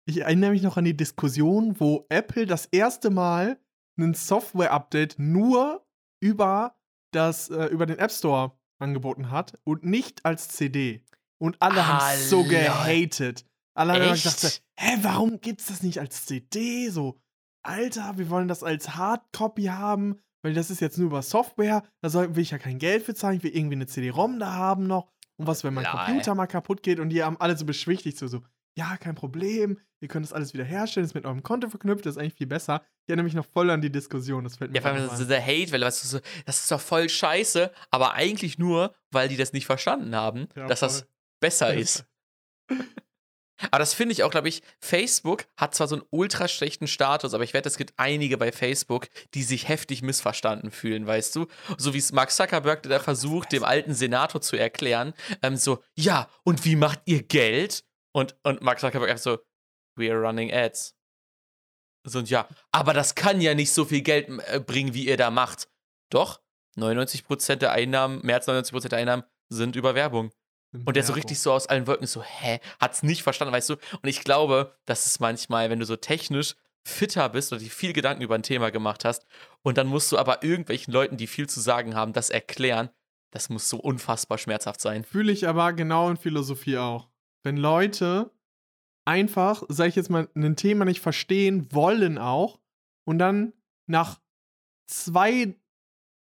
[0.07, 3.61] ich erinnere mich noch an die Diskussion, wo Apple das erste Mal
[3.99, 5.87] ein Software-Update nur
[6.21, 6.75] über,
[7.13, 11.05] das, äh, über den App Store angeboten hat und nicht als CD.
[11.39, 13.45] Und alle haben es so Ah, gehatet.
[13.75, 16.89] Alle haben gedacht, so, hä, warum gibt's das nicht als CD?
[16.89, 17.21] So,
[17.63, 21.85] Alter, wir wollen das als Hardcopy haben, weil das ist jetzt nur über Software.
[22.01, 24.53] Da soll, will ich ja kein Geld für zahlen, ich will irgendwie eine CD-ROM da
[24.55, 25.09] haben noch.
[25.41, 25.93] Und was, wenn mein Lol.
[26.05, 28.43] Computer mal kaputt geht und die haben alle so beschwichtigt, so, so,
[28.77, 32.17] ja, kein Problem, ihr könnt das alles wieder herstellen, ist mit eurem Konto verknüpft, das
[32.17, 32.83] ist eigentlich viel besser.
[33.05, 35.19] Ich erinnere mich noch voll an die Diskussion, das fällt mir Ja, vor allem das
[35.19, 39.29] ist der Hate-Welle, weißt du, so, das ist doch voll scheiße, aber eigentlich nur, weil
[39.29, 41.09] die das nicht verstanden haben, Ja, dass das voll.
[41.41, 41.79] besser ein.
[41.79, 42.05] ist.
[43.71, 47.35] Aber das finde ich auch, glaube ich, Facebook hat zwar so einen ultra schlechten Status,
[47.35, 51.47] aber ich wette, es gibt einige bei Facebook, die sich heftig missverstanden fühlen, weißt du?
[51.77, 55.83] So wie es Mark Zuckerberg, der da versucht, dem alten Senator zu erklären, ähm, so,
[55.95, 57.85] ja, und wie macht ihr Geld?
[58.13, 59.39] Und, und Mark Zuckerberg einfach so,
[59.97, 60.97] we are running ads.
[62.05, 65.17] So, und ja, aber das kann ja nicht so viel Geld äh, bringen, wie ihr
[65.17, 65.69] da macht.
[66.11, 66.41] Doch,
[66.77, 70.33] 99% der Einnahmen, mehr als 99% der Einnahmen sind über Werbung.
[70.73, 73.75] Und der so richtig so aus allen Wolken so, hä, hat's nicht verstanden, weißt du?
[73.75, 76.55] Und ich glaube, das ist manchmal, wenn du so technisch
[76.85, 79.27] fitter bist oder dir viel Gedanken über ein Thema gemacht hast
[79.63, 82.91] und dann musst du aber irgendwelchen Leuten, die viel zu sagen haben, das erklären,
[83.33, 85.05] das muss so unfassbar schmerzhaft sein.
[85.05, 87.11] Fühle ich aber genau in Philosophie auch.
[87.43, 88.31] Wenn Leute
[89.05, 92.61] einfach, sag ich jetzt mal, ein Thema nicht verstehen wollen auch
[93.05, 93.53] und dann
[93.87, 94.21] nach
[94.87, 95.57] zwei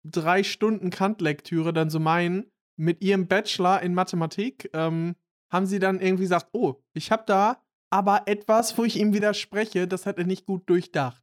[0.04, 5.16] drei Stunden Kantlektüre dann so meinen, mit ihrem Bachelor in Mathematik ähm,
[5.52, 9.88] haben sie dann irgendwie gesagt, oh, ich habe da aber etwas, wo ich ihm widerspreche,
[9.88, 11.22] das hat er nicht gut durchdacht.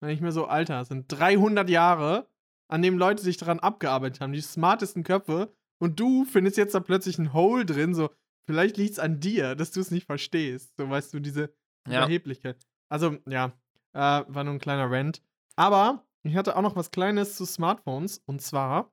[0.00, 2.28] Dann ich mir so, Alter, das sind 300 Jahre,
[2.68, 6.80] an dem Leute sich daran abgearbeitet haben, die smartesten Köpfe, und du findest jetzt da
[6.80, 8.10] plötzlich ein Hole drin, so,
[8.46, 10.76] vielleicht liegt es an dir, dass du es nicht verstehst.
[10.76, 11.52] So, weißt du, diese
[11.88, 12.04] Ja.
[12.04, 12.64] Überheblichkeit.
[12.88, 13.52] Also, ja,
[13.94, 13.98] äh,
[14.28, 15.22] war nur ein kleiner Rant.
[15.56, 18.92] Aber ich hatte auch noch was Kleines zu Smartphones, und zwar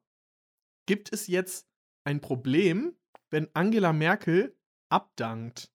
[0.88, 1.68] gibt es jetzt
[2.04, 2.93] ein Problem,
[3.30, 4.56] wenn Angela Merkel
[4.89, 5.72] abdankt.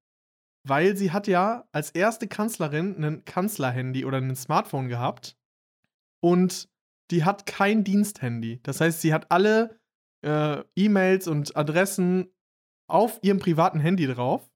[0.66, 5.36] Weil sie hat ja als erste Kanzlerin ein Kanzlerhandy oder ein Smartphone gehabt.
[6.20, 6.68] Und
[7.10, 8.60] die hat kein Diensthandy.
[8.62, 9.78] Das heißt, sie hat alle
[10.22, 12.32] äh, E-Mails und Adressen
[12.88, 14.50] auf ihrem privaten Handy drauf.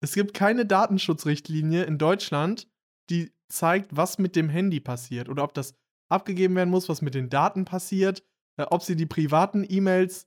[0.00, 2.68] Es gibt keine Datenschutzrichtlinie in Deutschland,
[3.10, 5.74] die zeigt, was mit dem Handy passiert oder ob das
[6.10, 8.22] abgegeben werden muss, was mit den Daten passiert,
[8.58, 10.26] äh, ob sie die privaten E-Mails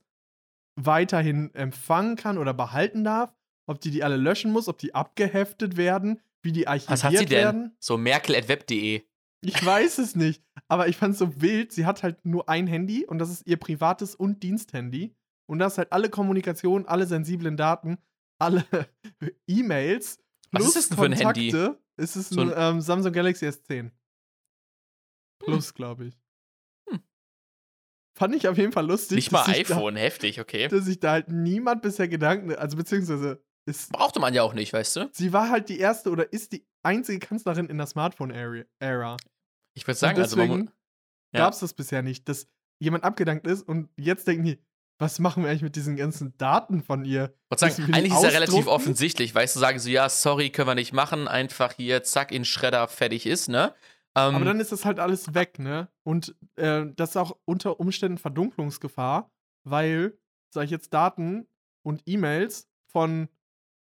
[0.76, 3.34] weiterhin empfangen kann oder behalten darf,
[3.66, 7.12] ob die die alle löschen muss, ob die abgeheftet werden, wie die archiviert Was hat
[7.16, 7.30] sie denn?
[7.44, 7.76] werden.
[7.78, 9.02] So merkel.web.de.
[9.44, 11.72] Ich weiß es nicht, aber ich fand es so wild.
[11.72, 15.14] Sie hat halt nur ein Handy und das ist ihr privates und Diensthandy.
[15.46, 17.98] Und da ist halt alle Kommunikation, alle sensiblen Daten,
[18.40, 18.64] alle
[19.48, 20.20] E-Mails.
[20.52, 21.50] Was ist das denn für ein Handy?
[21.50, 21.82] Kontakte.
[21.96, 23.90] Es ist So ein, ein- ähm, Samsung Galaxy S10.
[25.40, 26.21] Plus, glaube ich.
[28.14, 29.16] Fand ich auf jeden Fall lustig.
[29.16, 30.68] Nicht mal iPhone, heftig, okay.
[30.68, 34.54] Da, dass sich da halt niemand bisher Gedanken, also beziehungsweise ist, Brauchte man ja auch
[34.54, 35.10] nicht, weißt du?
[35.12, 39.16] sie war halt die erste oder ist die einzige Kanzlerin in der Smartphone-Ära.
[39.74, 40.70] Ich würde sagen, und also deswegen
[41.32, 41.40] Ja.
[41.44, 42.48] gab es das bisher nicht, dass
[42.80, 44.58] jemand abgedankt ist und jetzt denken die,
[44.98, 47.34] was machen wir eigentlich mit diesen ganzen Daten von ihr?
[47.56, 50.92] sagen, eigentlich ist ja relativ offensichtlich, weißt du, sagen sie, ja, sorry, können wir nicht
[50.92, 53.74] machen, einfach hier, zack, in Schredder, fertig ist, ne?
[54.14, 55.88] Ähm, Aber dann ist das halt alles weg, ne?
[56.02, 59.30] Und äh, das ist auch unter Umständen Verdunklungsgefahr,
[59.64, 60.18] weil,
[60.52, 61.48] sag ich jetzt, Daten
[61.82, 63.28] und E-Mails von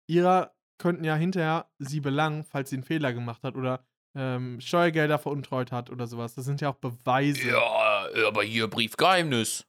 [0.07, 3.86] ihrer könnten ja hinterher sie belangen, falls sie einen Fehler gemacht hat oder
[4.16, 6.36] ähm, Steuergelder veruntreut hat oder sowas.
[6.36, 7.47] Das sind ja auch Beweise.
[7.47, 9.66] ja, aber hier Briefgeheimnis.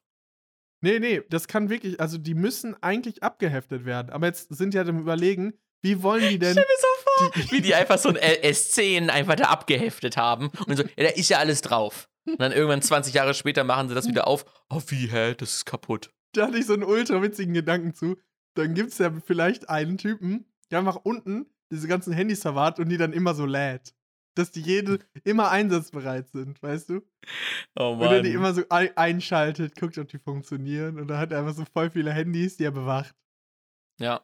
[0.83, 4.11] Nee, nee, das kann wirklich, also die müssen eigentlich abgeheftet werden.
[4.11, 6.53] Aber jetzt sind ja dem Überlegen, wie wollen die denn.
[6.53, 10.77] Stell mir so die- wie die einfach so ein S10 einfach da abgeheftet haben und
[10.77, 12.09] so, ja, da ist ja alles drauf.
[12.27, 14.45] Und dann irgendwann 20 Jahre später machen sie das wieder auf.
[14.69, 16.11] Oh, wie, hä, das ist kaputt.
[16.33, 18.17] da hatte ich so einen ultra witzigen Gedanken zu.
[18.55, 22.89] Dann gibt es ja vielleicht einen Typen, der einfach unten diese ganzen Handys verwahrt und
[22.89, 23.95] die dann immer so lädt.
[24.35, 27.01] Dass die jede immer einsatzbereit sind, weißt du?
[27.79, 30.99] Oh Oder die immer so ein einschaltet, guckt, ob die funktionieren.
[30.99, 33.15] Und dann hat er einfach so voll viele Handys, die er bewacht.
[33.99, 34.21] Ja.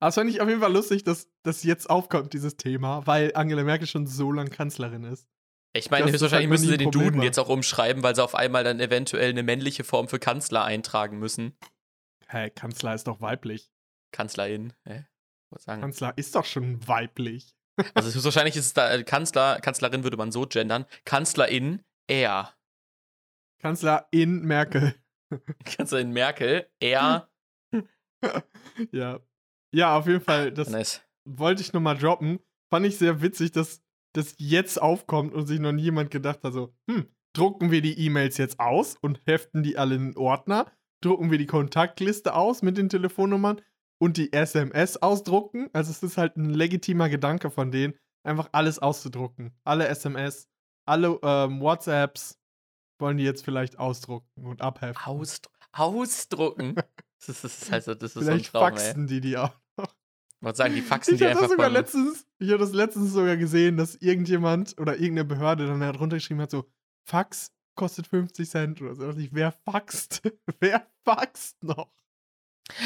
[0.00, 3.32] Aber es fand ich auf jeden Fall lustig, dass das jetzt aufkommt, dieses Thema, weil
[3.34, 5.28] Angela Merkel schon so lange Kanzlerin ist.
[5.72, 7.24] Ich meine, höchstwahrscheinlich halt müssen sie den Duden war.
[7.24, 11.18] jetzt auch umschreiben, weil sie auf einmal dann eventuell eine männliche Form für Kanzler eintragen
[11.18, 11.56] müssen.
[12.28, 13.70] Hä, Kanzler ist doch weiblich.
[14.10, 14.72] Kanzlerin.
[14.84, 15.06] Hä?
[15.50, 15.80] Was sagen?
[15.80, 17.54] Kanzler ist doch schon weiblich.
[17.94, 20.86] Also höchstwahrscheinlich ist es da äh, Kanzler, Kanzlerin würde man so gendern.
[21.04, 22.54] Kanzlerin er.
[23.60, 24.94] Kanzlerin Merkel.
[25.64, 27.28] Kanzlerin Merkel er.
[28.92, 29.20] ja.
[29.72, 31.02] Ja, auf jeden Fall, das Nice.
[31.24, 32.40] wollte ich nochmal droppen.
[32.72, 33.82] Fand ich sehr witzig, dass
[34.14, 37.06] das jetzt aufkommt und sich noch nie jemand gedacht hat, so, hm,
[37.36, 40.70] drucken wir die E-Mails jetzt aus und heften die alle in einen Ordner?
[41.02, 43.60] Drucken wir die Kontaktliste aus mit den Telefonnummern
[43.98, 45.70] und die SMS ausdrucken?
[45.72, 47.94] Also es ist halt ein legitimer Gedanke von denen,
[48.24, 49.52] einfach alles auszudrucken.
[49.64, 50.48] Alle SMS,
[50.86, 52.38] alle ähm, WhatsApps
[52.98, 55.04] wollen die jetzt vielleicht ausdrucken und abheften.
[55.06, 56.74] Ausdru ausdrucken.
[57.20, 58.70] Das ist, das ist, also, das ist so ein vielleicht Traum, ey.
[58.70, 59.50] faxen die die auch.
[60.40, 62.72] Ich wollte sagen, die faxen Ich die habe das einfach sogar letztens, ich habe das
[62.72, 66.64] letztens sogar gesehen, dass irgendjemand oder irgendeine Behörde dann da drunter geschrieben hat, so,
[67.04, 69.10] Fax kostet 50 Cent oder so.
[69.18, 70.22] Ich, wer faxt?
[70.60, 71.92] wer faxt noch?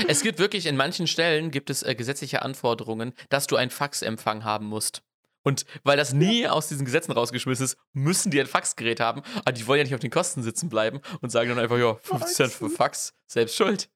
[0.09, 4.43] Es gibt wirklich in manchen Stellen gibt es äh, gesetzliche Anforderungen, dass du einen Faxempfang
[4.43, 5.03] haben musst.
[5.43, 9.23] Und weil das nie aus diesen Gesetzen rausgeschmissen ist, müssen die ein Faxgerät haben.
[9.41, 11.95] Aber die wollen ja nicht auf den Kosten sitzen bleiben und sagen dann einfach, ja,
[11.95, 12.71] 50 Cent für.
[12.71, 13.91] Fax, selbst schuld.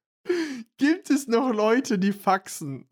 [0.76, 2.86] Gibt es noch Leute, die faxen?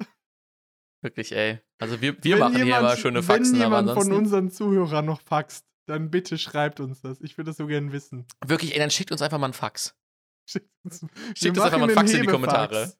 [1.02, 1.60] Wirklich, ey.
[1.78, 4.14] Also wir, wir Wenn machen hier jemand- immer schöne Faxen, Wenn jemand von ansonsten.
[4.14, 7.20] unseren Zuhörern noch faxt, dann bitte schreibt uns das.
[7.20, 8.26] Ich würde das so gerne wissen.
[8.44, 9.94] Wirklich, ey, dann schickt uns einfach mal ein Fax.
[10.48, 12.26] Schickt uns, Schickt uns einfach mal ein einen Fax in die.
[12.26, 12.92] Kommentare.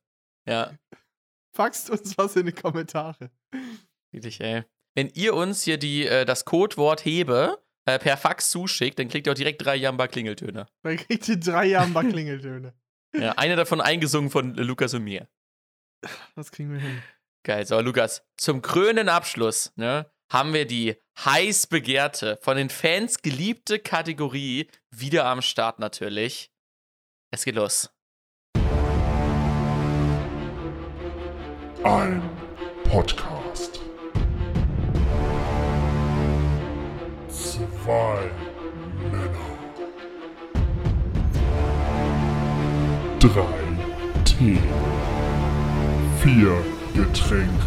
[0.48, 0.72] Ja,
[1.54, 3.30] Faxt uns was in die Kommentare.
[4.12, 4.64] wirklich, ey.
[4.94, 9.26] Wenn ihr uns hier die, äh, das Codewort Hebe äh, per Fax zuschickt, dann kriegt
[9.26, 10.66] ihr auch direkt drei Jamba Klingeltöne.
[10.82, 12.74] Dann kriegt ihr drei Jamba Klingeltöne.
[13.14, 15.28] Ja, eine davon eingesungen von Lukas und mir.
[16.34, 17.02] Das kriegen wir hin.
[17.46, 17.64] Geil.
[17.64, 23.78] So, Lukas, zum krönenden Abschluss ne, haben wir die heiß begehrte, von den Fans geliebte
[23.78, 26.50] Kategorie wieder am Start natürlich.
[27.30, 27.88] Es geht los.
[31.84, 32.20] Ein
[32.90, 33.78] Podcast.
[37.28, 38.28] Zwei
[39.12, 39.58] Männer.
[43.20, 44.58] Drei Tee.
[46.20, 47.66] Vier Getränke.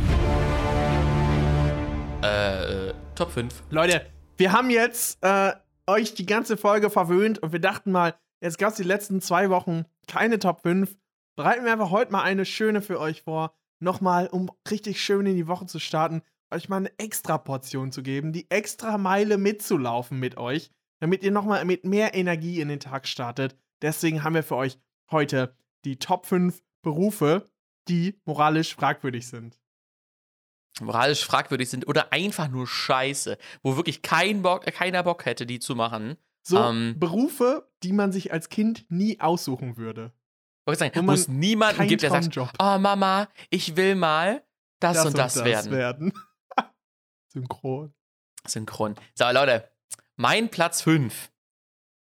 [2.24, 3.62] Äh, äh, Top 5.
[3.70, 4.08] Leute,
[4.38, 5.54] wir haben jetzt äh,
[5.86, 9.52] euch die ganze Folge verwöhnt und wir dachten mal, jetzt gab es die letzten zwei
[9.52, 10.98] Wochen keine Top 5.
[11.36, 13.54] Bereiten wir einfach heute mal eine schöne für euch vor.
[13.80, 18.02] Nochmal, um richtig schön in die Woche zu starten, euch mal eine extra Portion zu
[18.02, 20.72] geben, die extra Meile mitzulaufen mit euch,
[21.02, 23.56] damit ihr nochmal mit mehr Energie in den Tag startet.
[23.84, 24.80] Deswegen haben wir für euch
[25.12, 25.56] heute
[25.86, 27.48] die Top 5 Berufe,
[27.90, 29.60] die moralisch fragwürdig sind.
[30.82, 35.46] Moralisch fragwürdig sind oder einfach nur scheiße, wo wirklich kein Bock, äh, keiner Bock hätte,
[35.46, 36.18] die zu machen.
[36.42, 36.96] So Ähm.
[36.98, 40.14] Berufe, die man sich als Kind nie aussuchen würde.
[40.66, 44.44] Wollte sagen, Wo es niemanden gibt, der sagt, oh Mama, ich will mal
[44.80, 45.72] das, und das, werden.
[45.72, 46.14] werden.
[47.28, 47.94] Synchron.
[48.46, 48.96] Synchron.
[49.16, 49.70] So, Leute,
[50.16, 51.32] mein Platz 5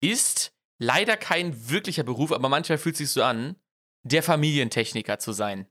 [0.02, 3.56] ist leider kein wirklicher Beruf, aber manchmal fühlt es sich so an,
[4.04, 5.68] der Familientechniker zu sein.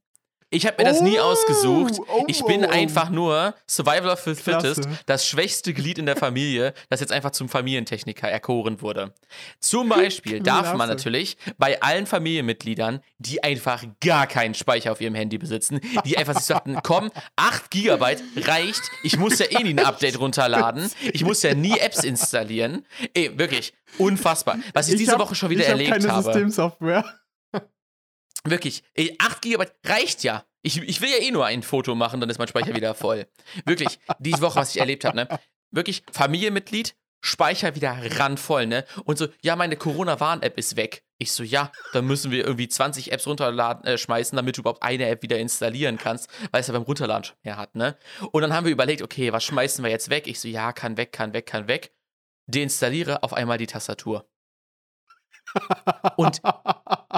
[0.55, 1.95] Ich habe mir das nie Oh, ausgesucht.
[2.09, 4.75] oh, Ich bin oh, einfach nur Survival of the Klasse.
[4.75, 9.13] Fittest, das schwächste Glied in der Familie, das jetzt einfach zum Familientechniker erkoren wurde.
[9.61, 10.89] Zum Beispiel darf man Klasse.
[10.91, 16.35] natürlich bei allen Familienmitgliedern, die einfach gar keinen Speicher auf ihrem Handy besitzen, die einfach
[16.37, 21.25] sich sagten, komm, 8 Gigabyte reicht, ich muss ja eh nie ein Update runterladen, ich
[21.25, 22.87] muss ja nie Apps installieren.
[23.15, 24.59] Ey, wirklich, unfassbar.
[24.73, 26.23] Was ich, diese hab- Woche schon wieder ich hab erlebt keine habe.
[26.25, 27.05] Systemsoftware.
[28.47, 30.45] Wirklich, ey, 8 GB reicht ja.
[30.63, 33.27] Ich, ich will ja eh nur ein Foto machen, dann ist mein Speicher wieder voll.
[33.65, 35.29] Wirklich, diese Woche, was ich erlebt habe, ne?
[35.71, 38.85] Wirklich, Familienmitglied, Speicher wieder randvoll, ne?
[39.05, 41.05] Und so, ja, meine Corona-Warn-App ist weg.
[41.19, 44.83] Ich so, ja, dann müssen wir irgendwie 20 Apps runterladen, äh, schmeißen, damit du überhaupt
[44.83, 47.97] eine App wieder installieren kannst, weil es ja beim Runterladen schon mehr hat, ne?
[48.31, 50.27] Und dann haben wir überlegt, okay, was schmeißen wir jetzt weg?
[50.27, 51.95] Ich so, ja, kann weg, kann weg, kann weg.
[52.47, 54.29] Deinstalliere auf einmal die Tastatur.
[56.17, 56.41] Und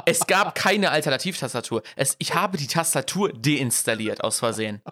[0.05, 1.83] es gab keine Alternativtastatur.
[1.97, 4.83] Es, ich habe die Tastatur deinstalliert aus Versehen.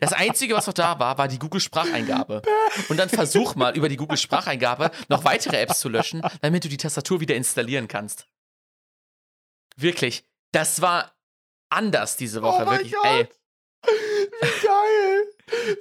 [0.00, 2.42] Das Einzige, was noch da war, war die Google-Spracheingabe.
[2.88, 6.76] Und dann versuch mal über die Google-Spracheingabe noch weitere Apps zu löschen, damit du die
[6.76, 8.26] Tastatur wieder installieren kannst.
[9.76, 10.24] Wirklich.
[10.52, 11.12] Das war
[11.70, 12.64] anders diese Woche.
[12.66, 12.94] Oh wirklich.
[13.04, 13.28] Ey,
[13.84, 15.24] Wie geil.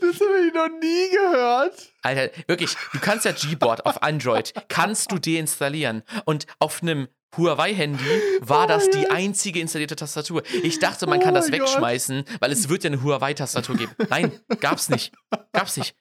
[0.02, 1.94] Das habe ich noch nie gehört.
[2.02, 6.04] Alter, wirklich, du kannst ja Gboard auf Android, kannst du deinstallieren.
[6.26, 8.04] Und auf einem Huawei-Handy
[8.42, 9.12] war Oh das die Gott.
[9.12, 10.44] einzige installierte Tastatur.
[10.64, 11.70] Ich dachte, man Oh kann das mein Gott.
[11.70, 13.96] wegschmeißen, weil es wird ja eine Huawei-Tastatur geben.
[14.10, 15.14] Nein, gab's nicht.
[15.54, 15.96] Gab's nicht.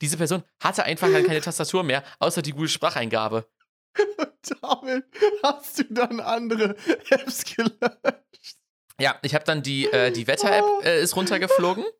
[0.00, 3.48] Diese Person hatte einfach keine Tastatur mehr, außer die Google-Spracheingabe.
[4.60, 5.04] Damit
[5.42, 6.76] hast du dann andere
[7.10, 8.58] Apps gelöscht.
[9.00, 10.80] Ja, ich habe dann die, äh, die Wetter-App Oh.
[10.82, 11.84] äh, ist runtergeflogen.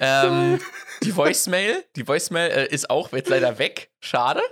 [0.00, 0.58] Ähm,
[1.04, 3.92] die Voicemail, die Voicemail äh, ist auch jetzt leider weg.
[4.00, 4.42] Schade.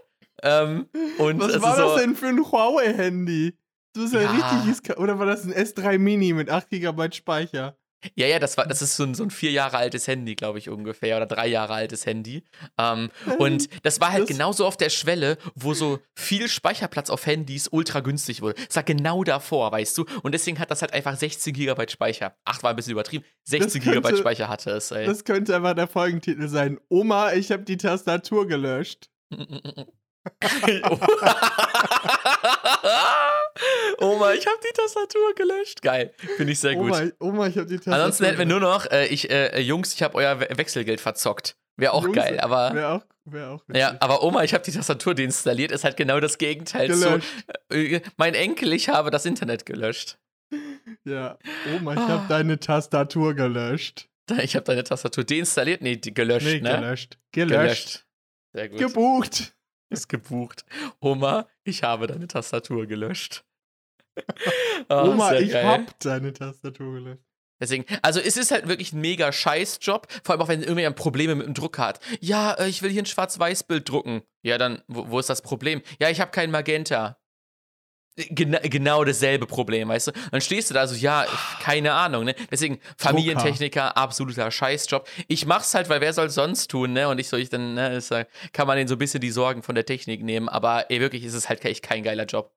[0.44, 0.88] Ähm,
[1.18, 3.56] und Was war so, das denn für ein Huawei-Handy?
[3.94, 4.30] Das ist ja, Ja.
[4.30, 4.82] richtiges.
[4.84, 7.76] Ka- Oder war das ein S3 Mini mit 8 GB Speicher?
[8.14, 10.58] Ja, ja, das war, das ist so ein, so ein vier Jahre altes Handy, glaube
[10.58, 12.44] ich, ungefähr, oder drei Jahre altes Handy.
[12.78, 17.26] Ähm, und das war halt Das- genauso auf der Schwelle, wo so viel Speicherplatz auf
[17.26, 18.54] Handys ultra günstig wurde.
[18.66, 20.04] Das war genau davor, weißt du?
[20.22, 22.36] Und deswegen hat das halt einfach 16 GB Speicher.
[22.44, 23.24] Ach, war ein bisschen übertrieben.
[23.44, 25.04] 16 könnte- GB Speicher hatte es, ey.
[25.06, 26.78] Das könnte einfach der Folgentitel sein.
[26.88, 29.08] Oma, ich habe die Tastatur gelöscht.
[33.98, 35.82] Oma, ich habe die Tastatur gelöscht.
[35.82, 36.12] Geil.
[36.36, 36.90] Finde ich sehr gut.
[36.92, 39.94] Oma, Oma ich habe die Tastatur Ansonsten hätten wir nur noch, äh, ich, äh, Jungs,
[39.94, 41.56] ich habe euer We Wechselgeld verzockt.
[41.76, 42.74] Wäre auch Jungs, geil, aber.
[42.74, 44.02] Wäre auch, wär auch Ja, witzig.
[44.02, 47.28] aber Oma, ich habe die Tastatur deinstalliert, ist halt genau das Gegenteil Gelöscht.
[47.70, 47.76] zu.
[47.76, 50.18] Äh, mein Enkel, ich habe das Internet gelöscht.
[51.04, 51.38] Ja.
[51.76, 52.08] Oma, ich Ah.
[52.08, 54.08] habe deine Tastatur gelöscht.
[54.42, 56.76] Ich habe deine Tastatur deinstalliert, nee, die gelöscht, nee, ne?
[56.80, 57.18] gelöscht.
[57.32, 58.04] Gelöscht.
[58.52, 58.78] Sehr gut.
[58.78, 59.54] Gebucht.
[59.90, 60.64] ist gebucht.
[61.00, 63.44] Oma, ich habe deine Tastatur gelöscht.
[64.88, 65.64] Oh, Oma, ich geil.
[65.66, 67.22] hab deine Tastatur gelöscht.
[67.60, 71.34] Deswegen, also es ist halt wirklich ein mega Scheißjob, vor allem auch wenn irgendjemand Probleme
[71.34, 72.00] mit dem Drucker hat.
[72.20, 74.22] Ja, äh, ich will hier ein Schwarz-Weiß-Bild drucken.
[74.42, 75.82] Ja, dann, wo, wo ist das Problem?
[75.98, 77.18] Ja, ich habe kein Magenta.
[78.30, 80.12] Gena genau dasselbe Problem, weißt du?
[80.32, 81.24] Dann stehst du da so, ja,
[81.60, 82.34] keine Ahnung, ne?
[82.50, 85.08] Deswegen, Familientechniker, absoluter Scheißjob.
[85.28, 87.08] Ich mach's halt, weil wer soll sonst tun, ne?
[87.08, 89.30] Und ich soll ich dann, ne, ist, äh, kann man denen so ein bisschen die
[89.30, 92.52] Sorgen von der Technik nehmen, aber ey, wirklich ist es halt echt kein geiler Job.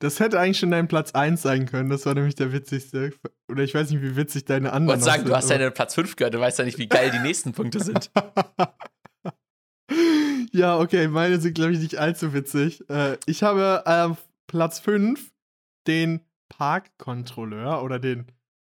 [0.00, 1.90] Das hätte eigentlich schon dein Platz 1 sein können.
[1.90, 3.12] Das war nämlich der witzigste.
[3.50, 5.70] Oder ich weiß nicht, wie witzig deine Ich anderen wollte sagen, du hast sind, deine
[5.70, 8.10] Platz 5 gehört, du weißt ja nicht, wie geil die nächsten Punkte sind.
[10.52, 12.88] ja, okay, meine sind, glaube ich, nicht allzu witzig.
[12.88, 14.16] Äh, ich habe ähm,
[14.46, 15.32] Platz 5
[15.88, 18.30] den Parkkontrolleur oder den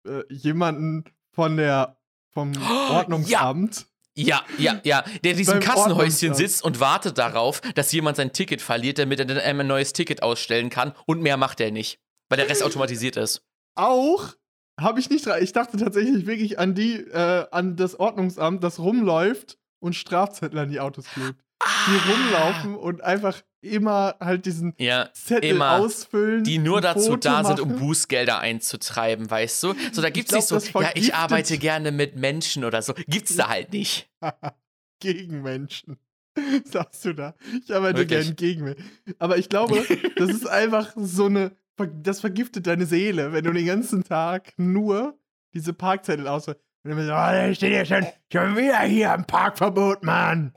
[0.07, 1.97] äh, jemanden von der
[2.29, 3.81] vom Oh, Ordnungsamt.
[3.81, 3.85] Ja,
[4.57, 5.03] ja, ja.
[5.23, 9.25] Der in diesem Kassenhäuschen sitzt und wartet darauf, dass jemand sein Ticket verliert, damit er
[9.25, 10.93] dann einmal ein neues Ticket ausstellen kann.
[11.05, 13.41] Und mehr macht er nicht, weil der Rest automatisiert ist.
[13.75, 14.33] Auch
[14.79, 15.41] habe ich nicht dran.
[15.43, 20.69] Ich dachte tatsächlich wirklich an die, äh, an das Ordnungsamt, das rumläuft und Strafzettel an
[20.69, 21.43] die Autos klebt.
[21.87, 25.79] Die rumlaufen und einfach immer halt diesen Ja, Zettel immer.
[25.79, 26.43] ausfüllen.
[26.43, 27.79] die nur dazu Foto da sind, um machen.
[27.79, 29.73] Bußgelder einzutreiben, weißt du?
[29.91, 32.93] So, da gibt's glaub, nicht so, ja, ich arbeite gerne mit Menschen oder so.
[33.07, 34.09] Gibt's da halt nicht.
[35.01, 35.97] gegen Menschen.
[36.63, 37.35] Sagst du da?
[37.65, 38.25] Ich arbeite Wirklich?
[38.27, 38.89] gern gegen Menschen.
[39.17, 41.51] Aber ich glaube, das ist einfach so eine.
[42.03, 45.17] Das vergiftet deine Seele, wenn du den ganzen Tag nur
[45.53, 46.61] diese Parkzettel ausfüllst.
[46.83, 50.53] Und dann so, oh, da steht ja schon, schon wieder hier am Parkverbot, Mann.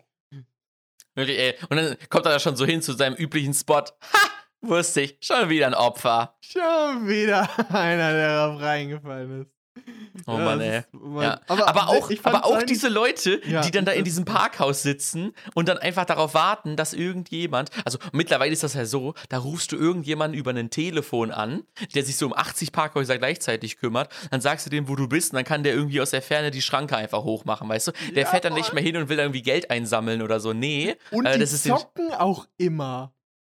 [1.15, 1.55] Wirklich, ey.
[1.69, 3.83] Und dann kommt er da schon so hin zu seinem üblichen Spot.
[3.83, 4.29] Ha!
[4.63, 6.37] Wusste ich, schon wieder ein Opfer.
[6.41, 9.62] Schon wieder einer, der darauf reingefallen ist.
[10.27, 10.83] Oh Ja, Mann, ey.
[10.93, 11.23] Mann.
[11.25, 11.41] Ja.
[11.49, 14.83] Aber, auch, ich fand aber auch diese Leute, Ja, die dann da in diesem Parkhaus
[14.83, 19.39] sitzen und dann einfach darauf warten, dass irgendjemand, also mittlerweile ist das ja so, da
[19.39, 21.63] rufst du irgendjemanden über ein Telefon an,
[21.95, 25.33] der sich so um 80 Parkhäuser gleichzeitig kümmert, dann sagst du dem, wo du bist,
[25.33, 27.93] und dann kann der irgendwie aus der Ferne die Schranke einfach hochmachen, weißt du?
[28.15, 30.53] Der fährt dann nicht mehr hin und will irgendwie Geld einsammeln oder so.
[30.53, 33.15] Nee, Und äh, die das zocken auch immer.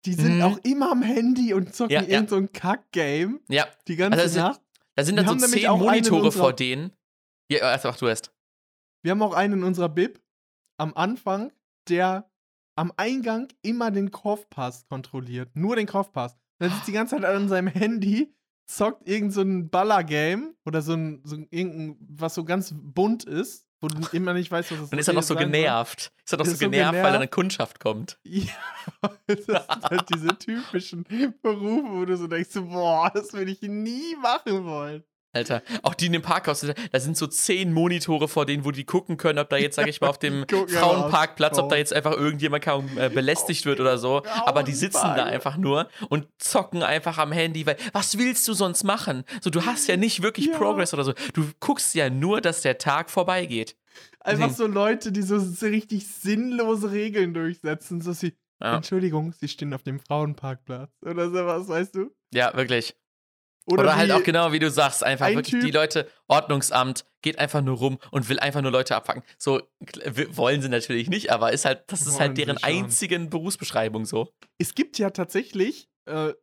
[0.06, 0.42] Die sind Mhm.
[0.42, 4.26] auch immer am Handy und zocken Ja, irgend so ein Kack-Game ja, die ganze Also
[4.26, 4.60] es sind- Nacht.
[4.96, 6.92] Da sind Wir dann so zehn Monitore unserer- vor denen.
[7.50, 8.32] Ja, erst ach, du erst.
[9.02, 10.20] Wir haben auch einen in unserer Bib
[10.78, 11.52] am Anfang,
[11.88, 12.30] der
[12.76, 15.54] am Eingang immer den Kaufpass kontrolliert.
[15.54, 16.36] Nur den Kaufpass.
[16.60, 18.34] Der sitzt die ganze Zeit an seinem Handy,
[18.66, 23.24] zockt irgend so ein Baller-Game oder so ein, so ein irgendein, was so ganz bunt
[23.24, 26.12] ist, wo du immer nicht weißt, was es Dann ist er noch so genervt.
[26.24, 27.14] Ist er noch Ist so so genervt, weil genervt.
[27.14, 28.18] dann eine Kundschaft kommt.
[28.26, 31.04] Ja, das sind halt diese typischen
[31.42, 35.04] Berufe, wo du so denkst, boah, das würde ich nie machen wollen.
[35.34, 36.60] Alter, auch die in dem Parkhaus,
[36.92, 39.88] da sind so zehn Monitore vor denen, wo die gucken können, ob da jetzt, sag
[39.88, 43.98] ich mal, auf dem Frauenparkplatz, ob da jetzt einfach irgendjemand kaum äh, belästigt wird oder
[43.98, 44.22] so.
[44.46, 48.54] Aber die sitzen da einfach nur und zocken einfach am Handy, weil was willst du
[48.54, 49.24] sonst machen?
[49.42, 50.56] So, du hast ja nicht wirklich Ja.
[50.56, 51.12] Progress oder so.
[51.32, 53.76] Du guckst ja nur, dass der Tag vorbeigeht.
[54.20, 59.48] Einfach so Leute, die so, so richtig sinnlose Regeln durchsetzen, so sie, Ja, Entschuldigung, sie
[59.48, 62.10] stehen auf dem Frauenparkplatz oder sowas, weißt du?
[62.32, 62.94] ja wirklich.
[63.66, 67.06] Oder, halt wie- auch genau, wie du sagst, einfach ein wirklich Typ- die Leute, Ordnungsamt,
[67.22, 69.22] geht einfach nur rum und will einfach nur Leute abfacken.
[69.38, 69.62] So
[70.30, 74.28] wollen sie natürlich nicht, aber ist halt, das ist Wollen halt deren einzigen Berufsbeschreibung so.
[74.58, 76.34] Es gibt ja tatsächlich äh,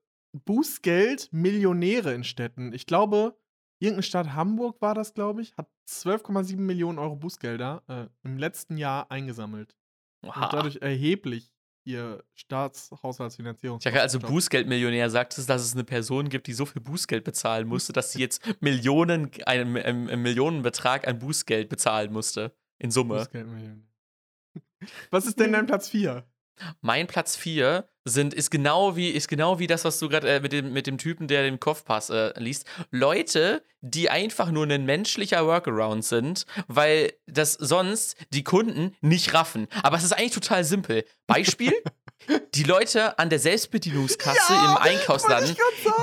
[0.46, 2.74] Bußgeld Millionäre in Städten.
[2.74, 3.38] Ich glaube,
[3.80, 8.78] irgendeine Stadt Hamburg war das, glaube ich, hat 12,7 Millionen Euro Bußgelder äh, im letzten
[8.78, 9.76] Jahr eingesammelt.
[10.24, 10.50] Und Oha.
[10.52, 11.51] dadurch erheblich
[11.84, 13.78] ihr Staatshaushaltsfinanzierung.
[13.80, 17.24] Ich sage also Bußgeldmillionär sagt es, dass es eine Person gibt, die so viel Bußgeld
[17.24, 22.56] bezahlen musste, dass sie jetzt Millionen, einen, einen, einen Millionenbetrag an Bußgeld bezahlen musste.
[22.78, 23.16] In Summe.
[23.16, 23.84] Bußgeldmillionär.
[25.12, 26.26] Was ist denn dein Platz 4?
[26.82, 30.40] Mein Platz 4 sind, ist genau wie, ist genau wie das, was du gerade äh,
[30.40, 32.66] mit, dem, mit dem Typen, der den Kopfpass äh, liest.
[32.90, 39.68] Leute, die einfach nur ein menschlicher Workaround sind, weil das sonst die Kunden nicht raffen.
[39.84, 41.06] Aber es ist eigentlich total simpel.
[41.28, 41.74] Beispiel:
[42.54, 45.56] Die Leute an der Selbstbedienungskasse im Einkaufsladen,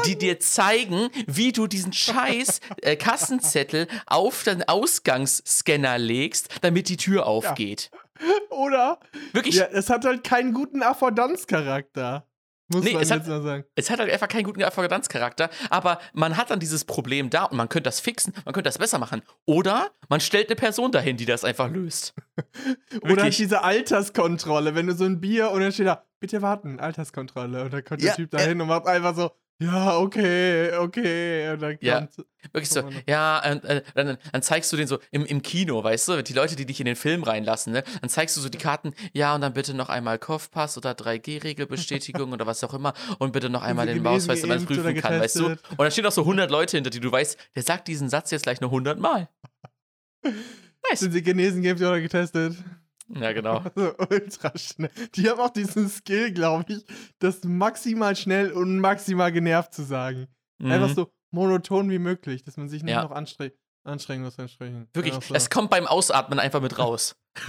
[0.05, 6.97] die dir zeigen, wie du diesen scheiß äh, Kassenzettel auf den Ausgangsscanner legst, damit die
[6.97, 7.90] Tür aufgeht.
[8.51, 8.99] Oder?
[9.32, 12.24] Wirklich, Ja, es hat halt keinen guten Affordanzcharakter.
[12.70, 13.65] Muss Nee, man es jetzt hat- mal sagen.
[13.77, 17.57] es hat halt einfach keinen guten Affordanzcharakter, aber man hat dann dieses Problem da und
[17.57, 19.23] man könnte das fixen, man könnte das besser machen.
[19.47, 22.15] Oder man stellt eine Person dahin, die das einfach löst.
[23.03, 27.65] Oder diese Alterskontrolle, wenn du so ein Bier und dann steht da, bitte warten, Alterskontrolle.
[27.65, 31.52] Und dann kommt Ja, der Typ da hin und macht einfach so, ja, okay, okay.
[31.52, 32.09] Und dann Ja.
[32.52, 36.09] Wirklich so, ja, äh, äh, dann, dann zeigst du den so im, im Kino, weißt
[36.09, 38.59] du, die Leute, die dich in den Film reinlassen, ne, dann zeigst du so die
[38.59, 43.32] Karten, ja, und dann bitte noch einmal Kopfpass oder 3G-Regelbestätigung oder was auch immer und
[43.32, 45.47] bitte noch einmal den genesen, Ausweis, damit man prüfen kann, weißt du.
[45.47, 48.30] Und dann stehen auch so 100 Leute hinter dir, du weißt, der sagt diesen Satz
[48.30, 49.28] jetzt gleich nur 100 Mal.
[50.22, 50.35] Nice.
[51.01, 52.56] Sind sie genesen, geimpft oder getestet?
[53.09, 53.62] Ja, genau.
[53.74, 54.90] So ultra schnell.
[55.14, 56.85] Die haben auch diesen Skill, glaube ich,
[57.18, 60.26] das maximal schnell und maximal genervt zu sagen.
[60.62, 60.94] Einfach Mhm.
[60.94, 63.02] so monoton wie möglich, dass man sich nicht Ja.
[63.05, 63.52] noch anstre
[63.85, 64.86] anstrengen muss beim Sprechen.
[64.93, 65.35] Wirklich, Einfach so.
[65.35, 67.16] es kommt beim Ausatmen einfach mit raus.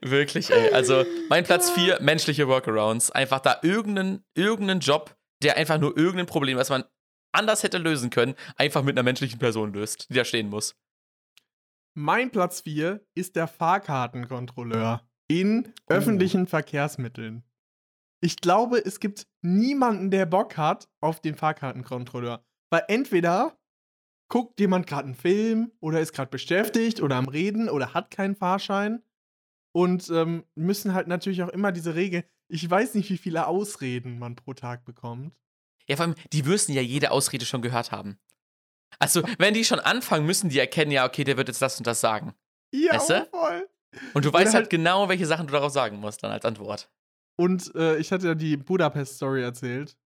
[0.00, 0.72] Wirklich, ey.
[0.72, 3.10] Also, mein Platz 4, menschliche Workarounds.
[3.10, 6.84] Einfach da irgendeinen, irgendeinen Job, der einfach nur irgendein Problem, was man
[7.32, 10.74] anders hätte lösen können, einfach mit einer menschlichen Person löst, die da stehen muss.
[11.98, 15.94] Mein Platz 4 ist der Fahrkartenkontrolleur in Oh.
[15.94, 17.42] öffentlichen Verkehrsmitteln.
[18.20, 22.44] Ich glaube, es gibt niemanden, der Bock hat auf den Fahrkartenkontrolleur.
[22.70, 23.58] Weil entweder
[24.28, 28.34] guckt jemand gerade einen Film oder ist gerade beschäftigt oder am Reden oder hat keinen
[28.36, 29.02] Fahrschein
[29.72, 32.24] und ähm, müssen halt natürlich auch immer diese Regel.
[32.48, 35.34] Ich weiß nicht, wie viele Ausreden man pro Tag bekommt.
[35.88, 38.18] Ja, vor allem, die müssen ja jede Ausrede schon gehört haben.
[38.98, 41.86] Also, wenn die schon anfangen, müssen die erkennen, ja, okay, der wird jetzt das und
[41.86, 42.34] das sagen.
[42.72, 43.26] Ja, Weißt du?
[43.30, 43.68] voll.
[44.14, 46.90] Und du weißt halt halt- genau, welche Sachen du darauf sagen musst, dann als Antwort.
[47.38, 49.96] Und äh, ich hatte ja die Budapest-Story erzählt.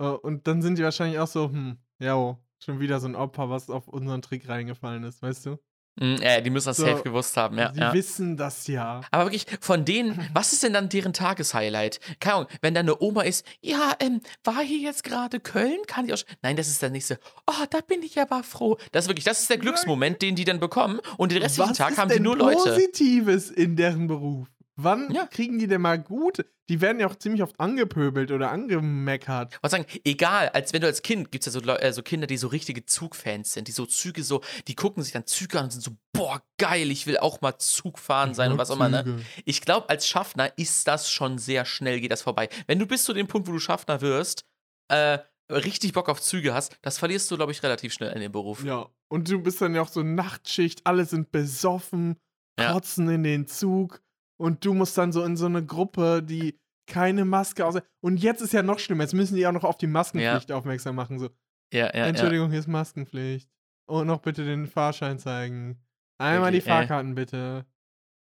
[0.00, 3.14] Äh, und dann sind die wahrscheinlich auch so, hm, ja, oh, schon wieder so ein
[3.16, 5.58] Opfer, was auf unseren Trick reingefallen ist, weißt du?
[6.00, 7.68] Mhm, ja, die müssen das So, safe gewusst haben, ja.
[7.70, 7.92] die ja.
[7.92, 9.02] wissen das ja.
[9.10, 12.00] Aber wirklich, von denen, was ist denn dann deren Tageshighlight?
[12.18, 15.78] Keine Ahnung, wenn da eine Oma ist, ja, ähm, war hier jetzt gerade Köln?
[15.86, 16.18] Kann ich auch.
[16.42, 17.18] Nein, das ist der nächste.
[17.46, 18.78] Oh, da bin ich aber froh.
[18.92, 21.00] Das ist wirklich, das ist der Glücksmoment, den die dann bekommen.
[21.18, 22.56] Und den restlichen Was Tag haben die nur Leute.
[22.56, 24.48] Positives in deren Beruf?
[24.82, 25.26] Wann Ja.
[25.26, 26.44] kriegen die denn mal gut?
[26.68, 29.54] Die werden ja auch ziemlich oft angepöbelt oder angemeckert.
[29.54, 32.02] Ich wollte sagen, egal, als wenn du als Kind, gibt es ja so, äh, so
[32.02, 35.58] Kinder, die so richtige Zugfans sind, die so Züge so, die gucken sich dann Züge
[35.58, 38.70] an und sind so, boah, geil, ich will auch mal Zug fahren sein und was
[38.70, 39.20] auch immer, ne?
[39.44, 42.48] Ich glaube, als Schaffner ist das schon sehr schnell, geht das vorbei.
[42.68, 44.44] Wenn du bis zu dem Punkt, wo du Schaffner wirst,
[44.88, 45.18] äh,
[45.50, 48.62] richtig Bock auf Züge hast, das verlierst du, glaube ich, relativ schnell in dem Beruf.
[48.64, 48.88] Ja.
[49.08, 52.16] Und du bist dann ja auch so Nachtschicht, alle sind besoffen,
[52.58, 52.72] Ja.
[52.74, 54.00] kotzen in den Zug
[54.40, 57.76] und du musst dann so in so eine Gruppe, die keine Maske aus.
[58.00, 60.96] Und jetzt ist ja noch schlimmer, jetzt müssen die auch noch auf die Maskenpflicht aufmerksam
[60.96, 61.18] machen.
[61.18, 61.26] So,
[61.72, 62.06] Ja, ja, ja.
[62.06, 63.48] Entschuldigung, hier ist Maskenpflicht.
[63.86, 65.78] Und noch bitte den Fahrschein zeigen.
[66.18, 66.70] Einmal Wirklich, die.
[66.70, 67.66] Fahrkarten bitte.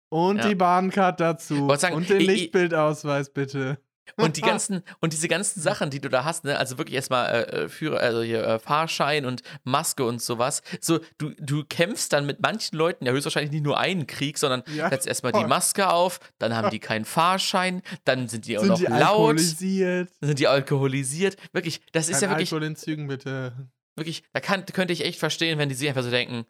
[0.10, 0.48] Und Ja.
[0.50, 1.68] die Bahncard dazu.
[1.76, 3.78] Sagen, und den ich- Lichtbildausweis bitte.
[4.16, 7.28] Und die ganzen, und diese ganzen Sachen, die du da hast, ne, also wirklich erstmal
[7.34, 10.62] äh, äh, Führer, also hier äh, Fahrschein und Maske und sowas.
[10.82, 14.64] So, du, du kämpfst dann mit manchen Leuten ja höchstwahrscheinlich nicht nur einen Krieg, sondern
[14.76, 15.48] Ja, setzt erstmal die voll.
[15.48, 19.02] Maske auf, dann haben die keinen Fahrschein, dann sind die auch Sind noch die laut,
[19.02, 20.10] alkoholisiert?
[20.22, 21.38] dann sind die alkoholisiert.
[21.54, 23.70] Wirklich, das ist Kein ja wirklich, Alkohol in Zügen bitte.
[23.96, 26.46] wirklich, da kann, könnte ich echt verstehen, wenn die sich einfach so denken,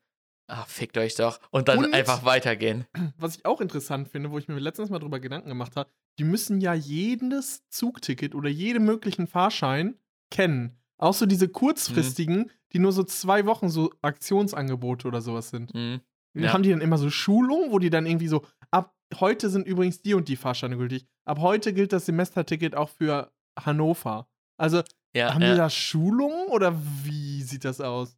[0.47, 2.85] ah, fickt euch doch, und dann Und- einfach weitergehen.
[3.17, 6.23] Was ich auch interessant finde, wo ich mir letztens mal drüber Gedanken gemacht habe, die
[6.23, 9.95] müssen ja jedes Zugticket oder jeden möglichen Fahrschein
[10.31, 10.77] kennen.
[10.99, 12.49] Auch so diese kurzfristigen, Mhm.
[12.73, 15.73] die nur so zwei Wochen so Aktionsangebote oder sowas sind.
[15.73, 16.01] Mhm.
[16.35, 16.53] Ja.
[16.53, 20.01] Haben die dann immer so Schulungen, wo die dann irgendwie so, ab heute sind übrigens
[20.01, 21.05] die und die Fahrscheine gültig.
[21.25, 24.27] Ab heute gilt das Semesterticket auch für Hannover.
[24.59, 24.81] Also
[25.15, 28.17] Ja, haben die ja, da Schulungen oder wie sieht das aus?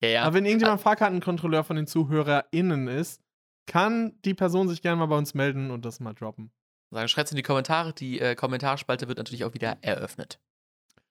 [0.00, 0.22] Ja, ja.
[0.22, 3.20] Aber wenn irgendjemand Fahrkartenkontrolleur von den ZuhörerInnen ist,
[3.66, 6.50] kann die Person sich gerne mal bei uns melden und das mal droppen.
[6.90, 7.92] Sagen, schreibt's in die Kommentare.
[7.92, 10.40] Die äh, Kommentarspalte wird natürlich auch wieder eröffnet.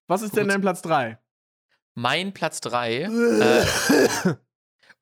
[0.07, 0.53] Was ist denn Gut.
[0.53, 1.19] dein Platz 3?
[1.93, 3.65] Mein Platz 3 äh,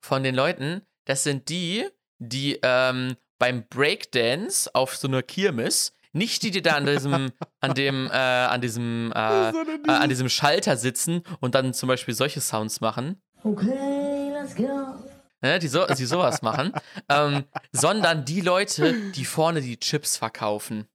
[0.00, 1.86] von den Leuten, das sind die,
[2.18, 7.74] die ähm, beim Breakdance auf so einer Kirmes, nicht die, die da an diesem, an
[7.74, 9.52] dem, äh, an diesem, äh, äh,
[9.84, 14.96] an diesem Schalter sitzen und dann zum Beispiel solche Sounds machen, Okay, let's go.
[15.40, 16.72] ne, die, so, die sowas machen,
[17.08, 20.88] ähm, sondern die Leute, die vorne die Chips verkaufen.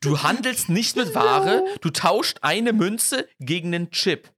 [0.00, 4.30] Du handelst nicht mit Ware, du tauscht eine Münze gegen einen Chip.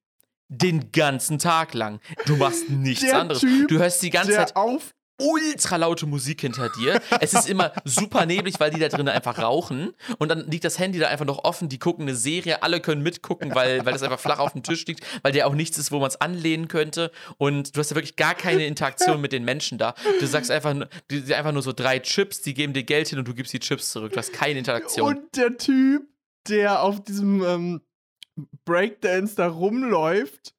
[0.48, 2.00] Den ganzen Tag lang.
[2.26, 3.40] Du machst nichts Der anderes.
[3.40, 4.94] Typ, du hörst die ganze Zeit der auf.
[5.18, 7.00] Ultra laute Musik hinter dir.
[7.20, 9.94] Es ist immer super neblig, weil die da drinnen einfach rauchen.
[10.18, 11.68] Und dann liegt das Handy da einfach noch offen.
[11.68, 12.62] Die gucken eine Serie.
[12.62, 15.54] Alle können mitgucken, weil, weil das einfach flach auf dem Tisch liegt, weil der auch
[15.54, 17.10] nichts ist, wo man es anlehnen könnte.
[17.38, 19.94] Und du hast ja wirklich gar keine Interaktion mit den Menschen da.
[20.20, 20.74] Du sagst einfach,
[21.10, 23.60] die einfach nur so drei Chips, die geben dir Geld hin und du gibst die
[23.60, 24.12] Chips zurück.
[24.12, 25.08] Du hast keine Interaktion.
[25.08, 26.08] Und der Typ,
[26.48, 27.80] der auf diesem ähm,
[28.64, 30.54] Breakdance da rumläuft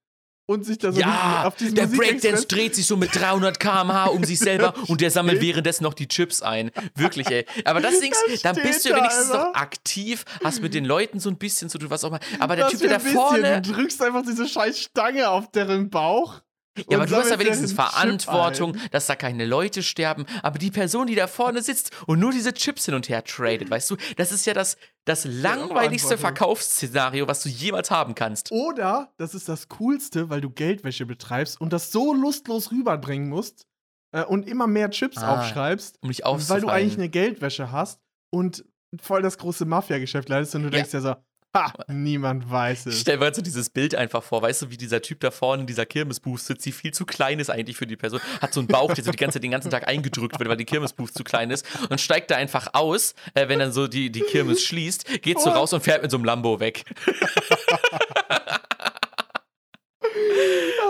[0.46, 4.08] und sich da so ja, auf diesem der Breakdance dreht sich so mit 300 km/h
[4.08, 6.72] um sich selber und der sammelt währenddessen noch die Chips ein.
[6.96, 7.46] Wirklich, ey.
[7.66, 8.14] Aber das Ding,
[8.44, 11.70] dann bist du ja da wenigstens noch aktiv, hast mit den Leuten so ein bisschen
[11.70, 12.20] zu tun, was auch immer.
[12.40, 13.62] Aber der Was Typ, der da vorne.
[13.62, 16.42] Du drückst einfach diese scheiß Stange auf deren Bauch.
[16.90, 20.26] Ja, aber du hast ja wenigstens Chip Verantwortung, dass da keine Leute sterben.
[20.44, 23.70] Aber die Person, die da vorne sitzt und nur diese Chips hin und her tradet,
[23.70, 26.18] weißt du, das ist ja das, das langweiligste.
[26.18, 28.52] Verkaufsszenario, was du jemals haben kannst.
[28.52, 33.68] Oder, das ist das Coolste, weil du Geldwäsche betreibst und das so lustlos rüberbringen musst
[34.12, 38.02] äh, und immer mehr Chips Ah, aufschreibst, Um dich weil du eigentlich eine Geldwäsche hast
[38.32, 38.66] und
[39.02, 41.16] voll das große Mafia-Geschäft leitest und du denkst ja so,
[41.56, 43.00] ha, niemand weiß es.
[43.02, 45.62] stell mir jetzt so dieses Bild einfach vor, weißt du, wie dieser Typ da vorne
[45.62, 48.60] in dieser Kirmesbooth sitzt, die viel zu klein ist eigentlich für die Person, hat so
[48.60, 51.24] einen Bauch, der so die ganze, den ganzen Tag eingedrückt wird, weil die Kirmesbooth zu
[51.24, 55.22] klein ist und steigt da einfach aus, äh, wenn dann so die, die Kirmes schließt,
[55.24, 55.54] geht so Oh.
[55.54, 56.84] raus und fährt mit so einem Lambo weg.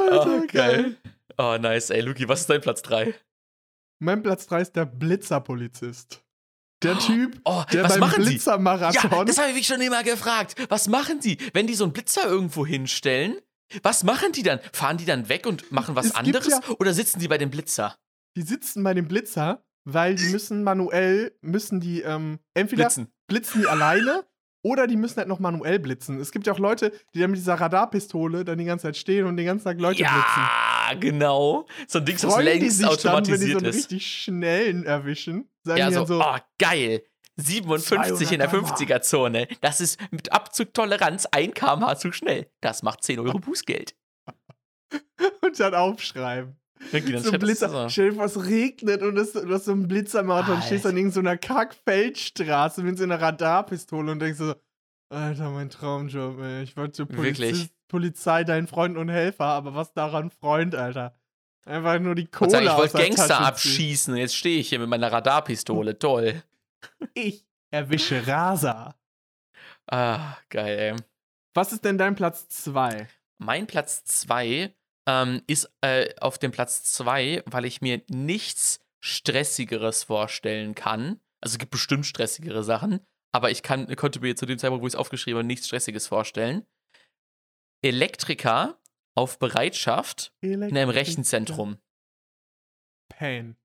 [0.09, 0.95] Alter, Oh, geil.
[1.37, 3.13] Oh, nice, ey, Luki, was ist dein Platz 3?
[3.99, 6.23] Mein Platz 3 ist der Blitzerpolizist.
[6.83, 8.15] Der Typ, Oh, der was beim sie?
[8.17, 9.25] Ja, Blitzermarathon.
[9.25, 10.55] das habe ich mich schon immer gefragt.
[10.69, 13.37] Was machen die, wenn die so einen Blitzer irgendwo hinstellen?
[13.81, 14.59] Was machen die dann?
[14.73, 16.47] Fahren die dann weg und machen was Es anderes?
[16.49, 17.95] ja- Oder sitzen die bei dem Blitzer?
[18.37, 23.07] die sitzen bei dem Blitzer, weil die müssen manuell, müssen die ähm, entweder Blitzen.
[23.27, 24.25] blitzen die alleine
[24.65, 26.19] oder die müssen halt noch manuell blitzen.
[26.19, 29.27] Es gibt ja auch Leute, die dann mit dieser Radarpistole dann die ganze Zeit stehen
[29.27, 30.15] und den ganzen Tag Leute blitzen.
[30.15, 31.67] ja, genau.
[31.87, 33.75] So ein Ding, das längst sich dann, wenn die so automatisiert einen ist.
[33.75, 35.47] richtig schnellen erwischen?
[35.63, 37.03] Sagen Ja, die so, dann so, oh, geil.
[37.35, 39.47] 57 in der 200 50er-Zone.
[39.61, 42.49] Das ist mit Abzugtoleranz 1 km/h zu schnell.
[42.61, 43.95] Das macht 10 Euro Bußgeld.
[45.41, 46.57] und dann aufschreiben.
[46.91, 47.69] Dann geht das so ein Blitzer.
[47.69, 47.89] so.
[47.89, 50.97] Stell dir vor, es regnet und es, du hast so einen Blitzermarathon und stehst an
[50.97, 54.55] irgendeiner Kackfeldstraße mit so einer Radarpistole und denkst so,
[55.09, 56.63] Alter, mein Traumjob, ey.
[56.63, 57.69] Ich wollte so Wirklich?
[57.87, 61.15] Polizei, dein Freund und Helfer, aber was daran Freund, Alter?
[61.65, 64.79] Einfach nur die Kohle sagen, ich wollte Gangster Tasche abschießen und jetzt stehe ich hier
[64.79, 65.97] mit meiner Radarpistole.
[65.97, 66.43] Toll.
[67.13, 68.95] Ich erwische Rasa.
[69.87, 70.95] Ah, geil, ey.
[71.53, 73.07] Was ist denn dein Platz 2?
[73.37, 74.75] Mein Platz 2
[75.07, 81.19] ähm, ist äh, auf dem Platz 2, weil ich mir nichts Stressigeres vorstellen kann.
[81.41, 83.01] Also es gibt bestimmt stressigere Sachen,
[83.31, 86.07] aber ich kann, konnte mir zu dem Zeitpunkt, wo ich es aufgeschrieben habe, nichts Stressiges
[86.07, 86.65] vorstellen.
[87.83, 88.79] Elektriker
[89.15, 91.77] auf Bereitschaft in einem Rechenzentrum.
[93.09, 93.55] Pain.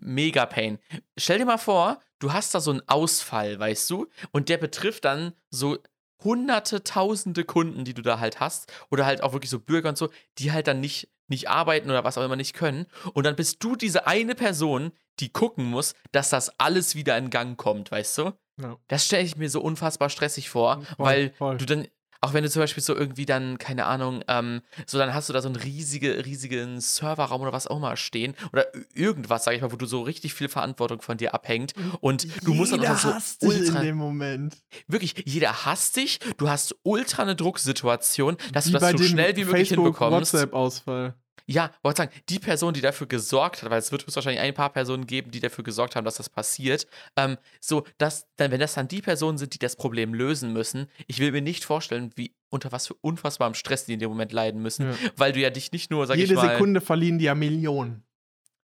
[0.00, 0.78] Mega Pain.
[1.18, 5.04] Stell dir mal vor, du hast da so einen Ausfall, weißt du, und der betrifft
[5.04, 5.78] dann so
[6.22, 9.98] hunderte, tausende Kunden, die du da halt hast, oder halt auch wirklich so Bürger und
[9.98, 10.08] so,
[10.38, 12.86] die halt dann nicht, nicht arbeiten oder was auch immer nicht können.
[13.14, 17.30] Und dann bist du diese eine Person, die gucken muss, dass das alles wieder in
[17.30, 18.32] Gang kommt, weißt du?
[18.60, 18.76] Ja.
[18.88, 21.58] Das stelle ich mir so unfassbar stressig vor, Voll, weil voll.
[21.58, 21.86] du dann,
[22.20, 25.32] auch wenn du zum Beispiel so irgendwie dann, keine Ahnung, ähm, so dann hast du
[25.32, 29.62] da so einen riesige, riesigen Serverraum oder was auch immer stehen oder irgendwas, sag ich
[29.62, 32.94] mal, wo du so richtig viel Verantwortung von dir abhängt und du musst dann Jeder
[32.94, 34.56] auch so hasst dich in dem Moment.
[34.86, 39.36] wirklich, jeder hasst dich, du hast ultra eine Drucksituation, dass Wie du das so schnell
[39.36, 40.34] wie möglich Facebook hinbekommst.
[40.34, 41.14] WhatsApp-Ausfall.
[41.50, 44.70] Ja, wollte sagen, die Person, die dafür gesorgt hat, weil es wird höchstwahrscheinlich ein paar
[44.70, 46.86] Personen geben, die dafür gesorgt haben, dass das passiert.
[47.16, 50.88] Ähm, so, dass, dann, wenn das dann die Personen sind, die das Problem lösen müssen,
[51.06, 54.30] ich will mir nicht vorstellen, wie unter was für unfassbarem Stress die in dem Moment
[54.32, 54.96] leiden müssen, Ja.
[55.16, 58.04] weil du ja dich nicht nur, sag Jede ich mal, Sekunde verlieren die ja Millionen.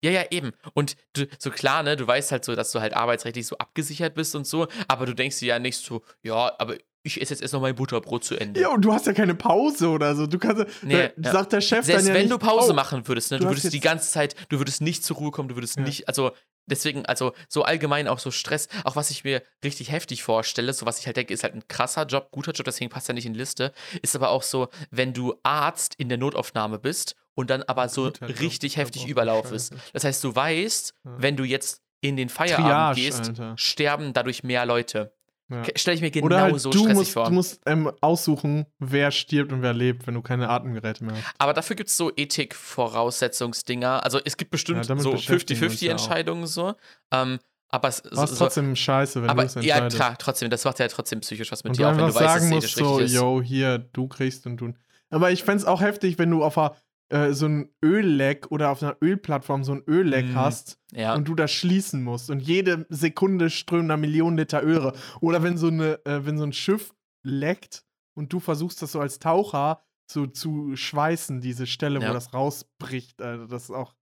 [0.05, 0.53] ja, ja, eben.
[0.75, 4.15] Und du, so klar, ne, du weißt halt so, dass du halt arbeitsrechtlich so abgesichert
[4.15, 6.77] bist und so, aber du denkst dir ja nicht so, ja, aber
[7.07, 8.61] ich esse jetzt erst noch mein Butterbrot zu Ende.
[8.61, 10.27] Ja, und du hast ja keine Pause oder so.
[10.27, 11.33] Du kannst, Nee, da ja.
[11.33, 13.45] sagt der Chef Selbst dann ja wenn nicht, du Pause oh, machen würdest, ne, du
[13.45, 15.83] du würdest die ganze Zeit, du würdest nicht zur Ruhe kommen, du würdest Ja.
[15.83, 16.33] nicht, also
[16.67, 20.85] deswegen, also so allgemein auch so Stress, auch was ich mir richtig heftig vorstelle, so
[20.85, 23.27] was ich halt denke, ist halt ein krasser Job, guter Job, deswegen passt er nicht
[23.27, 23.73] in die Liste,
[24.03, 28.07] ist aber auch so, wenn du Arzt in der Notaufnahme bist und dann aber so
[28.07, 29.75] Job, richtig Job heftig Überlauf ist.
[29.93, 31.15] Das heißt, du weißt, Ja.
[31.19, 33.55] wenn du jetzt in den Feierabend Triage, gehst, Alter.
[33.57, 35.13] sterben dadurch mehr Leute.
[35.49, 35.63] Ja.
[35.77, 37.25] Stelle ich mir genau Oder halt, so du stressig musst, vor.
[37.27, 41.25] du musst ähm, aussuchen, wer stirbt und wer lebt, wenn du keine Atemgeräte mehr hast.
[41.39, 44.03] Aber dafür gibt es so Ethik-Voraussetzungsdinger.
[44.03, 45.99] Also es gibt bestimmt Ja, so beschäftigen wir uns ja auch.
[45.99, 46.75] 50-50-Entscheidungen so.
[47.13, 49.97] Ähm, aber es hast so, trotzdem Scheiße, wenn du es ja, entscheidest.
[49.97, 52.17] klar, trotzdem, das macht ja trotzdem psychisch was mit und dir, auch wenn du weißt,
[52.17, 53.15] dass sagen es musst, ethisch so, richtig ist.
[53.15, 54.73] yo, hier, du kriegst und du.
[55.11, 56.75] Aber ich fänd's auch heftig, wenn du auf einer,
[57.09, 60.35] äh, so ein Ölleck oder auf einer Ölplattform so ein Ölleck Mhm.
[60.35, 61.15] hast Ja.
[61.15, 64.79] und du das schließen musst und jede Sekunde strömen da Millionen Liter Öl.
[64.79, 64.99] raus.
[65.21, 67.85] Oder wenn so, eine, äh, wenn so ein Schiff leckt
[68.17, 72.09] und du versuchst das so als Taucher so zu schweißen, diese Stelle, Ja.
[72.09, 73.21] wo das rausbricht.
[73.23, 73.95] Also das ist auch.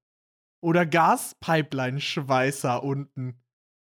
[0.63, 3.39] Oder Gaspipeline-Schweißer unten,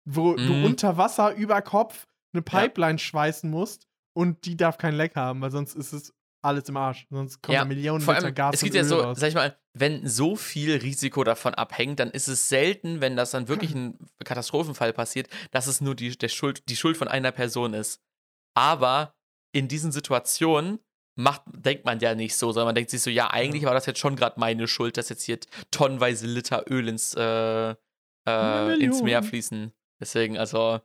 [0.06, 0.64] wo du Mhm.
[0.64, 2.60] unter Wasser über Kopf eine Ja.
[2.60, 6.76] Pipeline schweißen musst und die darf kein Leck haben, weil sonst ist es alles im
[6.76, 7.06] Arsch.
[7.10, 9.18] Sonst kommen Ja, da Millionen Vor Liter allem, Gas es gibt ja so, raus.
[9.20, 13.30] sag ich mal, wenn so viel Risiko davon abhängt, dann ist es selten, wenn das
[13.30, 17.32] dann wirklich ein Katastrophenfall passiert, dass es nur die, der Schuld, die Schuld von einer
[17.32, 18.00] Person ist.
[18.54, 19.14] Aber
[19.52, 20.80] in diesen Situationen
[21.16, 23.86] macht, denkt man ja nicht so, sondern man denkt sich so, ja, eigentlich war das
[23.86, 25.38] jetzt schon gerade meine Schuld, dass jetzt hier
[25.70, 27.74] tonnenweise Liter Öl ins, äh,
[28.28, 29.72] äh, ins Meer fließen.
[30.00, 30.80] Deswegen, also,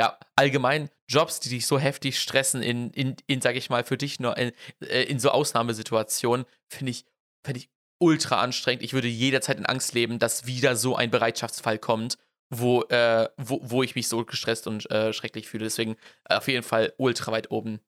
[0.00, 3.96] ja, allgemein Jobs, die dich so heftig stressen, in, in, in sag ich mal, für
[3.96, 7.04] dich nur in, äh, in so Ausnahmesituationen, finde ich,
[7.44, 8.82] finde ich ultra anstrengend.
[8.82, 12.18] Ich würde jederzeit in Angst leben, dass wieder so ein Bereitschaftsfall kommt,
[12.50, 15.64] wo, äh, wo, wo ich mich so gestresst und äh, schrecklich fühle.
[15.64, 15.96] Deswegen
[16.28, 17.80] äh, auf jeden Fall ultra weit oben.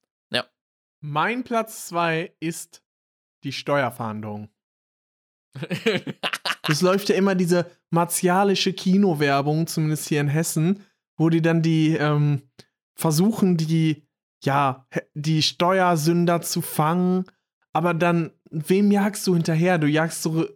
[1.02, 2.82] Mein Platz 2 ist
[3.42, 4.48] die Steuerfahndung.
[6.68, 10.84] Es läuft ja immer diese martialische Kinowerbung, zumindest hier in Hessen,
[11.20, 12.40] wo die dann die ähm,
[12.94, 14.06] versuchen, die,
[14.42, 17.26] ja, die Steuersünder zu fangen,
[17.74, 19.76] aber dann, wem jagst du hinterher?
[19.76, 20.48] Du jagst so,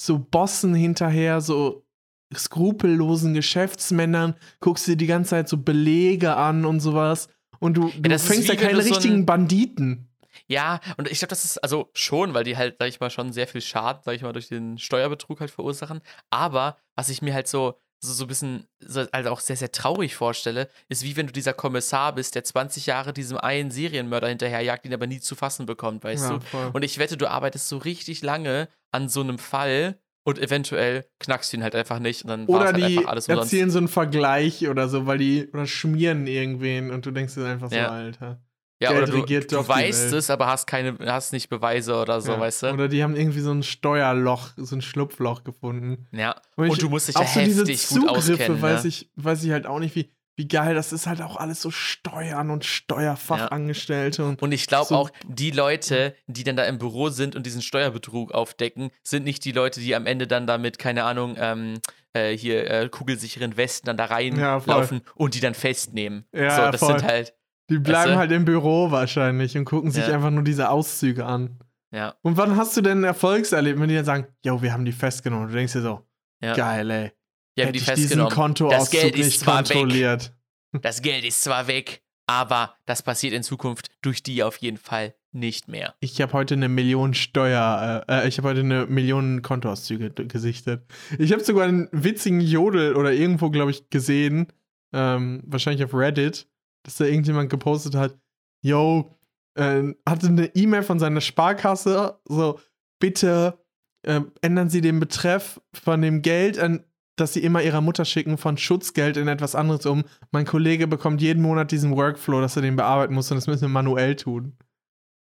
[0.00, 1.84] so Bossen hinterher, so
[2.32, 7.28] skrupellosen Geschäftsmännern, guckst dir die ganze Zeit so Belege an und sowas.
[7.58, 10.08] Und du, du ist fängst ja keine du so richtigen Banditen.
[10.46, 13.32] Ja, und ich glaube, das ist also schon, weil die halt, sag ich mal, schon
[13.32, 16.02] sehr viel Schaden, sag ich mal, durch den Steuerbetrug halt verursachen.
[16.30, 19.72] Aber was ich mir halt so, so, so ein bisschen, so, also auch sehr, sehr
[19.72, 24.28] traurig vorstelle, ist wie wenn du dieser Kommissar bist, der 20 Jahre diesem einen Serienmörder
[24.28, 26.40] hinterherjagt, ihn aber nie zu fassen bekommt, weißt Ja, du?
[26.44, 26.70] voll.
[26.74, 31.52] Und ich wette, du arbeitest so richtig lange an so einem Fall und eventuell knackst
[31.52, 33.52] du ihn halt einfach nicht und dann war Oder halt die einfach alles umsonst.
[33.52, 37.46] erzielen so einen Vergleich oder so, weil die oder schmieren irgendwen und du denkst dir
[37.46, 37.90] einfach so, Ja.
[37.90, 38.40] Alter.
[38.80, 42.32] Ja, Geld oder du, du weißt es, aber hast keine, hast nicht Beweise oder so,
[42.32, 42.40] Ja.
[42.40, 42.70] weißt du?
[42.72, 46.06] Oder die haben irgendwie so ein Steuerloch, so ein Schlupfloch gefunden.
[46.12, 46.34] ja.
[46.56, 48.62] Und, ich- du musst dich da auch so diese gut Zugriffe auskennen.
[48.62, 48.88] weiß, Ne?
[48.88, 51.06] ich, weiß ich halt auch nicht, wie, wie geil das ist.
[51.06, 54.24] Halt auch alles so Steuern und Steuerfachangestellte.
[54.24, 57.46] Und Und ich glaube So- auch, die Leute, die dann da im Büro sind und
[57.46, 61.78] diesen Steuerbetrug aufdecken, sind nicht die Leute, die am Ende dann damit, keine Ahnung, ähm,
[62.12, 66.24] äh, hier äh, kugelsicheren Westen dann da Ja, reinlaufen und die dann festnehmen.
[66.32, 66.98] Ja, so, das voll.
[66.98, 67.34] sind halt,
[67.70, 68.18] die bleiben du?
[68.18, 70.14] halt im Büro wahrscheinlich und gucken sich Ja.
[70.14, 71.58] einfach nur diese Auszüge an.
[71.92, 74.84] ja, Und wann hast du denn ein Erfolgserlebnis, wenn die dann sagen, yo, wir haben
[74.84, 75.48] die festgenommen?
[75.48, 76.06] Du denkst dir so,
[76.42, 76.54] ja.
[76.54, 77.12] geil, ey.
[77.56, 78.32] Die haben Hätte die ich diesen festgenommen.
[78.32, 79.66] Kontoauszug Das Geld ist nicht zwar weg.
[79.66, 80.34] kontrolliert.
[80.82, 85.14] Das Geld ist zwar weg, aber das passiert in Zukunft durch die auf jeden Fall
[85.30, 85.94] nicht mehr.
[86.00, 90.84] Ich habe heute eine Million Steuer, äh, äh, ich habe heute eine Million Kontoauszüge gesichtet.
[91.18, 94.48] Ich habe sogar einen witzigen Jodel oder irgendwo, glaube ich, gesehen,
[94.92, 96.46] ähm, wahrscheinlich auf Reddit,
[96.84, 98.16] dass da irgendjemand gepostet hat,
[98.62, 99.10] yo,
[99.56, 102.60] äh, hatte eine E-Mail von seiner Sparkasse, so,
[103.00, 103.58] bitte
[104.02, 106.84] äh, ändern Sie den Betreff von dem Geld, an,
[107.16, 110.04] das Sie immer Ihrer Mutter schicken, von Schutzgeld in etwas anderes um.
[110.30, 113.62] Mein Kollege bekommt jeden Monat diesen Workflow, dass er den bearbeiten muss und das müssen
[113.62, 114.56] wir manuell tun.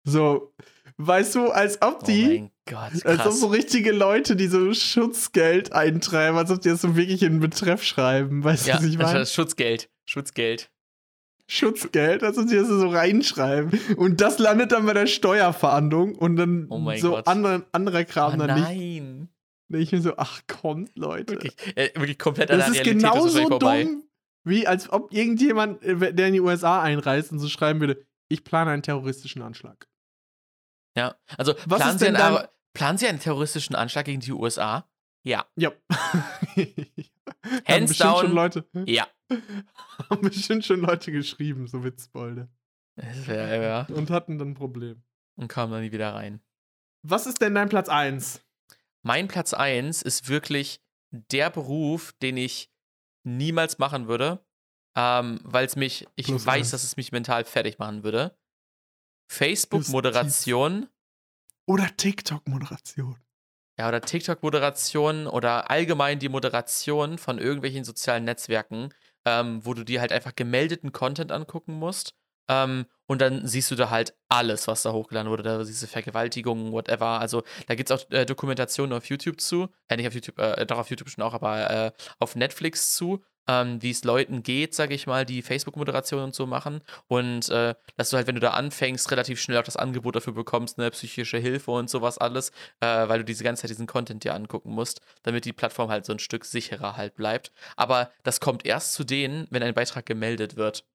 [0.05, 0.53] So,
[0.97, 4.73] weißt du, als ob Oh die, mein Gott, als ob so richtige Leute, die so
[4.73, 8.43] Schutzgeld eintreiben, als ob die das so wirklich in den Betreff schreiben.
[8.43, 9.19] Weißt du, ja, was ich das meine?
[9.21, 9.89] ist Schutzgeld.
[10.05, 10.72] Schutzgeld.
[11.53, 13.79] Schutzgeld, ob die das so reinschreiben.
[13.97, 17.27] Und das landet dann bei der Steuerverhandlung und dann Oh so Gott.
[17.27, 18.67] andere, anderer Kram Oh dann nicht.
[18.69, 19.29] nein.
[19.69, 21.33] Ich mir so, ach kommt, Leute.
[21.33, 23.83] Wirklich, äh, wirklich komplett an das ist Realität genauso vorbei.
[23.83, 24.03] dumm,
[24.43, 28.43] wie als ob irgendjemand, äh, der in die USA einreist und so schreiben würde, ich
[28.43, 29.87] plane einen terroristischen Anschlag.
[30.97, 34.19] Ja, also Was planen ist Sie, denn einen, dann- planen Sie einen terroristischen Anschlag gegen
[34.21, 34.87] die USA?
[35.25, 35.45] Ja.
[35.55, 35.71] Ja.
[37.67, 38.21] Hands down.
[38.21, 39.07] schon Leute, Ja.
[40.09, 42.49] haben bestimmt schon Leute geschrieben, so Witzbolde.
[42.95, 43.87] Das wär, ja.
[43.95, 45.03] Und hatten dann ein Problem.
[45.35, 46.41] Und kam dann nie wieder rein.
[47.01, 48.41] Was ist denn dein Platz 1?
[49.01, 52.71] Mein Platz 1 ist wirklich der Beruf, den ich
[53.23, 54.45] niemals machen würde,
[54.95, 56.71] ähm, weil es mich, ich Plus weiß, eins.
[56.71, 58.37] dass es mich mental fertig machen würde.
[59.27, 60.87] Facebook-Moderation,
[61.65, 63.17] Oder TikTok-Moderation.
[63.79, 68.93] ja, oder TikTok-Moderation oder allgemein die Moderation von irgendwelchen sozialen Netzwerken,
[69.25, 72.13] ähm, wo du dir halt einfach gemeldeten Content angucken musst.
[72.49, 75.43] Ähm, und dann siehst du da halt alles, was da hochgeladen wurde.
[75.43, 77.19] Da siehst du Vergewaltigungen, whatever.
[77.19, 79.69] Also da gibt es auch äh, Dokumentationen auf YouTube zu.
[79.87, 83.23] Äh, nicht auf YouTube, äh, doch auf YouTube schon auch, aber äh, auf Netflix zu,
[83.47, 86.81] ähm, wie es Leuten geht, sag ich mal, die Facebook-Moderation und so machen.
[87.07, 90.33] Und äh, dass du halt, wenn du da anfängst, relativ schnell auch das Angebot dafür
[90.33, 92.49] bekommst, ne, psychische Hilfe und sowas alles,
[92.79, 96.05] äh, weil du diese ganze Zeit diesen Content dir angucken musst, damit die Plattform halt
[96.05, 97.51] so ein Stück sicherer halt bleibt.
[97.75, 100.85] Aber das kommt erst zu denen, wenn ein Beitrag gemeldet wird.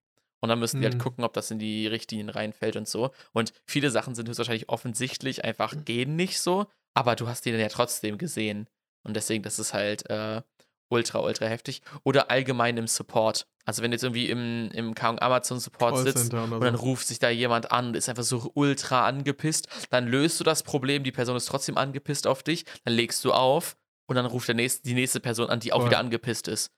[0.41, 0.93] Und dann müssen die Mhm.
[0.93, 3.11] halt gucken, ob das in die Richtlinien reinfällt und so.
[3.33, 7.61] Und viele Sachen sind höchstwahrscheinlich offensichtlich einfach gehen nicht so, aber du hast die dann
[7.61, 8.69] ja trotzdem gesehen.
[9.03, 10.43] Und deswegen, das ist halt äh,
[10.89, 11.83] ultra, ultra heftig.
[12.05, 13.47] Oder allgemein im Support.
[13.65, 17.07] Also wenn du jetzt irgendwie im, im keine Ahnung, Amazon Support sitzt und dann ruft
[17.07, 21.05] sich da jemand an und ist einfach so ultra angepisst, dann löst du das Problem,
[21.05, 24.55] die Person ist trotzdem angepisst auf dich, dann legst du auf und dann ruft der
[24.55, 25.91] nächste, die nächste Person an, die auch Voll.
[25.91, 26.71] wieder angepisst ist.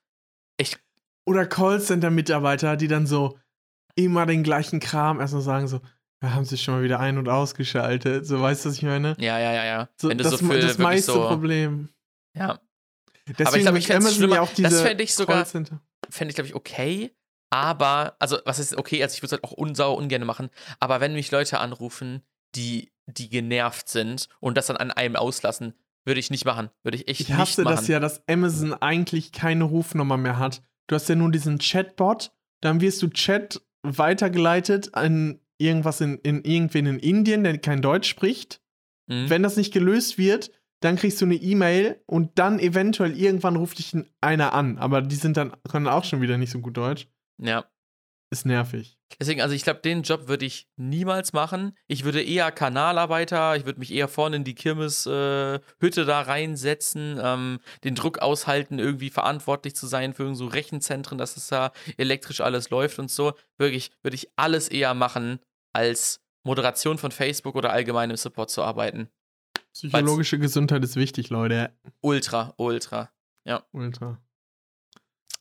[0.57, 0.77] Ich,
[1.25, 3.39] Oder Callcenter-Mitarbeiter, die dann so
[3.95, 5.79] immer den gleichen Kram erstmal sagen, so,
[6.21, 8.25] ja, haben sie schon mal wieder ein- und ausgeschaltet.
[8.25, 9.15] So, weißt du, was ich meine?
[9.17, 9.89] ja, ja, ja, ja.
[9.99, 11.89] So, wenn du das, so für das meiste so, Problem.
[12.37, 12.59] ja,
[13.37, 14.35] Deswegen glaub, hab ich fänd's Amazon schlimmer.
[14.35, 17.11] ja auch diese Das fänd ich sogar- fände ich, glaube ich, okay.
[17.49, 19.03] Aber, also, was ist okay?
[19.03, 20.49] Also, ich würde es halt auch unsauer ungern machen.
[20.79, 22.21] Aber wenn mich Leute anrufen,
[22.55, 25.73] die, die genervt sind und das dann an einem auslassen,
[26.05, 26.69] würde ich nicht machen.
[26.83, 27.75] Würde ich echt Ich hasse nicht machen.
[27.77, 30.61] das ja, dass Amazon eigentlich keine Rufnummer mehr hat.
[30.87, 32.31] Du hast ja nur diesen Chatbot,
[32.61, 38.09] dann wirst du Chat weitergeleitet an irgendwas in, in irgendwen in Indien, der kein Deutsch
[38.09, 38.61] spricht.
[39.07, 39.29] Mhm.
[39.29, 40.51] Wenn das nicht gelöst wird,
[40.81, 44.77] dann kriegst du eine E-Mail und dann eventuell irgendwann ruft dich einer an.
[44.77, 47.07] Aber die sind dann, können auch schon wieder nicht so gut Deutsch.
[47.37, 47.65] ja.
[48.31, 48.97] ist nervig.
[49.19, 51.77] Deswegen, also ich glaube, den Job würde ich niemals machen.
[51.87, 55.61] Ich würde eher Kanalarbeiter, ich würde mich eher vorne in die Kirmeshütte
[56.01, 61.37] äh, da reinsetzen, ähm, den Druck aushalten, irgendwie verantwortlich zu sein für so Rechenzentren, dass
[61.37, 63.33] es da elektrisch alles läuft und so.
[63.57, 65.39] Wirklich, würde ich alles eher machen,
[65.73, 69.09] als Moderation von Facebook oder allgemein im Support zu arbeiten.
[69.73, 71.73] Psychologische Gesundheit ist wichtig, Leute.
[72.01, 73.09] Ultra, ultra.
[73.71, 74.21] Ultra.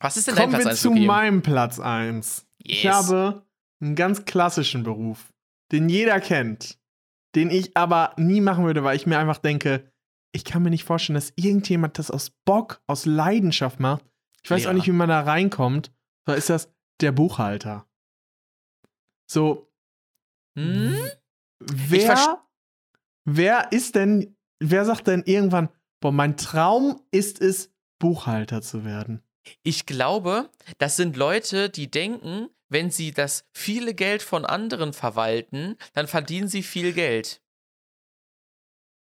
[0.01, 1.07] Was ist denn Kommen dein wir Platz zu 1, Luki?
[1.07, 2.47] meinem Platz 1.
[2.63, 2.95] Ich Yes.
[2.95, 3.45] habe
[3.81, 5.33] einen ganz klassischen Beruf,
[5.73, 6.79] den jeder kennt,
[7.35, 9.93] den ich aber nie machen würde, weil ich mir einfach denke,
[10.33, 14.05] ich kann mir nicht vorstellen, dass irgendjemand das aus Bock, aus Leidenschaft macht.
[14.43, 14.75] Ich weiß auch Lehrer.
[14.75, 15.93] nicht, wie man da reinkommt.
[16.25, 17.87] Da ist das der Buchhalter.
[19.31, 19.71] So,
[20.57, 20.95] Hm?
[21.61, 22.43] wer,
[23.25, 25.69] wer ist denn, wer sagt denn irgendwann,
[26.01, 29.23] boah, mein Traum ist es, Buchhalter zu werden?
[29.63, 35.77] Ich glaube, das sind Leute, die denken, wenn sie das viele Geld von anderen verwalten,
[35.93, 37.43] dann verdienen sie viel Geld.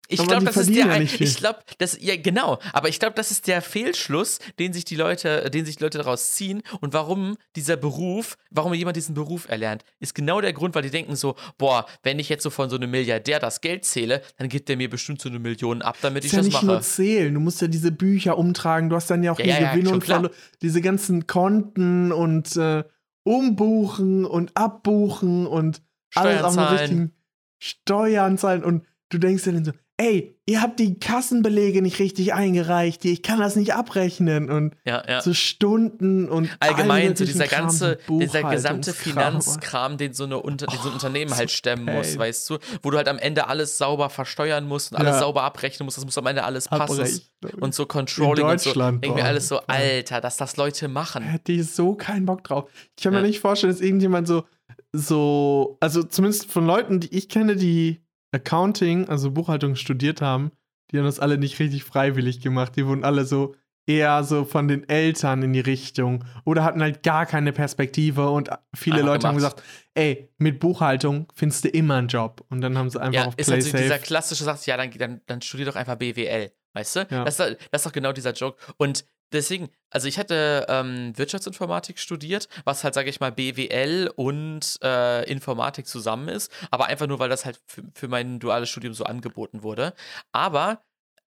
[0.08, 0.86] Ich glaube, die das ist der.
[0.86, 1.00] ja.
[1.00, 2.58] Ich glaube, das ja genau.
[2.72, 5.98] Aber ich glaube, das ist der Fehlschluss, den sich die Leute, den sich die Leute
[5.98, 10.74] daraus ziehen und warum dieser Beruf, warum jemand diesen Beruf erlernt, ist genau der Grund,
[10.74, 13.84] weil die denken so, boah, wenn ich jetzt so von so einem Milliardär das Geld
[13.86, 16.46] zähle, dann gibt der mir bestimmt so eine Million ab, damit ist ich ja das
[16.48, 16.84] nicht nur mache.
[16.84, 19.60] zählen, du musst ja diese Bücher umtragen, du hast dann ja auch Ja, hier ja,
[19.62, 20.04] ja, Gewinn schon und.
[20.04, 22.84] Verlust, diese ganzen Konten und äh,
[23.22, 25.82] umbuchen und abbuchen und
[26.14, 26.78] alles Steuern auf zahlen.
[26.78, 27.12] richtigen
[27.58, 32.34] Steuern zahlen und du denkst dir dann so, ey, ihr habt die Kassenbelege nicht richtig
[32.34, 35.20] eingereicht, ich kann das nicht abrechnen und Ja, ja.
[35.22, 38.92] so Stunden und allgemein so dieser Kram, ganze, dieser gesamte.
[38.92, 42.18] Finanzkram, den so, eine Unter den so ein Unternehmen so halt stemmen muss, pain.
[42.18, 45.20] weißt du, wo du halt am Ende alles sauber versteuern musst und alles Ja.
[45.20, 47.20] sauber abrechnen musst, das muss am Ende alles passen
[47.60, 48.72] und so Controlling und so.
[48.74, 49.60] Boah, alles so.
[49.66, 51.22] Alter, dass das Leute machen.
[51.22, 52.68] hätte ich so keinen Bock drauf.
[52.96, 54.44] Ich kann mir nicht vorstellen, dass irgendjemand so,
[54.92, 58.03] so, also zumindest von Leuten, die ich kenne, die
[58.34, 60.50] Accounting, also Buchhaltung studiert haben,
[60.90, 62.76] die haben das alle nicht richtig freiwillig gemacht.
[62.76, 63.54] Die wurden alle so
[63.86, 68.48] eher so von den Eltern in die Richtung oder hatten halt gar keine Perspektive und
[68.74, 69.56] viele Einfach Leute haben gemacht.
[69.56, 73.26] gesagt, ey, mit Buchhaltung findest du immer einen Job und dann haben sie einfach Ja,
[73.26, 76.50] auf ist Play natürlich dieser klassische Satz, ja, dann, dann, dann studier doch einfach BWL,
[76.72, 77.06] weißt du?
[77.10, 77.24] Ja.
[77.24, 78.58] Das, ist, das ist doch genau dieser Joke.
[78.78, 79.04] Und
[79.34, 85.30] deswegen, also ich hatte ähm, Wirtschaftsinformatik studiert, was halt, sage ich mal, BWL und äh,
[85.30, 89.04] Informatik zusammen ist, aber einfach nur, weil das halt für, für mein duales Studium so
[89.04, 89.94] angeboten wurde.
[90.32, 90.80] Aber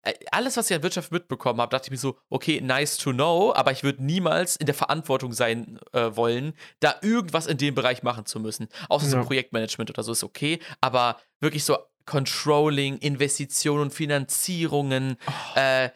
[0.03, 3.11] äh, alles, was ich an Wirtschaft mitbekommen habe, dachte ich mir so, okay, nice to
[3.11, 7.75] know, aber ich würde niemals in der Verantwortung sein äh, wollen, da irgendwas in dem
[7.75, 8.67] Bereich machen zu müssen.
[8.89, 9.23] Außer so Ja.
[9.23, 15.17] Projektmanagement oder so ist okay, aber wirklich so Controlling, Investitionen, Finanzierungen,
[15.55, 15.89] äh,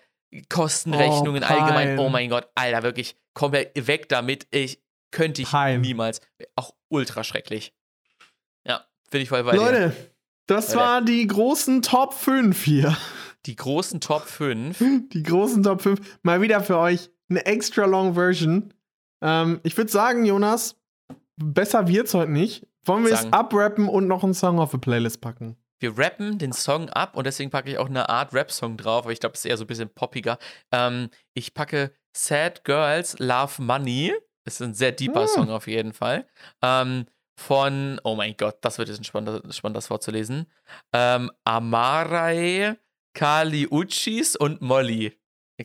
[0.49, 1.99] Kostenrechnungen Oh, allgemein.
[1.99, 4.47] Oh mein Gott, Alter, wirklich, komm weg damit.
[4.51, 4.81] Ich
[5.11, 5.81] könnte ich Pein.
[5.81, 6.21] niemals.
[6.55, 7.73] Auch ultra schrecklich.
[8.65, 9.57] Ja, finde ich voll bei dir.
[9.57, 9.95] Leute,
[10.47, 10.77] das Leute.
[10.79, 12.97] war die großen Top 5 hier.
[13.45, 14.77] Die großen Top 5.
[15.11, 16.19] Die großen Top 5.
[16.21, 18.73] Mal wieder für euch eine extra long Version.
[19.21, 20.75] Ähm, ich würde sagen, Jonas,
[21.37, 22.67] besser wird's heute nicht.
[22.85, 25.55] Wollen wir es abrappen und noch einen Song auf die Playlist packen?
[25.81, 29.11] Wir rappen den Song ab und deswegen packe ich auch eine Art Rap-Song drauf, aber
[29.11, 30.37] ich glaube, es ist eher so ein bisschen poppiger.
[30.71, 34.13] Ähm, ich packe Sad Girls Love Money.
[34.45, 35.27] Das ist ein sehr deeper Ah.
[35.27, 36.27] Song auf jeden Fall.
[36.61, 40.45] Ähm, von, oh mein Gott, das wird jetzt ein spannender das Wort zu lesen.
[40.93, 42.75] Ähm, Amarai,
[43.15, 45.17] Kali Uchis und Molly.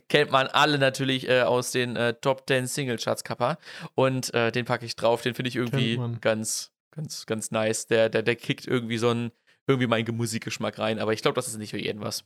[0.09, 3.59] Kennt man alle natürlich äh, aus den äh, Top 10 Single Charts Kappa.
[3.95, 5.21] Und äh, den packe ich drauf.
[5.21, 7.87] Den finde ich irgendwie ganz, ganz, ganz nice.
[7.87, 9.33] Der, der, der kickt irgendwie so ein,
[9.67, 10.99] irgendwie meinen Musikgeschmack rein.
[10.99, 12.25] Aber ich glaube, das ist nicht für jeden was.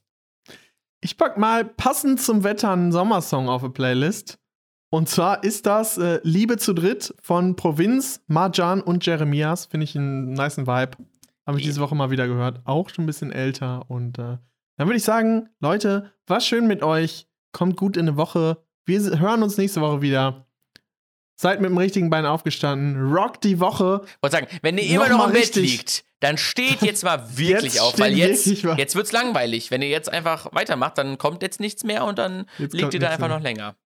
[1.00, 4.38] Ich pack mal passend zum Wetter einen Sommersong auf die Playlist.
[4.90, 9.66] Und zwar ist das äh, Liebe zu dritt von Provinz, Marjan und Jeremias.
[9.66, 10.98] Finde ich einen niceen Vibe.
[11.46, 12.60] Habe ich diese Woche mal wieder gehört.
[12.64, 13.88] Auch schon ein bisschen älter.
[13.88, 14.38] Und äh,
[14.76, 17.28] dann würde ich sagen, Leute, war schön mit euch.
[17.52, 18.62] Kommt gut in eine Woche.
[18.84, 20.46] Wir hören uns nächste Woche wieder.
[21.36, 23.12] Seid mit dem richtigen Bein aufgestanden.
[23.12, 24.02] Rock die Woche.
[24.04, 27.02] Ich wollte sagen, wenn ihr immer Noch noch mal im Bett liegt, dann steht jetzt
[27.04, 29.70] mal wirklich Jetzt auf, weil jetzt, jetzt wird's langweilig.
[29.70, 33.00] Wenn ihr jetzt einfach weitermacht, dann kommt jetzt nichts mehr und dann Jetzt liegt ihr
[33.00, 33.36] da einfach mehr.
[33.36, 33.76] noch länger.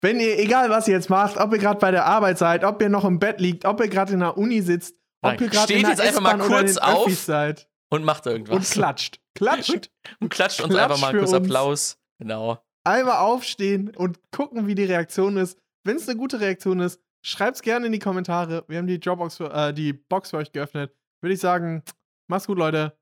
[0.00, 2.80] Wenn ihr, egal was ihr jetzt macht, ob ihr gerade bei der Arbeit seid, ob
[2.82, 5.48] ihr noch im Bett liegt, ob ihr gerade in der Uni sitzt, ob Nein, ihr
[5.48, 8.54] gerade in steht der jetzt einfach mal kurz auf Öffis seid Und macht irgendwas.
[8.54, 9.20] und klatscht.
[9.34, 9.90] Klatscht.
[10.20, 11.44] Und klatscht uns Klatsch einfach mal kurz uns.
[11.44, 11.98] Applaus.
[12.18, 12.62] Genau.
[12.86, 15.58] Einmal aufstehen und gucken, wie die Reaktion ist.
[15.84, 18.64] Wenn es eine gute Reaktion ist, schreibt's gerne in die Kommentare.
[18.68, 20.92] Wir haben die Dropbox für, äh, die Box für euch geöffnet.
[21.24, 21.82] Würde ich sagen,
[22.26, 22.98] macht's gut, Leute.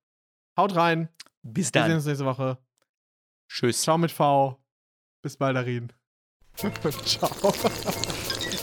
[0.57, 1.09] Haut rein.
[1.43, 1.97] Bis Wir sehen dann.
[1.97, 2.57] uns nächste Woche.
[3.49, 3.83] Tschüss.
[3.83, 4.63] Ciao mit V.
[5.23, 5.93] Bis bald, Darin.
[7.05, 7.29] Ciao.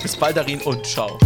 [0.02, 1.19] Bis bald, Darin, und ciao.